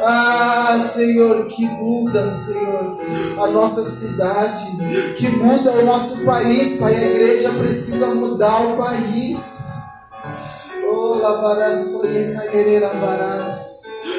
Ah, 0.00 0.78
Senhor, 0.94 1.46
que 1.46 1.64
muda, 1.64 2.28
Senhor, 2.28 2.98
a 3.42 3.46
nossa 3.48 3.84
cidade, 3.84 4.64
que 5.16 5.28
muda 5.30 5.70
o 5.72 5.84
nosso 5.86 6.24
país, 6.24 6.78
Pai. 6.78 6.94
A 6.94 7.06
igreja 7.06 7.50
precisa 7.50 8.08
mudar 8.08 8.60
o 8.66 8.76
país. 8.76 9.76
Oh, 10.88 11.14
lavarás, 11.14 11.92
lavarás. 12.80 13.65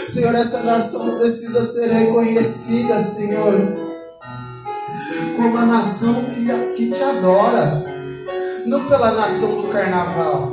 Senhor, 0.07 0.35
essa 0.35 0.63
nação 0.63 1.17
precisa 1.17 1.63
ser 1.65 1.87
reconhecida, 1.87 3.01
Senhor 3.03 3.87
como 5.37 5.57
a 5.57 5.65
nação 5.65 6.15
que, 6.15 6.45
que 6.75 6.91
te 6.91 7.03
adora, 7.03 7.85
não 8.65 8.85
pela 8.85 9.11
nação 9.11 9.61
do 9.61 9.67
carnaval. 9.69 10.51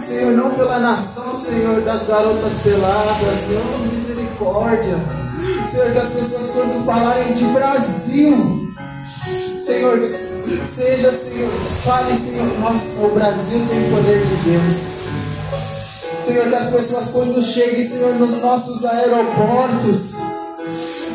Senhor, 0.00 0.32
não 0.32 0.50
pela 0.54 0.78
nação, 0.78 1.36
Senhor, 1.36 1.82
das 1.82 2.06
garotas 2.06 2.54
peladas, 2.62 3.38
Senhor, 3.46 3.92
misericórdia. 3.92 4.96
Senhor, 5.66 5.92
que 5.92 5.98
as 5.98 6.08
pessoas 6.10 6.50
quando 6.50 6.84
falarem 6.84 7.34
de 7.34 7.44
Brasil, 7.46 8.74
Senhor, 9.04 10.00
seja, 10.04 11.12
Senhor, 11.12 11.50
fale, 11.84 12.16
Senhor, 12.16 12.58
nossa, 12.60 13.02
o 13.02 13.14
Brasil 13.14 13.66
tem 13.68 13.86
o 13.86 13.96
poder 13.96 14.24
de 14.24 14.36
Deus. 14.50 15.29
Senhor, 16.30 16.48
que 16.48 16.54
as 16.54 16.66
pessoas 16.66 17.08
quando 17.08 17.42
cheguem, 17.42 17.82
Senhor, 17.82 18.14
nos 18.14 18.40
nossos 18.40 18.84
aeroportos, 18.84 20.12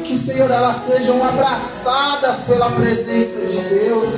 que, 0.04 0.18
Senhor, 0.18 0.52
elas 0.52 0.76
sejam 0.76 1.24
abraçadas 1.26 2.40
pela 2.46 2.72
presença 2.72 3.46
de 3.46 3.62
Deus. 3.62 4.10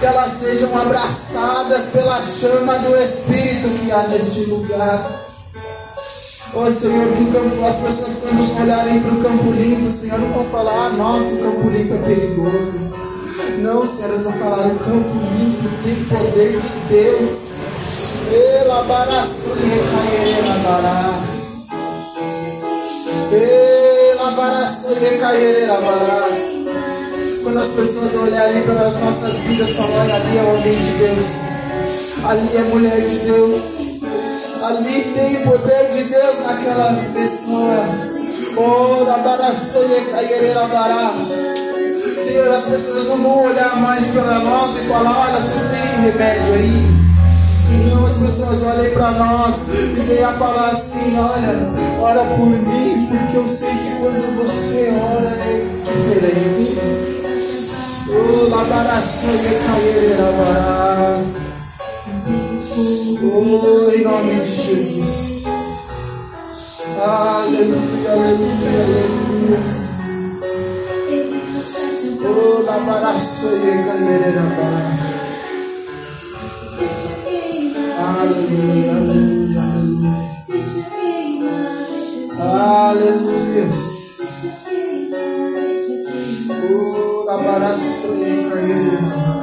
Que 0.00 0.06
elas 0.06 0.32
sejam 0.32 0.78
abraçadas 0.78 1.88
pela 1.88 2.22
chama 2.22 2.78
do 2.78 2.96
Espírito 2.96 3.68
que 3.78 3.92
há 3.92 4.08
neste 4.08 4.44
lugar. 4.44 5.26
Oh 6.54 6.70
Senhor, 6.70 7.12
que 7.14 7.30
campo, 7.30 7.66
as 7.66 7.76
pessoas 7.76 8.22
quando 8.22 8.62
olharem 8.62 9.00
para 9.00 9.12
o 9.12 9.22
campo 9.22 9.50
limpo, 9.50 9.90
Senhor, 9.90 10.18
não 10.18 10.32
vão 10.32 10.46
falar, 10.46 10.86
ah, 10.86 10.88
nossa, 10.88 11.34
o 11.34 11.38
campo 11.38 11.68
limpo 11.68 11.92
é 11.92 11.98
perigoso. 11.98 13.07
Não, 13.58 13.86
Senhor, 13.86 14.10
eles 14.10 14.24
vão 14.24 14.32
falar, 14.34 14.66
o 14.66 14.78
campo 14.78 15.14
limpo 15.38 15.68
tem 15.84 16.04
poder 16.04 16.58
de 16.58 16.68
Deus. 16.88 17.52
Quando 27.42 27.58
as 27.58 27.68
pessoas 27.68 28.14
olharem 28.14 28.62
para 28.62 28.88
as 28.88 28.96
nossas 29.00 29.38
vidas, 29.38 29.70
falarem, 29.70 30.12
ali 30.12 30.38
é 30.38 30.42
homem 30.42 30.74
de 30.74 30.90
Deus. 30.98 31.26
Ali 32.24 32.56
é 32.56 32.62
mulher 32.62 33.00
de 33.00 33.18
Deus. 33.20 33.60
Ali 34.62 35.12
tem 35.14 35.36
o 35.36 35.50
poder 35.50 35.90
de 35.90 36.04
Deus 36.04 36.38
naquela 36.40 36.92
pessoa. 37.14 38.18
Oh, 38.56 39.04
Senhor, 42.24 42.52
as 42.52 42.64
pessoas 42.64 43.08
não 43.08 43.18
vão 43.18 43.44
olhar 43.44 43.76
mais 43.76 44.08
para 44.08 44.38
nós 44.40 44.76
e 44.76 44.88
falar, 44.88 45.18
olha, 45.18 45.40
você 45.40 45.54
tem 45.54 46.10
remédio 46.10 46.54
aí. 46.54 47.08
Não, 47.90 48.06
as 48.06 48.16
pessoas 48.16 48.62
olhem 48.62 48.90
para 48.92 49.10
nós 49.12 49.66
e 49.68 50.00
venham 50.00 50.32
falar 50.34 50.70
assim, 50.70 51.18
olha, 51.18 52.00
ora 52.00 52.24
por 52.36 52.46
mim, 52.46 53.08
porque 53.10 53.36
eu 53.36 53.46
sei 53.46 53.70
que 53.70 53.96
quando 54.00 54.36
você 54.42 54.90
ora 54.90 55.28
é 55.28 55.66
diferente. 55.84 56.78
Oh, 58.10 58.48
barás. 58.50 59.18
Oh, 63.20 63.90
em 63.90 64.02
nome 64.02 64.40
de 64.40 64.50
Jesus. 64.50 65.44
Aleluia, 67.00 68.10
aleluia, 68.10 68.70
aleluia. 68.70 69.87
Oh, 72.20 72.62
la 72.64 72.78
baraço 72.78 73.46
e 73.46 73.84
candereira 73.84 74.42
baraço. 74.42 75.18
Aleluia, 78.00 78.92
aleluia, 78.92 79.62
aleluia. 79.62 80.18
Aleluia. 82.40 83.66
Oh, 86.70 87.24
la 87.24 87.36
baraço 87.38 88.08
e 88.14 88.48
candereira 88.50 89.00
baraço. 89.00 89.38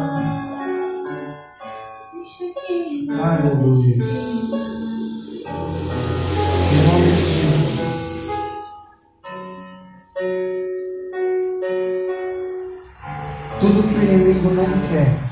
Aleluia. 3.21 4.44
Não 14.55 14.65
quer 14.89 15.25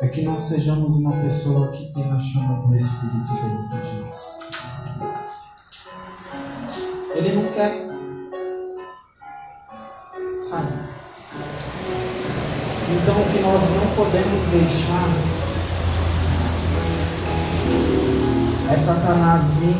é 0.00 0.06
que 0.06 0.22
nós 0.22 0.42
sejamos 0.42 0.96
uma 0.98 1.12
pessoa 1.16 1.68
que 1.68 1.92
tem 1.92 2.04
a 2.04 2.20
chama 2.20 2.66
do 2.66 2.76
Espírito 2.76 3.34
dentro 3.34 3.78
de 3.80 4.00
nós. 4.00 4.38
Ele 7.14 7.32
não 7.32 7.52
quer. 7.52 7.88
Sabe? 10.48 10.72
Então, 12.90 13.20
o 13.20 13.24
que 13.24 13.40
nós 13.40 13.62
não 13.62 13.96
podemos 13.96 14.44
deixar 14.52 15.08
é 18.70 18.76
Satanás 18.76 19.54
vir 19.54 19.76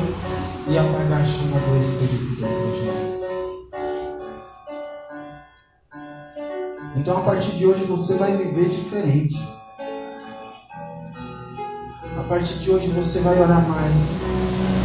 e 0.68 0.78
apagar 0.78 1.22
a 1.22 1.26
chama 1.26 1.60
do 1.60 1.80
Espírito 1.80 2.40
dentro 2.40 2.72
de 2.72 2.86
nós. 2.86 3.07
Então, 6.98 7.16
a 7.16 7.20
partir 7.20 7.52
de 7.52 7.66
hoje, 7.66 7.84
você 7.84 8.16
vai 8.16 8.36
viver 8.36 8.68
diferente. 8.68 9.36
A 12.18 12.22
partir 12.28 12.58
de 12.58 12.70
hoje, 12.70 12.88
você 12.88 13.20
vai 13.20 13.40
orar 13.40 13.66
mais. 13.66 14.20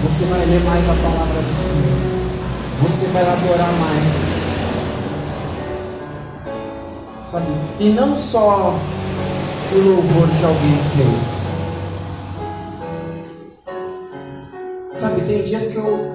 Você 0.04 0.26
vai 0.26 0.46
ler 0.46 0.64
mais 0.64 0.84
a 0.90 0.94
palavra 0.94 1.42
do 1.42 1.54
Senhor. 1.54 2.90
Você 2.90 3.08
vai 3.08 3.24
adorar 3.24 3.74
mais 3.74 4.44
sabe? 7.34 7.48
E 7.80 7.90
não 7.90 8.16
só 8.16 8.76
o 9.72 9.76
louvor 9.76 10.30
que 10.30 10.46
alguém 10.46 10.78
fez. 10.96 11.44
Sabe, 14.96 15.22
tem 15.22 15.44
dias 15.44 15.72
que 15.72 15.78
eu 15.78 16.14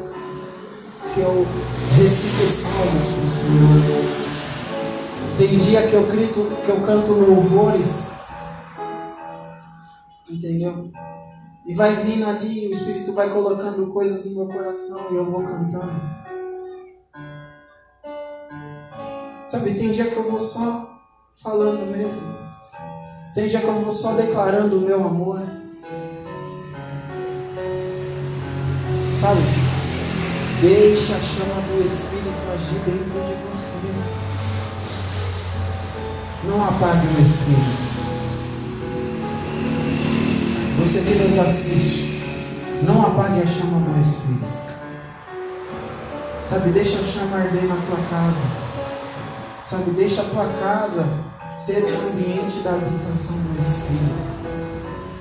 que 1.12 1.20
eu 1.20 1.46
recito 1.96 2.46
salmos 2.46 3.10
para 3.12 3.26
o 3.26 3.30
Senhor. 3.30 4.27
Tem 5.38 5.56
dia 5.56 5.86
que 5.86 5.94
eu 5.94 6.04
grito, 6.04 6.50
que 6.64 6.68
eu 6.68 6.80
canto 6.84 7.12
louvores. 7.12 8.10
Entendeu? 10.28 10.90
E 11.64 11.74
vai 11.74 11.94
vindo 12.02 12.26
ali, 12.26 12.66
o 12.66 12.72
Espírito 12.72 13.12
vai 13.12 13.32
colocando 13.32 13.86
coisas 13.92 14.26
no 14.26 14.46
meu 14.46 14.48
coração 14.48 15.06
e 15.12 15.14
eu 15.14 15.30
vou 15.30 15.44
cantando. 15.44 16.00
Sabe, 19.46 19.74
tem 19.74 19.92
dia 19.92 20.10
que 20.10 20.16
eu 20.16 20.28
vou 20.28 20.40
só 20.40 20.98
falando 21.40 21.86
mesmo. 21.86 22.36
Tem 23.32 23.48
dia 23.48 23.60
que 23.60 23.66
eu 23.66 23.80
vou 23.80 23.92
só 23.92 24.14
declarando 24.14 24.78
o 24.78 24.80
meu 24.80 25.06
amor. 25.06 25.40
Sabe? 29.20 29.40
Deixa 30.60 31.14
a 31.14 31.20
chama 31.20 31.60
do 31.62 31.86
Espírito 31.86 32.28
agir 32.52 32.80
dentro 32.80 33.20
de 33.20 33.56
você. 33.56 33.77
Não 36.48 36.64
apague 36.64 37.06
o 37.06 37.20
Espírito. 37.20 37.88
Você 40.78 41.00
que 41.02 41.14
nos 41.16 41.38
assiste, 41.38 42.22
não 42.82 43.02
apague 43.02 43.42
a 43.42 43.46
chama 43.46 43.80
do 43.80 44.00
Espírito. 44.00 44.46
Sabe, 46.48 46.70
deixa 46.70 47.00
a 47.00 47.04
chama 47.04 47.36
arder 47.36 47.64
na 47.64 47.76
tua 47.76 47.98
casa. 48.08 48.68
Sabe, 49.62 49.90
deixa 49.90 50.22
a 50.22 50.24
tua 50.24 50.48
casa 50.58 51.06
ser 51.58 51.82
o 51.82 52.08
ambiente 52.08 52.60
da 52.60 52.70
habitação 52.70 53.36
do 53.36 53.60
Espírito. 53.60 54.38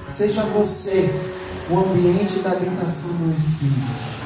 Seja 0.08 0.44
você 0.44 1.14
o 1.70 1.78
ambiente 1.78 2.40
da 2.40 2.52
habitação 2.52 3.12
do 3.12 3.38
Espírito. 3.38 4.18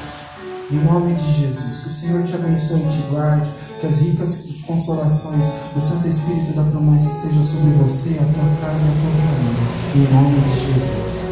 Em 0.70 0.76
nome 0.76 1.14
de 1.14 1.40
Jesus, 1.40 1.80
que 1.80 1.88
o 1.88 1.92
Senhor 1.92 2.22
te 2.22 2.36
abençoe 2.36 2.82
e 2.82 2.88
te 2.88 3.02
guarde, 3.10 3.50
que 3.82 3.86
as 3.88 4.00
ricas 4.00 4.46
consolações 4.64 5.54
do 5.74 5.80
Santo 5.80 6.06
Espírito 6.06 6.52
da 6.52 6.62
promessa 6.62 7.10
estejam 7.10 7.44
sobre 7.44 7.70
você, 7.72 8.10
a 8.10 8.22
tua 8.22 8.56
casa 8.60 8.78
e 8.78 8.88
a 8.88 8.94
tua 9.00 9.10
família. 9.26 10.08
Em 10.08 10.14
nome 10.14 10.40
de 10.40 10.72
Jesus. 10.72 11.31